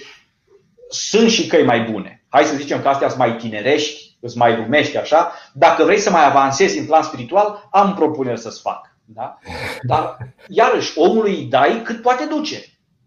[0.89, 2.23] sunt și căi mai bune.
[2.29, 6.11] Hai să zicem că astea sunt mai tinerești, îți mai rumești așa, dacă vrei să
[6.11, 8.95] mai avansezi în plan spiritual, am propuneri să-ți fac.
[9.05, 9.39] Da?
[9.81, 12.63] Dar, iarăși, omului îi dai cât poate duce.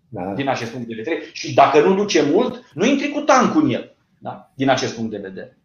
[0.09, 0.23] Da.
[0.23, 1.23] Din acest punct de vedere.
[1.33, 3.97] Și dacă nu duce mult, nu intri cu tancul în el.
[4.19, 4.51] Da?
[4.55, 5.59] Din acest punct de vedere.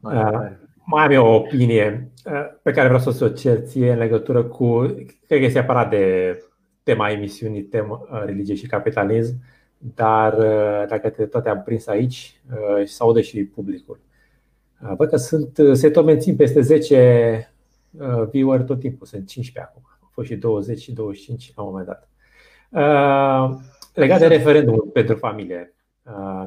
[0.00, 0.50] Uh,
[0.84, 4.44] mai am eu o opinie uh, pe care vreau să o cer ție în legătură
[4.44, 4.80] cu,
[5.26, 6.36] cred că e separat de
[6.82, 9.34] tema emisiunii, tema uh, religie și capitalism.
[9.34, 14.00] Uh, dar uh, dacă te toate am prins aici uh, și se aude și publicul.
[14.82, 17.52] Uh, văd că sunt, se tot mențin peste 10
[18.30, 19.82] viewer tot timpul, sunt 15 acum.
[20.00, 22.08] Au fost și 20 și 25 la un moment dat.
[23.94, 25.74] Legat de referendumul pentru familie,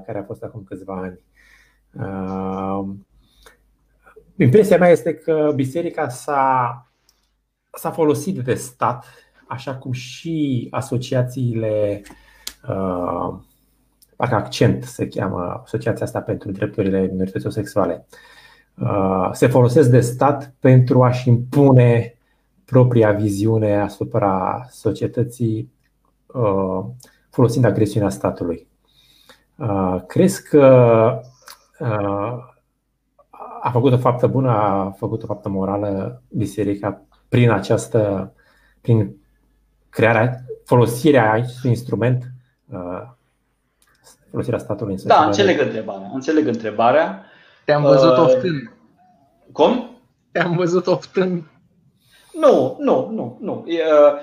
[0.05, 1.19] care a fost acum câțiva ani.
[4.35, 6.91] Impresia mea este că biserica s-a,
[7.71, 9.05] s-a folosit de stat,
[9.47, 12.15] așa cum și asociațiile uh,
[12.67, 13.33] uh,
[14.15, 18.05] parcă Accent se cheamă Asociația asta pentru drepturile minorităților sexuale.
[18.81, 22.17] Uh, se folosesc de stat pentru a-și impune
[22.65, 25.71] propria viziune asupra societății
[26.25, 26.85] uh,
[27.29, 28.67] folosind agresiunea statului.
[29.55, 30.65] Uh, crezi că
[31.21, 31.31] uh,
[33.61, 38.33] a făcut o faptă bună, a făcut o faptă morală biserica prin această,
[38.81, 39.15] prin
[39.89, 42.33] crearea, folosirea acestui instrument
[42.73, 43.01] Uh,
[44.29, 46.09] folosirea statului în Da, înțeleg întrebarea.
[46.13, 47.25] Înțeleg întrebarea.
[47.65, 48.73] Te-am văzut uh, oftând.
[49.51, 49.97] Cum?
[50.31, 51.43] Te-am văzut oftând.
[52.33, 53.65] Nu, nu, nu, nu.
[53.67, 54.19] Uh,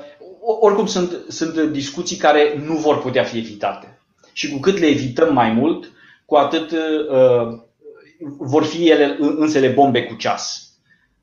[0.61, 3.99] oricum sunt, sunt discuții care nu vor putea fi evitate.
[4.32, 5.91] Și cu cât le evităm mai mult,
[6.31, 7.59] cu atât uh,
[8.39, 10.73] vor fi ele însele bombe cu ceas.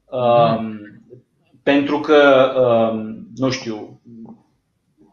[0.06, 0.80] Uh, mm.
[1.64, 4.02] Pentru că, uh, nu știu,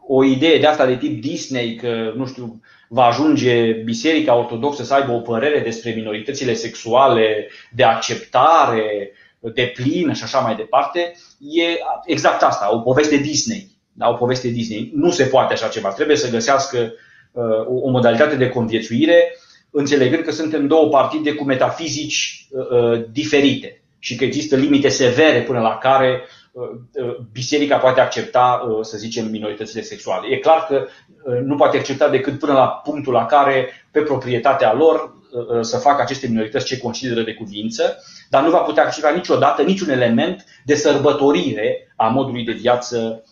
[0.07, 4.93] o idee de asta de tip Disney, că, nu știu, va ajunge Biserica Ortodoxă să
[4.93, 9.11] aibă o părere despre minoritățile sexuale, de acceptare,
[9.53, 11.63] de plină și așa mai departe, e
[12.05, 13.71] exact asta, o poveste Disney.
[13.93, 14.91] Da, o poveste Disney.
[14.95, 15.89] Nu se poate așa ceva.
[15.89, 16.93] Trebuie să găsească
[17.31, 19.35] uh, o modalitate de conviețuire,
[19.77, 25.41] înțelegând că suntem două partide cu metafizici uh, uh diferite și că există limite severe
[25.41, 26.21] până la care
[26.55, 30.27] Uh, biserica poate accepta, uh, să zicem, minoritățile sexuale.
[30.27, 30.85] E clar că
[31.23, 35.13] uh, nu poate accepta decât până la punctul la care, pe proprietatea lor,
[35.61, 37.97] să facă aceste minorități ce consideră de cuvință,
[38.29, 43.23] dar nu va putea activa niciodată niciun element de sărbătorire a modului de viață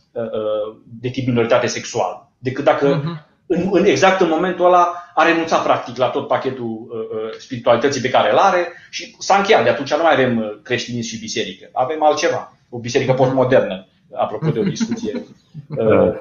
[1.02, 2.32] de tip minoritate sexuală.
[2.38, 3.33] Decât dacă uh-huh.
[3.54, 8.10] În, în exact în momentul ăla a renunțat practic la tot pachetul uh, spiritualității pe
[8.10, 9.64] care îl are și s-a încheiat.
[9.64, 11.70] De atunci nu mai avem creștinism și biserică.
[11.74, 12.58] Avem altceva.
[12.70, 15.14] O biserică postmodernă, apropo de o discuție
[15.78, 16.14] uh,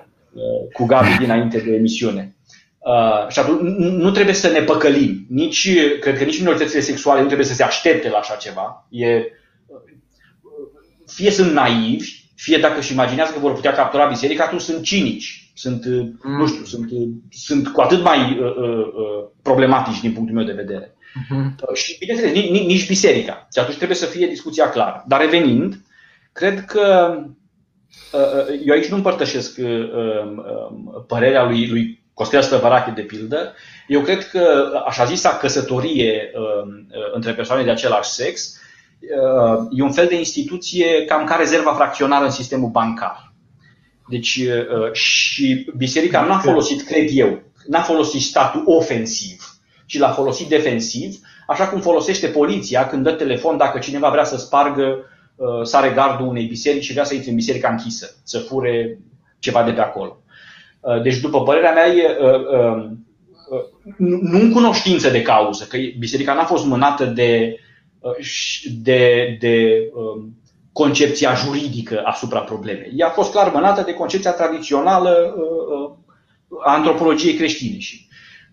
[0.73, 2.35] cu Gabi dinainte de emisiune.
[2.79, 5.27] Uh, și atunci nu trebuie să ne păcălim.
[5.29, 5.69] Nici,
[6.01, 8.87] cred că nici minoritățile sexuale nu trebuie să se aștepte la așa ceva.
[8.91, 9.07] E,
[11.07, 15.42] fie sunt naivi, fie dacă își imaginează că vor putea captura biserica, atunci sunt cinici.
[15.55, 16.37] Sunt, mm.
[16.39, 16.89] nu știu, sunt,
[17.31, 20.95] sunt cu atât mai uh, uh, uh, problematici din punctul meu de vedere.
[20.95, 21.75] Mm-hmm.
[21.75, 23.49] Și, bineînțeles, nici, nici biserica.
[23.53, 25.05] Și atunci trebuie să fie discuția clară.
[25.07, 25.81] Dar revenind,
[26.33, 27.17] cred că
[28.13, 33.55] uh, uh eu aici nu împărtășesc uh, uh, părerea lui, lui Costel Stăvărache, de pildă,
[33.89, 38.61] eu cred că așa zisa căsătorie uh, uh, între persoane de același sex
[39.01, 43.32] uh, e un fel de instituție cam ca rezerva fracționară în sistemul bancar.
[44.13, 44.41] Deci
[44.93, 49.43] și biserica nu a folosit, cred eu, n-a folosit statul ofensiv,
[49.87, 54.37] ci l-a folosit defensiv, așa cum folosește poliția când dă telefon dacă cineva vrea să
[54.37, 55.05] spargă,
[55.63, 58.99] sare gardul unei biserici și vrea să intre în biserica închisă, să fure
[59.39, 60.23] ceva de pe acolo.
[60.81, 63.07] Uh, deci, după părerea mea, e uh, um,
[63.51, 67.57] uh, nu în cunoștință de cauză, că biserica n-a fost mânată de,
[68.83, 70.37] de, de um,
[70.73, 72.93] concepția juridică asupra problemei.
[72.97, 75.35] Ea a fost clar mânată de concepția tradițională
[76.65, 77.77] a antropologiei creștine.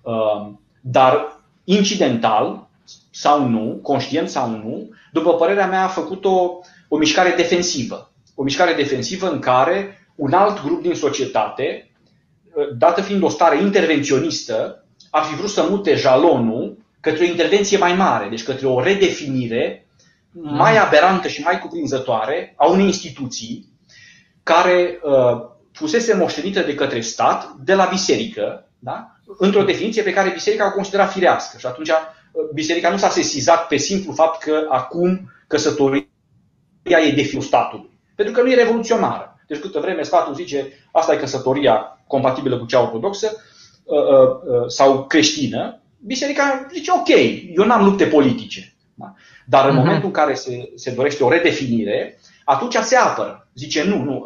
[0.01, 2.67] Um, dar incidental
[3.11, 8.11] sau nu, conștient sau nu, după părerea mea a făcut o, o mișcare defensivă.
[8.35, 11.89] O mișcare defensivă în care un alt grup din societate
[12.77, 17.93] dată fiind o stare intervenționistă, ar fi vrut să mute jalonul către o intervenție mai
[17.93, 19.87] mare, deci către o redefinire
[20.31, 20.79] mai mm.
[20.79, 23.69] aberantă și mai cuprinzătoare a unei instituții
[24.43, 25.41] care uh,
[25.71, 29.11] fusese moștenită de către stat, de la biserică, da?
[29.37, 31.57] într-o definiție pe care biserica o considera firească.
[31.57, 31.95] Și atunci uh,
[32.53, 36.05] biserica nu s-a sesizat pe simplu fapt că acum căsătoria
[37.07, 37.89] e de fiul statului.
[38.15, 39.39] Pentru că nu e revoluționară.
[39.47, 43.31] Deci câtă vreme statul zice asta e căsătoria compatibilă cu cea ortodoxă
[43.83, 47.07] uh, uh, uh, sau creștină, biserica zice ok,
[47.55, 48.73] eu n-am lupte politice.
[48.93, 49.13] Da?
[49.49, 49.77] Dar în uh-huh.
[49.77, 53.47] momentul în care se, se dorește o redefinire, atunci se apără.
[53.55, 54.23] Zice nu, nu,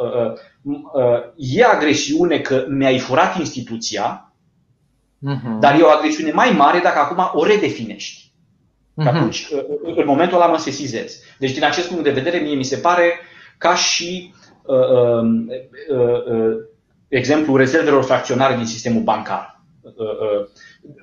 [1.36, 4.34] e agresiune că mi-ai furat instituția,
[5.32, 5.60] uh-huh.
[5.60, 8.32] dar e o agresiune mai mare dacă acum o redefinești.
[9.02, 9.08] Uh-huh.
[9.08, 9.48] Atunci,
[9.95, 11.20] în momentul ăla mă sesizez.
[11.40, 13.20] Deci, din acest punct de vedere, mie mi se pare
[13.58, 14.34] ca și
[14.64, 15.50] uh, uh,
[15.98, 16.56] uh,
[17.08, 19.62] exemplu rezervelor fracționare din sistemul bancar.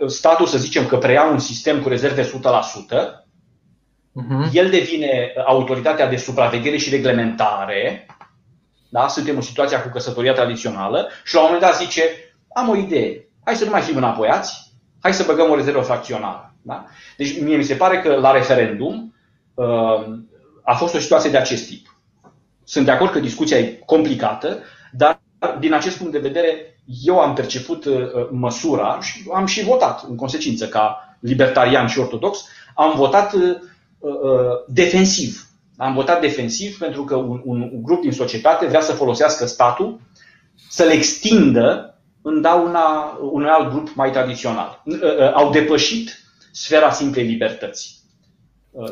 [0.06, 2.30] Statul, să zicem că preia un sistem cu rezerve 100%,
[4.14, 4.52] uh-huh.
[4.52, 8.06] el devine autoritatea de supraveghere și reglementare.
[8.88, 9.08] Da?
[9.08, 12.02] Suntem în situația cu căsătoria tradițională și la un moment dat zice,
[12.54, 16.54] am o idee, hai să nu mai fim înapoiați, hai să băgăm o rezervă fracționară.
[16.62, 16.84] Da?
[17.16, 19.14] Deci mie mi se pare că la referendum
[20.62, 21.98] a fost o situație de acest tip.
[22.64, 24.58] Sunt de acord că discuția e complicată,
[24.92, 25.20] dar
[25.58, 30.16] din acest punct de vedere, eu am perceput uh, măsura și am și votat în
[30.16, 33.56] consecință ca libertarian și ortodox, am votat uh, uh,
[34.66, 35.44] defensiv.
[35.76, 40.00] Am votat defensiv pentru că un, un grup din societate vrea să folosească statul
[40.68, 44.82] să le extindă în dauna unui alt grup mai tradițional.
[45.34, 46.10] Au depășit
[46.52, 48.00] sfera simplei libertăți,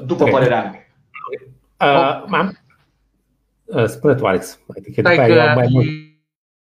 [0.05, 0.31] după okay.
[0.31, 0.83] părerea mea.
[1.81, 2.49] Uh,
[3.65, 4.59] uh, spune tu, Alex.
[4.77, 5.87] Adică că mai mult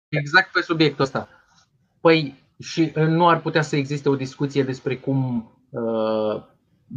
[0.09, 1.29] exact pe subiectul ăsta.
[2.01, 6.43] Păi și uh, nu ar putea să existe o discuție despre cum uh,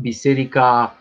[0.02, 0.98] biserica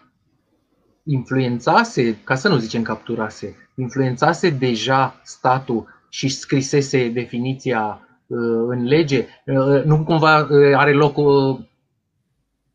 [1.08, 9.26] influențase, ca să nu zicem capturase, influențase deja statul și scrisese definiția uh, în lege.
[9.46, 11.58] Uh, nu cumva uh, are loc o,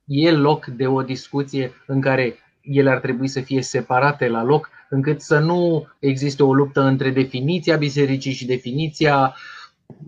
[0.05, 4.69] e loc de o discuție în care ele ar trebui să fie separate la loc
[4.89, 9.35] încât să nu existe o luptă între definiția bisericii și definiția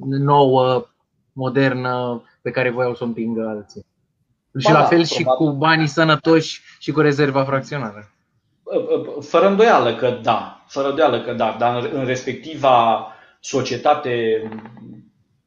[0.08, 0.88] nouă,
[1.34, 3.86] modernă, pe care voiau să o împingă alții.
[4.60, 8.15] Și la da, fel și cu banii sănătoși și cu rezerva fracționară.
[9.22, 13.08] Fără îndoială că da, fără îndoială că da, dar în respectiva
[13.40, 14.44] societate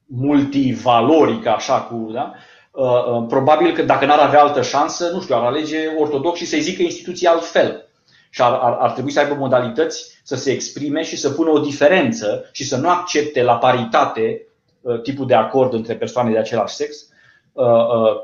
[0.07, 2.33] multivalorică, așa cu, da?
[2.71, 6.47] Uh, uh, probabil că dacă n-ar avea altă șansă, nu știu, ar alege ortodox și
[6.47, 7.89] să-i zică instituția altfel
[8.31, 11.59] și ar, ar, ar trebui să aibă modalități să se exprime și să pună o
[11.59, 14.47] diferență și să nu accepte la paritate
[14.81, 17.09] uh, tipul de acord între persoane de același sex.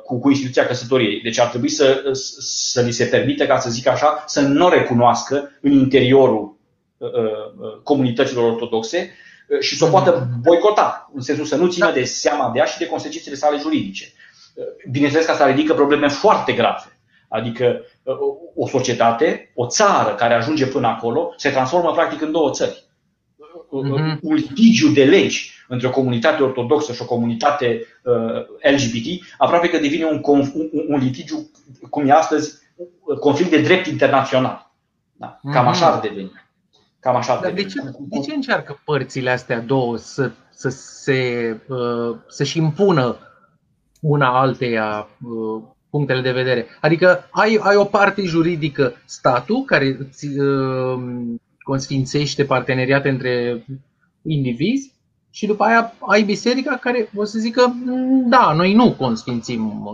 [0.05, 1.21] Cu, cu instituția căsătoriei.
[1.21, 2.03] Deci ar trebui să,
[2.39, 6.57] să li se permită, ca să zic așa, să nu o recunoască în interiorul
[7.83, 9.15] comunităților ortodoxe
[9.61, 12.79] și să o poată boicota, în sensul să nu țină de seama de ea și
[12.79, 14.13] de consecințele sale juridice.
[14.91, 16.99] Bineînțeles că asta ridică probleme foarte grave.
[17.29, 17.81] Adică
[18.55, 22.85] o societate, o țară care ajunge până acolo, se transformă practic în două țări.
[23.75, 24.19] Mm-hmm.
[24.23, 29.79] Un litigiu de legi între o comunitate ortodoxă și o comunitate uh, LGBT aproape că
[29.79, 31.51] devine un, un, un litigiu,
[31.91, 32.63] cum e astăzi,
[33.21, 34.73] conflict de drept internațional.
[35.17, 35.41] Da?
[35.53, 36.33] Cam așa ar deveni.
[37.01, 42.17] Cam așa Dar de ce, de ce încearcă părțile astea două să, să se, uh,
[42.29, 43.17] să-și impună
[44.01, 46.67] una alteia uh, punctele de vedere?
[46.81, 51.03] Adică ai, ai o parte juridică, statul, care îți uh,
[51.63, 53.65] consfințește parteneriate între
[54.23, 54.94] indivizi
[55.35, 57.75] și după aia ai biserica care o să zică
[58.27, 59.89] da, noi nu consfințim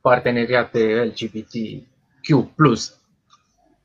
[0.00, 2.48] parteneriate LGBTQ+.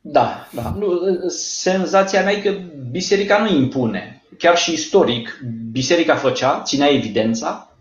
[0.02, 0.76] Da, da.
[0.77, 0.99] Nu,
[1.38, 2.52] senzația mea e că
[2.91, 4.23] biserica nu impune.
[4.38, 5.39] Chiar și istoric,
[5.72, 7.76] biserica făcea, ținea evidența.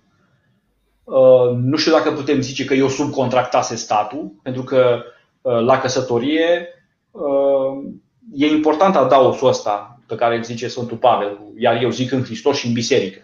[1.04, 5.02] Uh, nu știu dacă putem zice că eu subcontractase statul, pentru că
[5.40, 6.68] uh, la căsătorie
[7.10, 7.92] uh,
[8.34, 12.58] e important adaosul ăsta pe care îl zice Sfântul Pavel, iar eu zic în Hristos
[12.58, 13.20] și în biserică.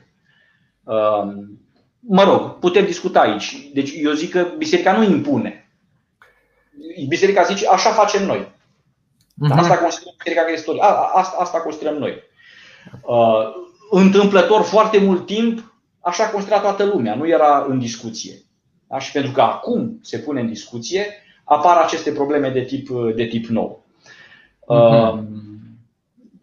[2.01, 3.71] Mă rog, putem discuta aici.
[3.75, 5.71] Deci eu zic că biserica nu impune.
[7.09, 8.39] Biserica zice, așa facem noi.
[8.39, 9.57] Uh-huh.
[9.57, 10.81] Asta considerăm biserica crestorie.
[11.15, 12.23] Asta, asta considerăm noi.
[13.03, 13.55] Uh,
[13.91, 18.35] întâmplător foarte mult timp, așa considera toată lumea, nu era în discuție.
[18.89, 18.99] Da?
[18.99, 21.07] Și pentru că acum se pune în discuție,
[21.45, 23.85] apar aceste probleme de tip, de tip nou.
[24.61, 25.25] Uh-huh.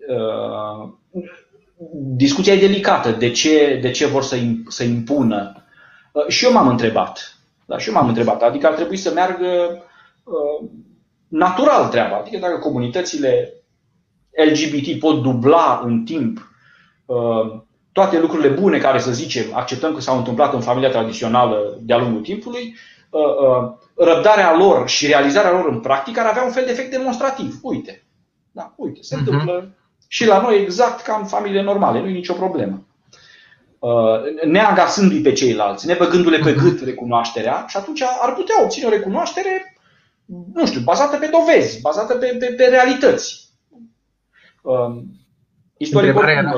[0.09, 1.23] Uh, uh,
[2.15, 3.11] discuția e delicată.
[3.11, 5.63] De ce, de ce vor să, să impună?
[6.11, 7.37] Uh, și eu m-am întrebat.
[7.65, 8.41] Da, și eu m-am întrebat.
[8.41, 9.83] Adică ar trebui să meargă
[10.23, 10.69] uh,
[11.27, 12.17] natural treaba.
[12.17, 13.53] Adică dacă comunitățile
[14.45, 16.51] LGBT pot dubla în timp
[17.05, 17.61] uh,
[17.91, 22.21] toate lucrurile bune care, să zicem, acceptăm că s-au întâmplat în familia tradițională de-a lungul
[22.21, 22.75] timpului,
[23.09, 26.91] uh, uh, răbdarea lor și realizarea lor în practică ar avea un fel de efect
[26.91, 27.59] demonstrativ.
[27.61, 28.03] Uite,
[28.51, 29.17] da, uite, se uh-huh.
[29.17, 29.75] întâmplă
[30.13, 32.85] și la noi exact ca în familiile normale, nu e nicio problemă.
[34.45, 36.63] Neagasându-i pe ceilalți, nebăgându-le pe mhm.
[36.63, 39.75] gât recunoașterea și atunci ar putea obține o recunoaștere
[40.53, 43.49] nu știu, bazată pe dovezi, bazată pe, pe, pe realități.
[44.61, 45.05] Um,
[45.77, 46.53] istoric era,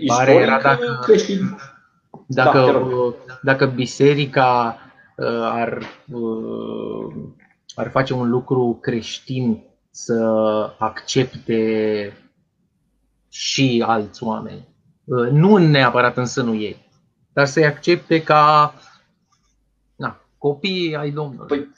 [0.00, 1.58] istoric era dacă, creștin.
[2.26, 2.88] Dacă,
[3.26, 4.78] da, dacă biserica
[5.16, 5.78] uh, ar,
[6.12, 7.14] uh,
[7.74, 9.64] ar face un lucru creștin
[9.96, 12.12] să accepte
[13.30, 14.68] și alți oameni.
[15.04, 16.88] Uh, nu neapărat în sânul ei,
[17.32, 18.74] dar să-i accepte ca
[20.38, 21.46] copiii ai Domnului.
[21.46, 21.68] Păi,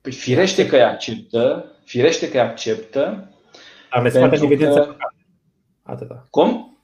[0.00, 3.30] păi firește că îi acceptă, firește că îi acceptă.
[3.90, 4.84] Dar le scoate în evidență că...
[4.84, 5.24] păcatul.
[5.82, 6.26] Atâta.
[6.30, 6.78] Cum?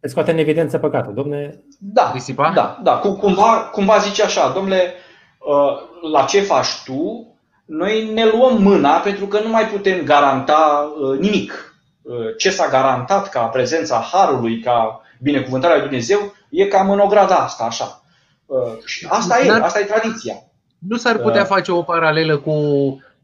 [0.00, 1.64] Le scoate în evidență păcatul, domne.
[1.78, 2.52] Da, Risipa?
[2.52, 2.98] da, da.
[2.98, 4.92] Cumva, cumva zice așa, domnule,
[5.38, 7.33] uh, la ce faci tu,
[7.64, 11.74] noi ne luăm mâna pentru că nu mai putem garanta uh, nimic.
[12.02, 17.34] Uh, ce s-a garantat ca prezența Harului, ca binecuvântarea lui Dumnezeu, e cam în ograda
[17.34, 18.02] asta, așa.
[18.46, 20.34] Uh, și asta e, asta e tradiția.
[20.78, 21.46] Nu s-ar putea uh.
[21.46, 22.54] face o paralelă cu,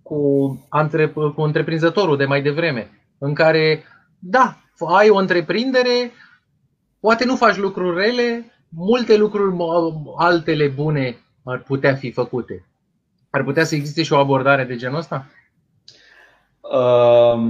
[0.03, 0.19] cu,
[0.69, 3.85] antre, cu întreprinzătorul de mai devreme, în care,
[4.19, 4.57] da,
[4.97, 6.13] ai o întreprindere,
[7.01, 9.57] poate nu faci lucruri rele, multe lucruri
[10.17, 12.65] altele bune ar putea fi făcute.
[13.31, 15.27] Ar putea să existe și o abordare de genul ăsta?
[16.61, 17.41] Uh,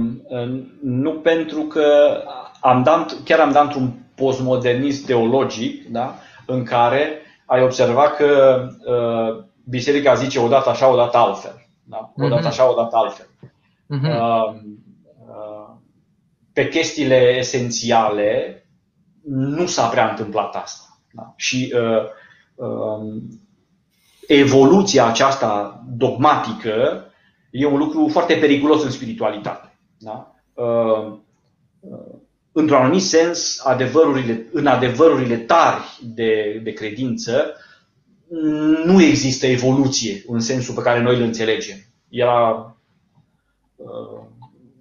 [0.81, 2.17] nu pentru că
[2.61, 9.43] am dat, chiar am dat într-un postmodernism teologic da, în care ai observat că uh,
[9.69, 11.67] biserica zice odată așa, odată altfel.
[11.83, 12.11] Da?
[12.15, 12.47] Odată mhm.
[12.47, 13.25] așa, odată altfel.
[13.25, 14.19] Uh-huh.
[14.19, 14.53] Uh,
[15.27, 15.75] uh,
[16.53, 18.65] pe chestiile esențiale
[19.27, 20.99] nu s-a prea întâmplat asta.
[21.11, 21.33] Da?
[21.35, 22.03] Și uh,
[22.55, 23.21] uh,
[24.27, 27.05] evoluția aceasta dogmatică
[27.51, 29.77] e un lucru foarte periculos în spiritualitate.
[29.97, 30.35] Da?
[30.53, 31.13] Uh,
[31.79, 32.15] uh,
[32.51, 37.55] într-un anumit sens, adevărurile, în adevărurile tari de, de credință,
[38.85, 41.77] nu există evoluție în sensul pe care noi îl înțelegem.
[42.09, 42.75] Era,
[43.75, 44.21] uh,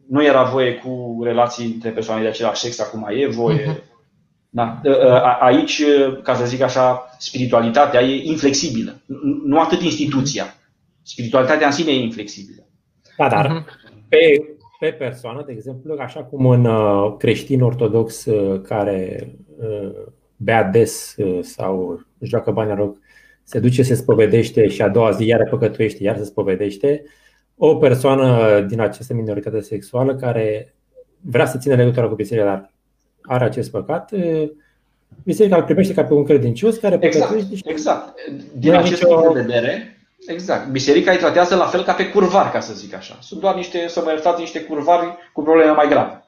[0.09, 3.75] nu era voie cu relații între persoane de același sex, acum e voie.
[3.75, 3.90] Uh-huh.
[4.51, 4.81] Da.
[4.85, 5.83] Uh, uh, aici,
[6.23, 9.01] ca să zic așa, spiritualitatea e inflexibilă.
[9.45, 10.45] Nu atât instituția.
[11.03, 12.67] Spiritualitatea în sine e inflexibilă.
[13.17, 13.89] Da, dar uh-huh.
[14.09, 14.51] pe
[14.81, 19.29] pe persoană, de exemplu, așa cum un uh, creștin ortodox uh, care
[19.59, 19.93] uh,
[20.37, 22.99] bea des sau joacă bani rog,
[23.43, 27.03] se duce, se spovedește și a doua zi iară păcătuiește, iar se spovedește,
[27.57, 30.75] o persoană din această minoritate sexuală care
[31.21, 32.73] vrea să țină legătura cu biserica, dar
[33.23, 34.13] are acest păcat,
[35.25, 37.63] biserica îl primește ca pe un credincios care exact, și...
[37.65, 38.15] Exact.
[38.53, 39.15] Din acest nicio...
[39.15, 40.69] punct de vedere, exact.
[40.69, 43.19] Biserica îi tratează la fel ca pe curvari, ca să zic așa.
[43.21, 46.25] Sunt doar niște, să mă iertați, niște curvari cu probleme mai grave.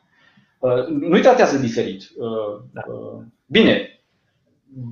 [0.59, 2.10] Uh, nu îi tratează diferit.
[2.16, 2.81] Uh, da.
[2.86, 4.02] Uh, bine,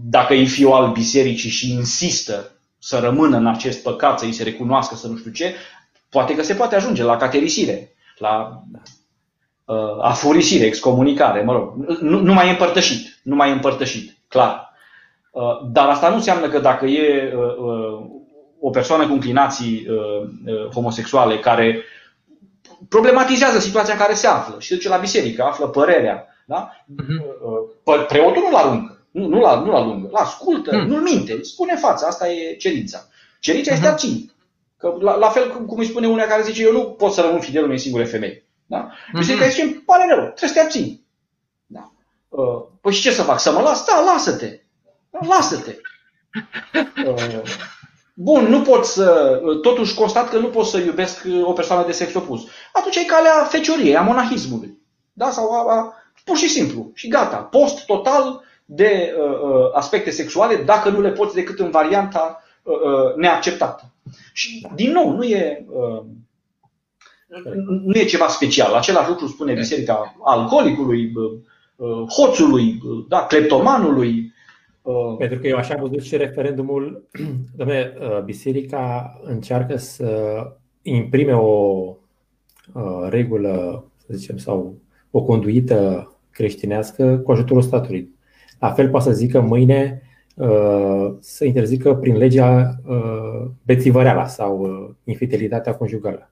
[0.05, 4.43] dacă e fiul al bisericii și insistă să rămână în acest păcat, să îi se
[4.43, 5.55] recunoască, să nu știu ce,
[6.09, 8.81] poate că se poate ajunge la caterisire, la uh,
[10.01, 11.75] afurisire, excomunicare, mă rog.
[12.01, 14.71] Nu, nu mai e împărtășit, nu mai e împărtășit, clar.
[15.31, 18.11] Uh, dar asta nu înseamnă că dacă e uh, uh,
[18.61, 21.85] o persoană cu inclinații uh, uh, homosexuale care
[22.89, 26.71] problematizează situația în care se află și duce la biserică, află părerea, da?
[26.71, 28.07] uh-huh.
[28.09, 30.87] preotul nu-l aruncă, nu, nu, la, nu la lungă, la ascultă, uh-huh.
[30.87, 32.99] nu-l minte, îi spune în față, asta e cerința.
[33.41, 33.75] Cerința uh-huh.
[33.75, 34.33] este abțin.
[34.77, 37.21] Că la, la fel cum, cum îi spune unea care zice, eu nu pot să
[37.21, 38.49] rămân fidel unei singure femei.
[38.71, 38.91] Da?
[38.91, 39.19] Uh-huh.
[39.19, 41.07] Biserica zice, îmi pare rău, trebuie să te abții.
[41.67, 41.93] Da.
[42.29, 43.41] Uh, păi și ce să fac?
[43.41, 43.85] Să mă las?
[43.85, 44.61] Da, lasă-te.
[45.29, 45.77] Lasă-te.
[47.07, 47.43] Uh,
[48.15, 52.15] bun, nu pot să, totuși constat că nu pot să iubesc o persoană de sex
[52.15, 52.47] opus.
[52.73, 54.79] Atunci ai calea fecioriei, a monahismului.
[55.13, 55.31] Da?
[55.31, 55.95] Sau a, a,
[56.25, 56.91] pur și simplu.
[56.95, 57.37] Și gata.
[57.37, 62.75] Post total de uh, uh, aspecte sexuale dacă nu le poți decât în varianta uh,
[62.75, 63.85] uh, neacceptată.
[64.33, 66.03] Și, din nou, nu e, uh,
[67.85, 68.75] nu e ceva special.
[68.75, 71.39] Același lucru spune biserica alcoolicului, uh,
[71.77, 74.33] uh hoțului, uh, da, cleptomanului,
[74.83, 77.09] Uh, Pentru că eu așa am văzut și referendumul,
[77.57, 80.43] domne, uh, biserica încearcă să
[80.83, 81.83] imprime o
[82.75, 84.75] uh, regulă, să zicem, sau
[85.11, 88.15] o conduită creștinească cu ajutorul statului.
[88.59, 90.03] La fel poate să zică mâine
[91.21, 92.81] să interzică prin legea
[93.63, 96.31] bețivăreala sau infidelitatea conjugală.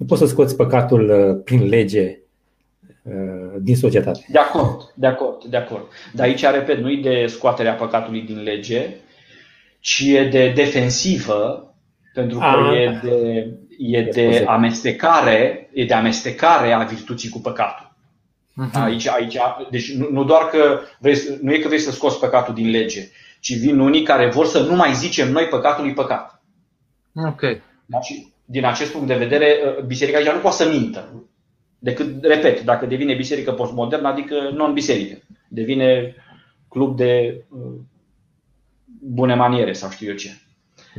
[0.00, 2.20] Nu poți să scoți păcatul prin lege
[3.02, 4.26] Uh, din societate.
[4.28, 5.86] De acord, de acord, de acord.
[6.12, 8.94] Dar aici, repet, nu e de scoaterea păcatului din lege,
[9.80, 11.74] ci e de defensivă,
[12.14, 13.48] pentru că a, e de,
[13.78, 17.92] e de amestecare, e de amestecare a virtuții cu păcatul.
[18.50, 18.82] Uh-huh.
[18.82, 19.36] Aici, aici,
[19.70, 23.08] deci nu, nu doar că vrei, nu e că vrei să scoți păcatul din lege,
[23.40, 26.42] ci vin unii care vor să nu mai zicem noi păcatului păcat.
[27.14, 27.40] Ok.
[27.86, 28.00] Da?
[28.00, 31.08] Și din acest punct de vedere, biserica aici nu poate să mintă
[31.80, 35.18] decât, repet, dacă devine biserică postmodernă, adică non-biserică.
[35.48, 36.14] Devine
[36.68, 37.80] club de uh,
[39.00, 40.30] bune maniere sau știu eu ce.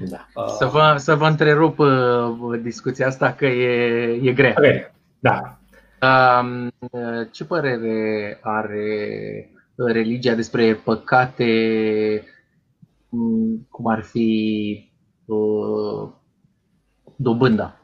[0.09, 0.27] Da.
[0.33, 4.53] Uh, să, vă, să vă întrerup uh, discuția asta că e, e grea.
[4.57, 4.91] Okay.
[5.19, 5.59] Da.
[6.01, 11.43] Uh, ce părere are religia despre păcate,
[13.09, 14.89] mm, cum ar fi
[15.25, 16.09] uh,
[17.21, 17.75] dobânda?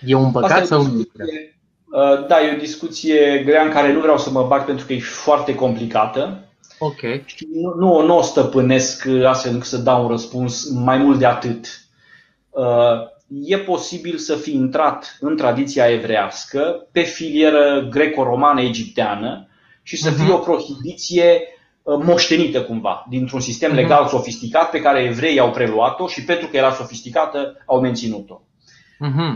[0.00, 0.98] E un păcat Asta sau nu?
[0.98, 4.92] Uh, da, e o discuție grea în care nu vreau să mă bag pentru că
[4.92, 6.40] e foarte complicată.
[6.78, 7.00] Ok.
[7.24, 11.26] Și nu, nu, nu o stăpânesc astfel încât să dau un răspuns mai mult de
[11.26, 11.80] atât.
[12.50, 19.48] Uh, e posibil să fi intrat în tradiția evrească pe filieră greco-romană egipteană
[19.82, 20.34] și să fie uh-huh.
[20.34, 21.55] o prohibiție uh,
[21.86, 23.74] moștenită cumva, dintr-un sistem uh-huh.
[23.74, 28.40] legal sofisticat pe care evreii au preluat-o și pentru că era sofisticată au menținut-o.
[29.04, 29.34] Uh-huh.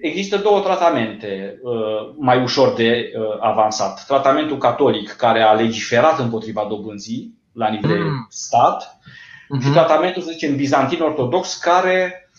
[0.00, 4.04] Există două tratamente uh, mai ușor de uh, avansat.
[4.06, 8.28] Tratamentul catolic, care a legiferat împotriva dobânzii la nivel uh-huh.
[8.28, 9.64] stat, uh-huh.
[9.64, 12.30] și tratamentul, să zicem, bizantin-ortodox, care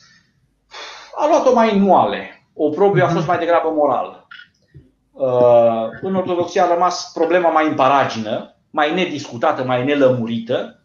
[1.15, 2.49] a luat-o mai moale.
[2.53, 3.03] O uh-huh.
[3.03, 4.27] a fost mai degrabă morală.
[6.02, 10.78] În ortodoxia a rămas problema mai în paragină, mai nediscutată, mai nelămurită,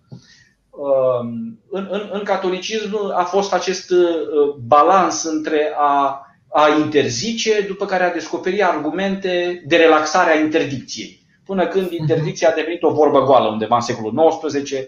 [0.73, 7.85] Um, în, în, în catolicism a fost acest uh, balans între a, a interzice, după
[7.85, 11.21] care a descoperi argumente de relaxare a interdicției.
[11.45, 11.97] Până când mhm.
[12.01, 14.79] interdicția a devenit o vorbă goală undeva în secolul XIX, uh,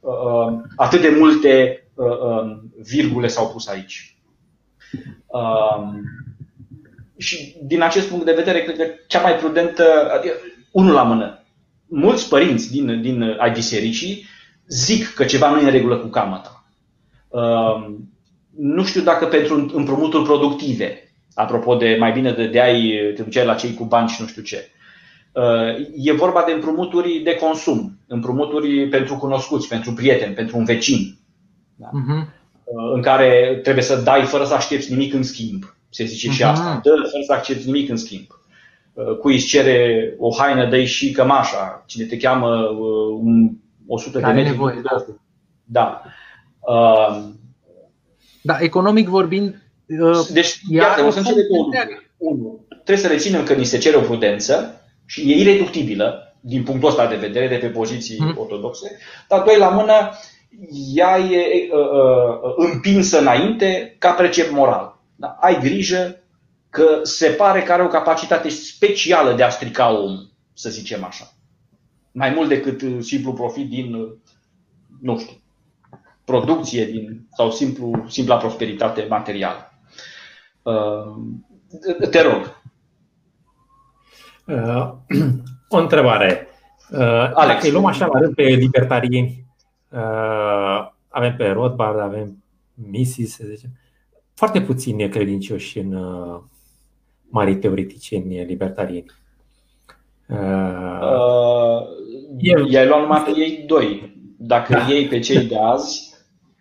[0.00, 4.16] uh, atât de multe um, virgule s-au pus aici.
[5.26, 6.00] Um,
[7.16, 10.34] și din acest punct de vedere, cred că cea mai prudentă, adică,
[10.70, 11.45] unul la mână,
[11.88, 14.26] mulți părinți din, din ai bisericii
[14.68, 16.64] zic că ceva nu e în regulă cu camata.
[17.28, 17.94] Uh,
[18.56, 23.54] nu știu dacă pentru împrumuturi productive, apropo de mai bine de ai te duceai la
[23.54, 24.70] cei cu bani și nu știu ce.
[25.32, 31.18] Uh, e vorba de împrumuturi de consum, împrumuturi pentru cunoscuți, pentru prieteni, pentru un vecin.
[31.74, 31.88] Da?
[31.88, 32.34] Uh-huh.
[32.94, 35.76] În care trebuie să dai fără să aștepți nimic în schimb.
[35.90, 36.32] Se zice uh-huh.
[36.32, 36.80] și asta.
[36.82, 38.26] Dă fără să accepti nimic în schimb.
[39.20, 41.82] Cui îți cere o haină, dă și cămașa.
[41.86, 42.48] Cine te cheamă
[43.20, 43.50] un
[43.86, 44.42] 100 de metri.
[44.42, 45.04] Nevoie, da.
[45.64, 46.02] da.
[46.60, 47.34] Uh,
[48.42, 49.62] da, economic vorbind,
[50.32, 51.68] deci, iată, o să încep cu
[52.16, 52.66] unul.
[52.68, 57.06] Trebuie să reținem că ni se cere o prudență și e ireductibilă din punctul ăsta
[57.06, 58.34] de vedere, de pe poziții hmm.
[58.38, 58.98] ortodoxe,
[59.28, 60.10] dar doi la mână,
[60.94, 65.00] ea e uh, uh, împinsă înainte ca precept moral.
[65.16, 65.36] Da?
[65.40, 66.20] Ai grijă
[66.76, 70.18] că se pare că are o capacitate specială de a strica om,
[70.52, 71.32] să zicem așa.
[72.12, 74.12] Mai mult decât uh, simplu profit din, uh,
[75.00, 75.36] nu știu,
[76.24, 79.72] producție din, sau simplu, simpla prosperitate materială.
[80.62, 82.62] Uh, te rog.
[84.46, 84.92] Uh,
[85.76, 86.48] o întrebare.
[86.90, 89.44] Uh, Alex, dacă îi luăm așa la rând pe libertarieni,
[89.88, 92.44] uh, avem pe Rothbard, avem
[92.74, 93.70] Mises, să zicem,
[94.34, 96.40] foarte puțini credincioși în uh,
[97.28, 99.06] mari teoreticieni libertarieni.
[100.28, 100.36] Uh,
[101.00, 104.14] uh, i-ai luat numai pe ei doi.
[104.38, 104.86] Dacă da.
[104.88, 106.06] iei pe cei de azi,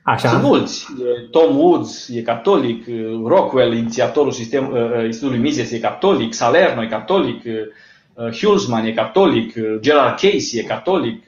[0.05, 0.29] Așa.
[0.29, 0.85] Sunt mulți.
[1.31, 2.85] Tom Woods e catolic,
[3.25, 8.91] Rockwell, inițiatorul sistem, uh, uh, Institutului Mises, e catolic, Salerno e catolic, uh, Hulsman e
[8.91, 11.23] catolic, Gerard Case e catolic.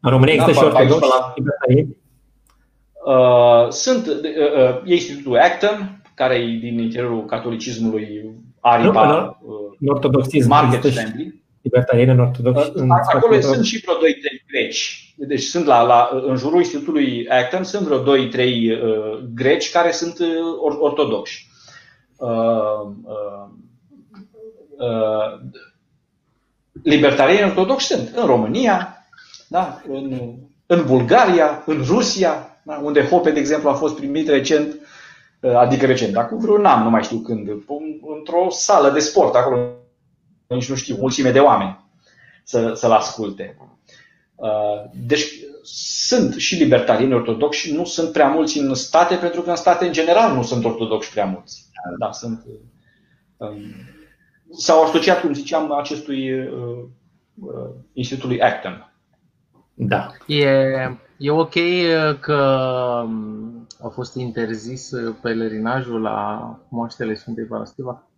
[0.00, 1.08] În România există da, și ortodoxi
[3.80, 4.06] Sunt,
[4.84, 9.38] e Institutul Acton, care e din interiorul catolicismului aripa,
[9.80, 11.44] în ortodoxism market friendly.
[11.62, 12.72] Libertarieni în ortodox.
[13.14, 14.16] Acolo sunt și vreo 2
[14.48, 19.90] greci deci sunt la, la, în jurul Institutului Acton sunt vreo 2-3 uh, greci care
[19.90, 20.26] sunt uh,
[20.60, 21.48] or, ortodoxi.
[22.16, 22.28] Uh,
[23.02, 23.48] uh,
[24.78, 25.40] uh,
[26.82, 29.06] libertarieni ortodoxi sunt în România,
[29.48, 29.82] da?
[29.88, 30.32] în,
[30.66, 32.80] în Bulgaria, în Rusia, da?
[32.82, 34.85] unde Hope, de exemplu, a fost primit recent, uh,
[35.54, 37.48] adică recent, acum vreun an, nu mai știu când,
[38.16, 39.70] într-o sală de sport, acolo
[40.46, 41.84] nici nu știu, mulțime de oameni
[42.44, 43.56] să, să-l asculte.
[44.34, 45.24] Uh, deci
[45.62, 49.92] sunt și libertarieni ortodoxi, nu sunt prea mulți în state, pentru că în state în
[49.92, 51.64] general nu sunt ortodoxi prea mulți.
[51.98, 52.44] Da, sunt.
[53.36, 53.58] Um,
[54.50, 56.48] s-au asociat, cum ziceam, acestui uh,
[57.34, 58.92] uh, Institutului Acton.
[59.74, 60.12] Da.
[60.26, 60.46] E,
[61.16, 61.54] e ok
[62.20, 62.42] că
[63.04, 64.90] um, a fost interzis
[65.22, 68.08] pelerinajul la moaștele Sfintei Parastiva?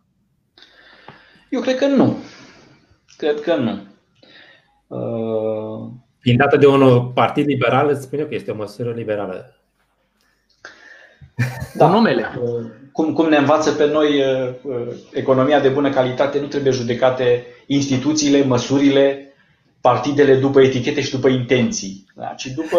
[1.51, 2.17] Eu cred că nu.
[3.17, 3.87] Cred că nu.
[4.87, 9.59] Uh, fiind dată de un partid liberal, îți spune că este o măsură liberală.
[11.75, 12.29] Da, numele.
[12.43, 16.73] Uh, cum, cum ne învață pe noi uh, uh, economia de bună calitate, nu trebuie
[16.73, 19.33] judecate instituțiile, măsurile,
[19.81, 22.27] partidele după etichete și după intenții, da?
[22.27, 22.79] ci după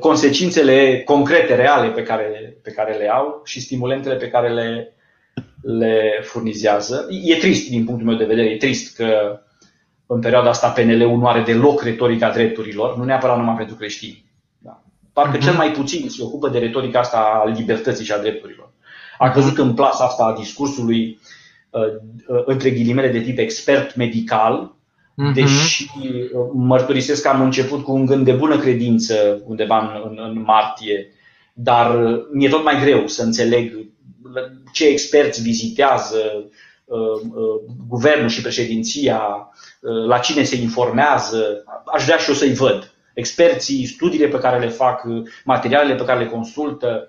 [0.00, 4.96] consecințele concrete, reale pe care, pe care le au și stimulentele pe care le,
[5.62, 7.06] le furnizează.
[7.24, 9.40] E trist din punctul meu de vedere, e trist că
[10.06, 14.24] în perioada asta PNL-ul nu are deloc retorica drepturilor, nu neapărat numai pentru creștini.
[14.58, 14.82] Da.
[15.12, 15.42] Parcă uh-huh.
[15.42, 18.72] cel mai puțin se ocupă de retorica asta a libertății și a drepturilor.
[19.18, 19.34] A mhm.
[19.34, 21.20] căzut în plasa asta a discursului
[21.70, 21.82] uh,
[22.26, 24.74] uh, între ghilimele de tip expert medical,
[25.12, 25.34] uh-huh.
[25.34, 30.18] deși uh, mărturisesc că am început cu un gând de bună credință undeva în, în,
[30.30, 31.08] în martie,
[31.52, 33.90] dar uh, mi-e tot mai greu să înțeleg
[34.72, 36.50] ce experți vizitează
[36.84, 39.20] uh, uh, guvernul și președinția
[39.82, 42.94] Uh, la cine se informează, aș vrea și eu să-i văd.
[43.14, 47.08] Experții, studiile pe care le fac, uh, materialele pe care le consultă,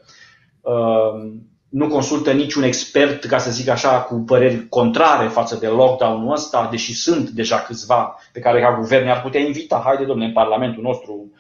[0.62, 1.34] uh,
[1.74, 6.68] nu consultă niciun expert, ca să zic așa, cu păreri contrare față de lockdown-ul ăsta,
[6.72, 9.82] deși sunt deja câțiva pe care ca guvern ar putea invita.
[9.86, 11.32] Haide, domnule, în Parlamentul nostru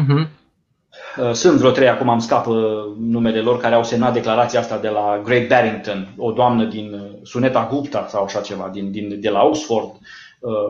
[0.00, 0.42] uh-huh.
[1.18, 4.88] Uh, sunt vreo trei, acum am scapă numele lor, care au semnat declarația asta de
[4.88, 9.28] la Great Barrington, o doamnă din uh, Suneta Gupta sau așa ceva, din, din, de
[9.28, 9.98] la Oxford uh,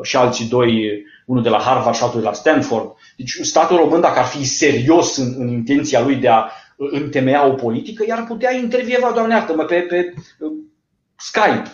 [0.03, 2.93] și alții doi, unul de la Harvard și altul de la Stanford.
[3.17, 7.53] Deci statul român, dacă ar fi serios în, în intenția lui de a întemeia o
[7.53, 10.15] politică, i-ar putea intervieva, doamne iartă-mă, pe, pe
[11.17, 11.73] Skype,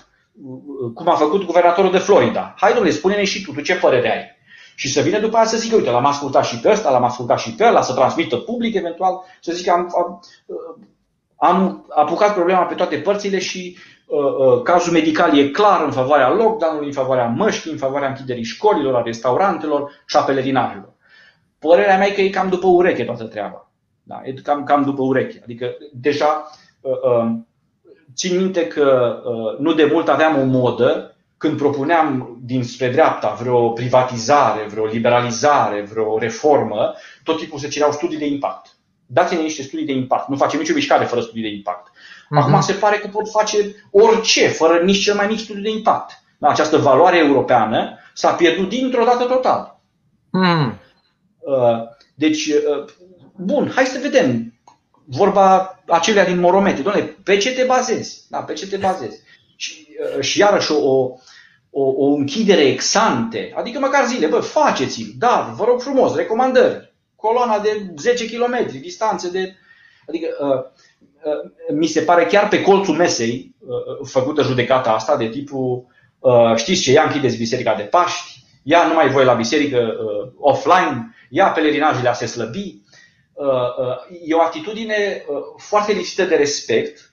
[0.95, 2.55] cum a făcut guvernatorul de Florida.
[2.57, 4.39] Hai, domnule, spune-ne și tu, tu ce părere ai?
[4.81, 7.39] și să vină după aia să zică, uite, l-am ascultat și pe ăsta, l-am ascultat
[7.39, 10.23] și pe ăla, să transmită public eventual, să zică, am, am,
[11.37, 14.00] am apucat problema pe toate părțile și uh, uh,
[14.63, 19.03] cazul medical e clar în favoarea lockdown-ului, în favoarea măștii, în favoarea închiderii școlilor, a
[19.03, 20.93] restaurantelor și a pelerinajelor.
[21.59, 23.71] Părerea mea e că e cam după ureche toată treaba.
[24.03, 25.41] Da, e cam, cam după ureche.
[25.43, 26.51] Adică deja
[26.81, 27.31] uh, uh,
[28.15, 33.71] țin minte că uh, nu de mult aveam o modă când propuneam dinspre dreapta vreo
[33.71, 38.77] privatizare, vreo liberalizare, vreo reformă, tot timpul se cereau studii de impact.
[39.07, 40.29] dați-ne niște studii de impact.
[40.29, 41.93] Nu facem nicio mișcare fără studii de impact.
[42.31, 42.65] Acum uh-huh.
[42.65, 43.57] se pare că pot face
[43.91, 46.23] orice, fără nici cel mai mic studiu de impact.
[46.39, 49.81] Da, această valoare europeană s-a pierdut dintr-o dată total.
[50.31, 50.81] Mm.
[52.15, 52.51] Deci,
[53.37, 54.55] bun, hai să vedem.
[55.05, 56.83] Vorba acelea din Moromete.
[56.83, 58.25] Doamne, pe ce te bazezi?
[58.29, 59.21] Da, pe ce te bazezi?
[59.57, 59.87] Și,
[60.21, 61.11] și iarăși o,
[61.71, 67.59] o, o închidere exante, adică măcar zile, bă, faceți-l, da, vă rog frumos, recomandări, coloana
[67.59, 69.57] de 10 km, distanțe de...
[70.09, 70.27] Adică
[71.75, 73.55] mi se pare chiar pe colțul mesei
[74.05, 75.87] făcută judecata asta de tipul
[76.57, 79.97] știți ce, ia închideți biserica de Paști, ia numai voi la biserică
[80.39, 82.83] offline, ia pelerinajele a se slăbi.
[84.25, 85.25] E o atitudine
[85.57, 87.13] foarte lipsită de respect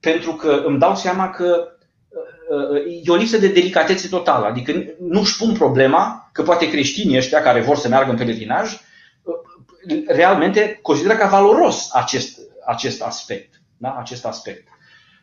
[0.00, 1.68] pentru că îmi dau seama că
[3.02, 4.46] e o lipsă de delicatețe totală.
[4.46, 8.80] Adică nu își pun problema că poate creștinii ăștia care vor să meargă în pelerinaj
[10.06, 12.37] realmente consideră ca valoros acest,
[12.68, 13.96] acest aspect, da?
[13.98, 14.68] acest aspect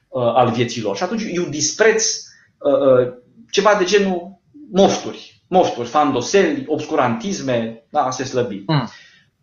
[0.08, 0.96] uh, al vieților.
[0.96, 2.24] Și atunci e un dispreț
[2.58, 3.14] uh, uh,
[3.50, 4.40] ceva de genul
[4.72, 8.06] mofturi, mofturi, fandoseli, obscurantisme, da?
[8.06, 8.64] a se slăbi.
[8.68, 8.90] Mm.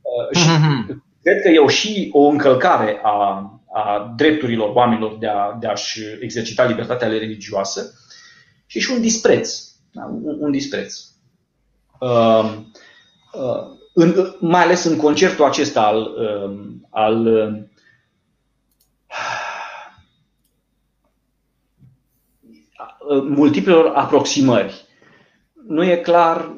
[0.02, 0.96] Uh, și mm-hmm.
[1.22, 6.00] cred că e o și o încălcare a, a drepturilor oamenilor de, a, de a-și
[6.20, 7.92] exercita libertatea religioasă
[8.66, 9.58] și și un dispreț.
[9.92, 10.04] Da?
[10.04, 11.00] Un, un dispreț.
[12.00, 12.52] Uh,
[13.32, 17.26] uh, în, mai ales în concertul acesta al, um, al
[23.20, 24.84] multiplelor aproximări.
[25.68, 26.52] Nu e clar,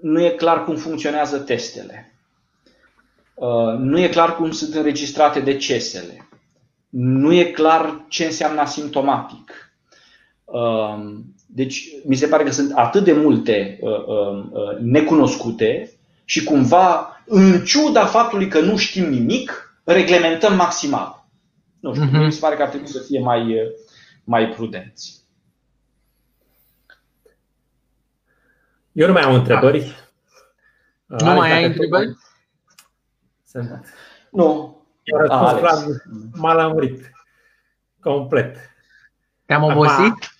[0.00, 2.12] nu e clar cum funcționează testele.
[3.34, 6.28] Uh, nu e clar cum sunt înregistrate decesele.
[6.88, 9.72] Nu e clar ce înseamnă asimptomatic.
[10.44, 15.92] Um, deci, mi se pare că sunt atât de multe uh, uh, uh, necunoscute
[16.24, 21.26] și cumva, în ciuda faptului că nu știm nimic, reglementăm maximal.
[21.80, 22.24] Nu știu, uh-huh.
[22.24, 23.54] mi se pare că ar trebui să fie mai,
[24.28, 25.20] mai prudenți.
[28.92, 29.94] Eu nu mai am întrebări.
[31.06, 32.16] Nu mai ai întrebări?
[33.44, 33.94] Sunt.
[34.30, 34.76] Nu.
[35.02, 36.02] Eu răspuns
[36.32, 37.10] m-a lămurit.
[38.00, 38.56] Complet.
[39.44, 40.36] Te-am obosit?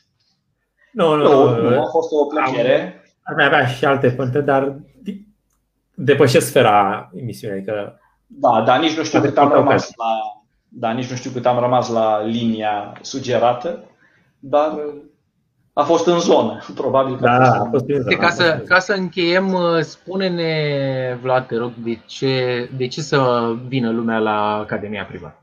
[0.93, 3.02] Nu, nu, nu, nu, a fost o plăcere.
[3.23, 4.81] Am, mai avea și alte puncte, dar
[5.94, 7.56] depășesc sfera emisiunii.
[7.56, 10.38] Adică da, dar nici nu știu cât am rămas la,
[10.69, 13.85] da, nici nu știu cât am rămas la linia sugerată,
[14.39, 14.78] dar
[15.73, 18.16] a fost în zonă, probabil că da, a fost, a fost în zonă.
[18.16, 23.90] Ca, să, ca să încheiem, spune-ne, Vlad, te rog, de ce, de ce să vină
[23.90, 25.43] lumea la Academia Privată?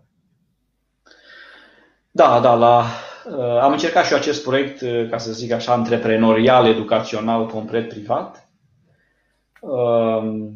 [2.12, 2.84] Da, da, la
[3.30, 7.90] Uh, am încercat și eu acest proiect, uh, ca să zic așa, antreprenorial, educațional, complet
[7.90, 8.50] privat.
[9.60, 10.54] Um,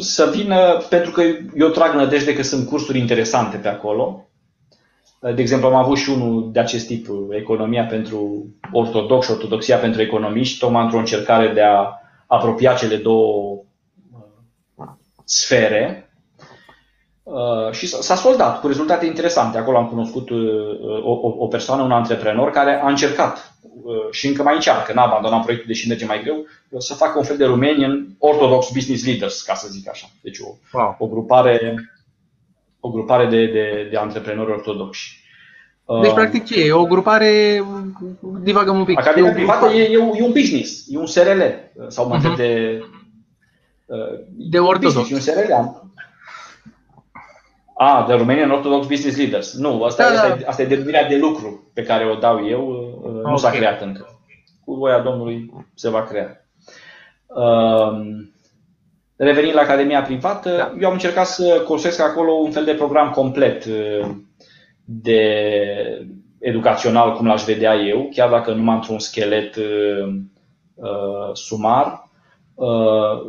[0.00, 1.22] să vină, pentru că
[1.56, 4.28] eu trag nădejde că sunt cursuri interesante pe acolo.
[5.20, 10.00] Uh, de exemplu, am avut și unul de acest tip, Economia pentru ortodox, Ortodoxia pentru
[10.02, 11.92] economiști, tocmai într-o încercare de a
[12.26, 13.62] apropia cele două
[15.24, 16.08] sfere
[17.30, 19.58] Uh, și s-a soldat cu rezultate interesante.
[19.58, 20.38] Acolo am cunoscut uh,
[21.04, 23.57] o, o, o persoană, un antreprenor care a încercat uh,
[24.10, 26.46] și încă mai încearcă, n-a abandonat proiectul deși merge mai greu,
[26.78, 30.06] să facă un fel de Romanian Orthodox Business Leaders, ca să zic așa.
[30.22, 30.96] Deci o, wow.
[30.98, 31.74] o grupare,
[32.80, 35.26] o grupare de, de, de antreprenori ortodoxi.
[36.02, 36.72] Deci, practic, ce e?
[36.72, 37.64] O grupare,
[38.40, 38.98] divagăm un pic.
[38.98, 41.42] Academia privată e, e, un, e un business, e un SRL,
[41.88, 42.36] sau mă uh-huh.
[42.36, 42.82] de...
[44.36, 45.10] De ortodox.
[45.10, 45.52] E un SRL.
[47.80, 49.54] A, de Romanian Orthodox Business Leaders.
[49.54, 50.34] Nu, asta, da, asta, da.
[50.34, 52.68] E, asta e denumirea de lucru pe care o dau eu.
[52.68, 53.12] Okay.
[53.12, 54.20] Uh, nu s-a creat încă.
[54.64, 56.46] Cu voia Domnului se va crea.
[57.26, 58.32] Um,
[59.16, 60.74] revenind la Academia Privată, da.
[60.80, 64.08] eu am încercat să construiesc acolo un fel de program complet uh,
[64.84, 65.22] de
[66.38, 70.14] educațional, cum l-aș vedea eu, chiar dacă numai într-un schelet uh,
[70.74, 72.07] uh, sumar, Uh,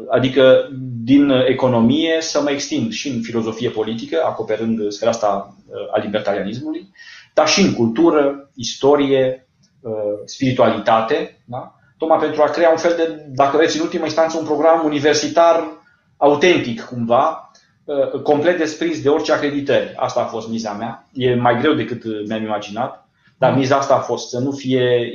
[0.09, 0.69] adică
[1.03, 6.89] din economie să mă extind și în filozofie politică, acoperând sfera asta uh, a libertarianismului,
[7.33, 9.47] dar și în cultură, istorie,
[9.81, 9.91] uh,
[10.25, 11.75] spiritualitate, da?
[11.97, 15.63] tocmai pentru a crea un fel de, dacă vreți, în ultima instanță, un program universitar
[16.17, 17.51] autentic, cumva,
[18.23, 19.93] complet desprins de orice acreditări.
[19.95, 21.07] Asta a fost miza mea.
[21.13, 23.07] E mai greu decât mi-am imaginat,
[23.37, 25.11] dar miza asta a fost să nu fie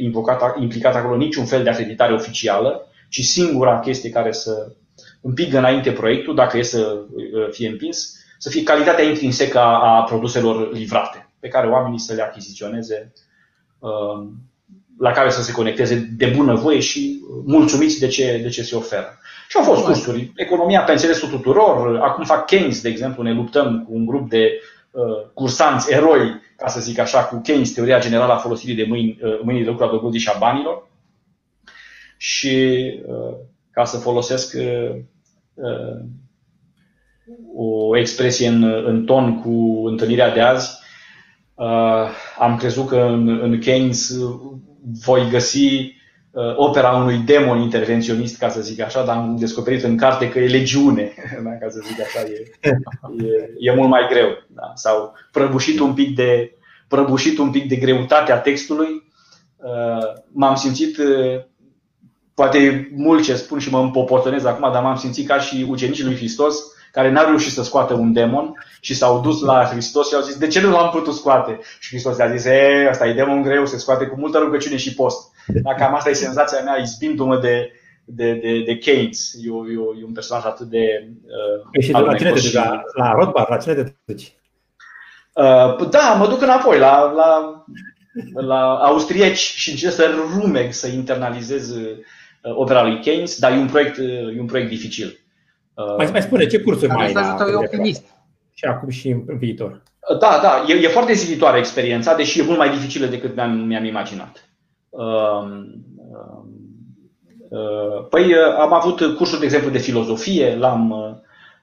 [0.58, 4.72] implicat acolo niciun fel de acreditare oficială, ci singura chestie care să
[5.20, 10.02] împingă înainte proiectul, dacă e să uh, fie împins, să fie calitatea intrinsecă a, a
[10.02, 13.12] produselor livrate, pe care oamenii să le achiziționeze
[13.78, 14.26] uh,
[14.98, 19.18] la care să se conecteze de bunăvoie și mulțumiți de ce, de ce se oferă.
[19.48, 20.32] Și au fost cursuri.
[20.36, 21.98] Economia pe înțelesul tuturor.
[22.02, 24.60] Acum fac Keynes, de exemplu, ne luptăm cu un grup de
[24.90, 25.02] uh,
[25.34, 29.40] cursanți, eroi, ca să zic așa, cu Keynes, teoria generală a folosirii de mâini, uh,
[29.42, 30.92] mâinii de lucru a dobândii și a banilor.
[32.26, 33.36] Și uh,
[33.70, 34.96] ca să folosesc uh,
[35.54, 36.04] uh,
[37.56, 40.70] o expresie în, în ton cu întâlnirea de azi,
[41.54, 44.16] uh, am crezut că în, în Keynes
[45.04, 45.94] voi găsi
[46.30, 50.38] uh, opera unui demon intervenționist, ca să zic așa, dar am descoperit în carte că
[50.38, 51.12] e legiune,
[51.44, 52.70] da, ca să zic așa, e,
[53.24, 54.28] e, e mult mai greu.
[54.46, 54.72] Da?
[54.74, 58.88] Sau prăbușit un pic de, prăbușit un pic de greutatea textului,
[59.56, 60.98] uh, m-am simțit
[62.34, 66.04] uh, poate mult ce spun și mă împopotonez acum, dar m-am simțit ca și ucenicii
[66.04, 66.56] lui Hristos,
[66.92, 70.36] care n-au reușit să scoată un demon și s-au dus la Hristos și au zis,
[70.36, 71.58] de ce nu l-am putut scoate?
[71.78, 74.94] Și Hristos le-a zis, e, asta e demon greu, se scoate cu multă rugăciune și
[74.94, 75.32] post.
[75.62, 77.72] Dar cam asta e senzația mea, izbindu-mă de,
[78.04, 79.32] de, de, de Keynes.
[79.32, 81.08] E, e, e un personaj atât de...
[81.74, 82.52] Uh, și la cine te duci?
[82.52, 84.32] La, la Rothbard, la cine te duci?
[85.32, 87.64] Uh, da, mă duc înapoi la, la,
[88.34, 91.98] la austrieci și încerc să rumeg să internalizez uh,
[92.52, 93.98] opera lui Keynes, dar e un proiect,
[94.36, 95.18] e un proiect dificil.
[95.96, 97.12] Mai, mai spune, ce cursuri mai ai?
[97.12, 98.04] Asta e optimist.
[98.54, 99.82] Și acum și în viitor.
[100.20, 103.84] Da, da, e, e foarte zilitoare experiența, deși e mult mai dificilă decât mi-am, mi-am
[103.84, 104.48] imaginat.
[104.88, 105.64] Uh,
[107.48, 110.90] uh, păi am avut cursuri, de exemplu, de filozofie, l-am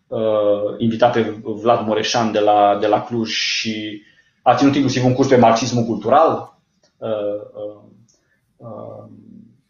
[0.08, 4.02] uh, invitat pe Vlad Moreșan de la, de la Cluj și
[4.42, 6.60] a ținut inclusiv un curs pe marxismul cultural.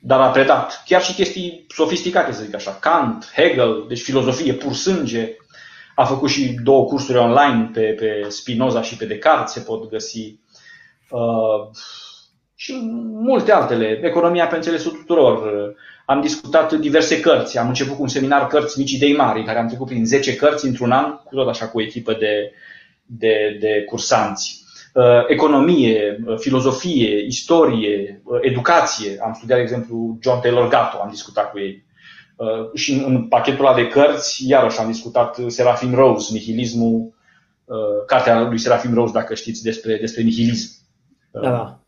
[0.02, 3.86] Uh, uh, uh, dar a predat chiar și chestii sofisticate, să zic așa, Kant, Hegel,
[3.88, 5.36] deci filozofie pur sânge.
[5.96, 10.40] A făcut și două cursuri online pe, pe Spinoza și pe Descartes, se pot găsi.
[11.10, 11.70] Uh,
[12.56, 12.80] și
[13.12, 15.74] multe altele, economia pe înțelesul tuturor.
[16.06, 19.68] Am discutat diverse cărți, am început cu un seminar cărți mici idei mari, care am
[19.68, 22.52] trecut prin 10 cărți într-un an, cu tot așa cu o echipă de,
[23.06, 24.64] de, de cursanți.
[24.94, 29.18] Uh, economie, uh, filozofie, istorie, uh, educație.
[29.24, 31.90] Am studiat, de exemplu, John Taylor Gatto, am discutat cu ei.
[32.74, 37.14] Și în pachetul ăla de cărți, iarăși am discutat Serafim Rose, nihilismul,
[38.06, 40.72] cartea lui Serafim Rose, dacă știți despre, despre nihilism.
[41.32, 41.80] Da, da.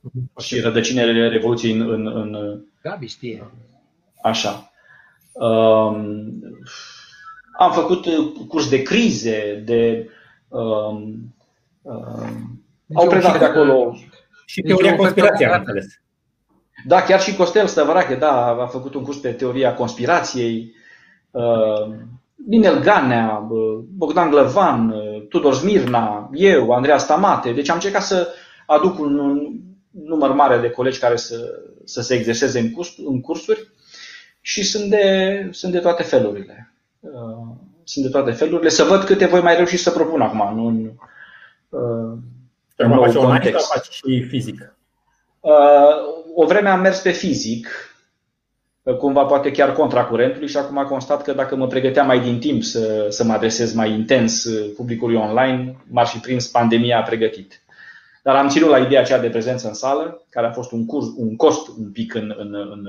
[0.41, 3.51] Și rădăcinele Revoluției în, în, în Gabi știe.
[4.21, 4.71] Așa.
[5.31, 6.30] Um,
[7.57, 8.05] am făcut
[8.47, 10.09] curs de crize, de
[10.47, 11.34] um,
[11.81, 12.62] um,
[12.93, 13.95] au predat de acolo.
[14.45, 15.85] Și teoria conspirației, am înțeles.
[16.85, 20.73] Da, chiar și Costel Stăvărache, da, a făcut un curs pe teoria conspirației.
[22.35, 23.47] Minel uh, Ganea,
[23.95, 27.51] Bogdan Glăvan, uh, Tudor Smirna, eu, Andreea Stamate.
[27.51, 28.33] Deci am încercat să
[28.65, 29.59] aduc un, un
[29.91, 31.35] număr mare de colegi care să,
[31.83, 33.71] să se exerseze în, curs, în cursuri
[34.41, 36.73] și sunt de, sunt de toate felurile.
[36.99, 38.69] Uh, sunt de toate felurile.
[38.69, 40.55] Să văd câte voi mai reuși să propun acum.
[40.55, 40.95] Nu,
[42.84, 44.76] în nou face online sau faci și fizic?
[45.39, 45.51] Uh,
[46.35, 47.68] o vreme am mers pe fizic,
[48.97, 52.64] cumva poate chiar contra curentului și acum constat că dacă mă pregăteam mai din timp
[52.64, 57.61] să, să mă adresez mai intens publicului online, m-ar fi prins pandemia pregătit.
[58.23, 61.05] Dar am ținut la ideea aceea de prezență în sală, care a fost un, curs,
[61.18, 62.85] un cost un pic în, în, în,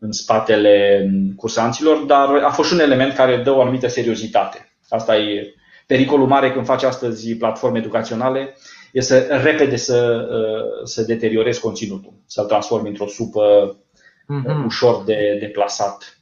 [0.00, 4.72] în spatele cursanților, dar a fost și un element care dă o anumită seriozitate.
[4.88, 5.54] Asta e
[5.88, 8.56] Pericolul mare când faci astăzi platforme educaționale
[8.92, 13.76] e să repede să, uh, să deteriorezi conținutul, să-l transformi într-o supă
[14.22, 14.64] mm-hmm.
[14.64, 16.20] ușor de, de plasat.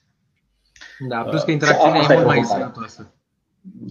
[1.09, 3.15] Da, plus că uh, interacțiunea e mult mai sănătoasă.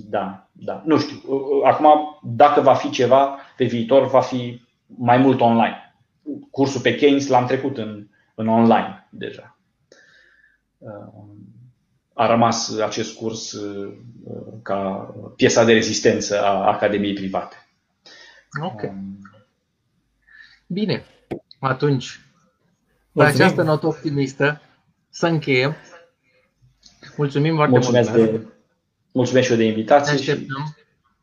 [0.10, 0.82] Da, da.
[0.86, 1.22] Nu știu.
[1.66, 1.88] Acum,
[2.24, 5.96] dacă va fi ceva pe viitor, va fi mai mult online.
[6.52, 9.58] Cursul pe Keynes l-am trecut în, în online deja
[12.18, 13.94] a rămas acest curs uh,
[14.62, 17.56] ca piesa de rezistență a Academiei private.
[18.62, 18.82] Ok.
[18.82, 19.20] Um,
[20.68, 21.06] Bine.
[21.60, 22.20] Atunci,
[23.12, 24.62] pe această notă optimistă,
[25.10, 25.76] să încheiem.
[27.18, 28.32] Mulțumim foarte mulțumesc mult.
[28.32, 28.48] De,
[29.12, 30.14] mulțumesc și eu de invitație.
[30.14, 30.76] Ne așteptăm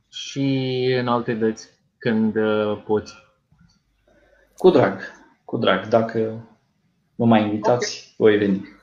[0.09, 0.29] și...
[0.29, 3.15] și în alte dăți când uh, poți.
[4.57, 5.01] Cu drag,
[5.45, 5.87] cu drag.
[5.87, 6.49] Dacă
[7.15, 8.15] mă mai invitați, okay.
[8.17, 8.82] voi veni.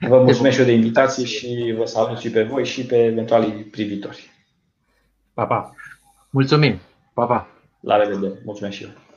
[0.00, 3.52] Vă mulțumesc și eu de invitație și vă salut și pe voi și pe eventualii
[3.52, 4.30] privitori.
[5.34, 5.74] Pa, pa!
[6.30, 6.80] Mulțumim!
[7.14, 7.48] Pa, pa!
[7.80, 8.40] La revedere!
[8.44, 9.07] Mulțumesc și eu!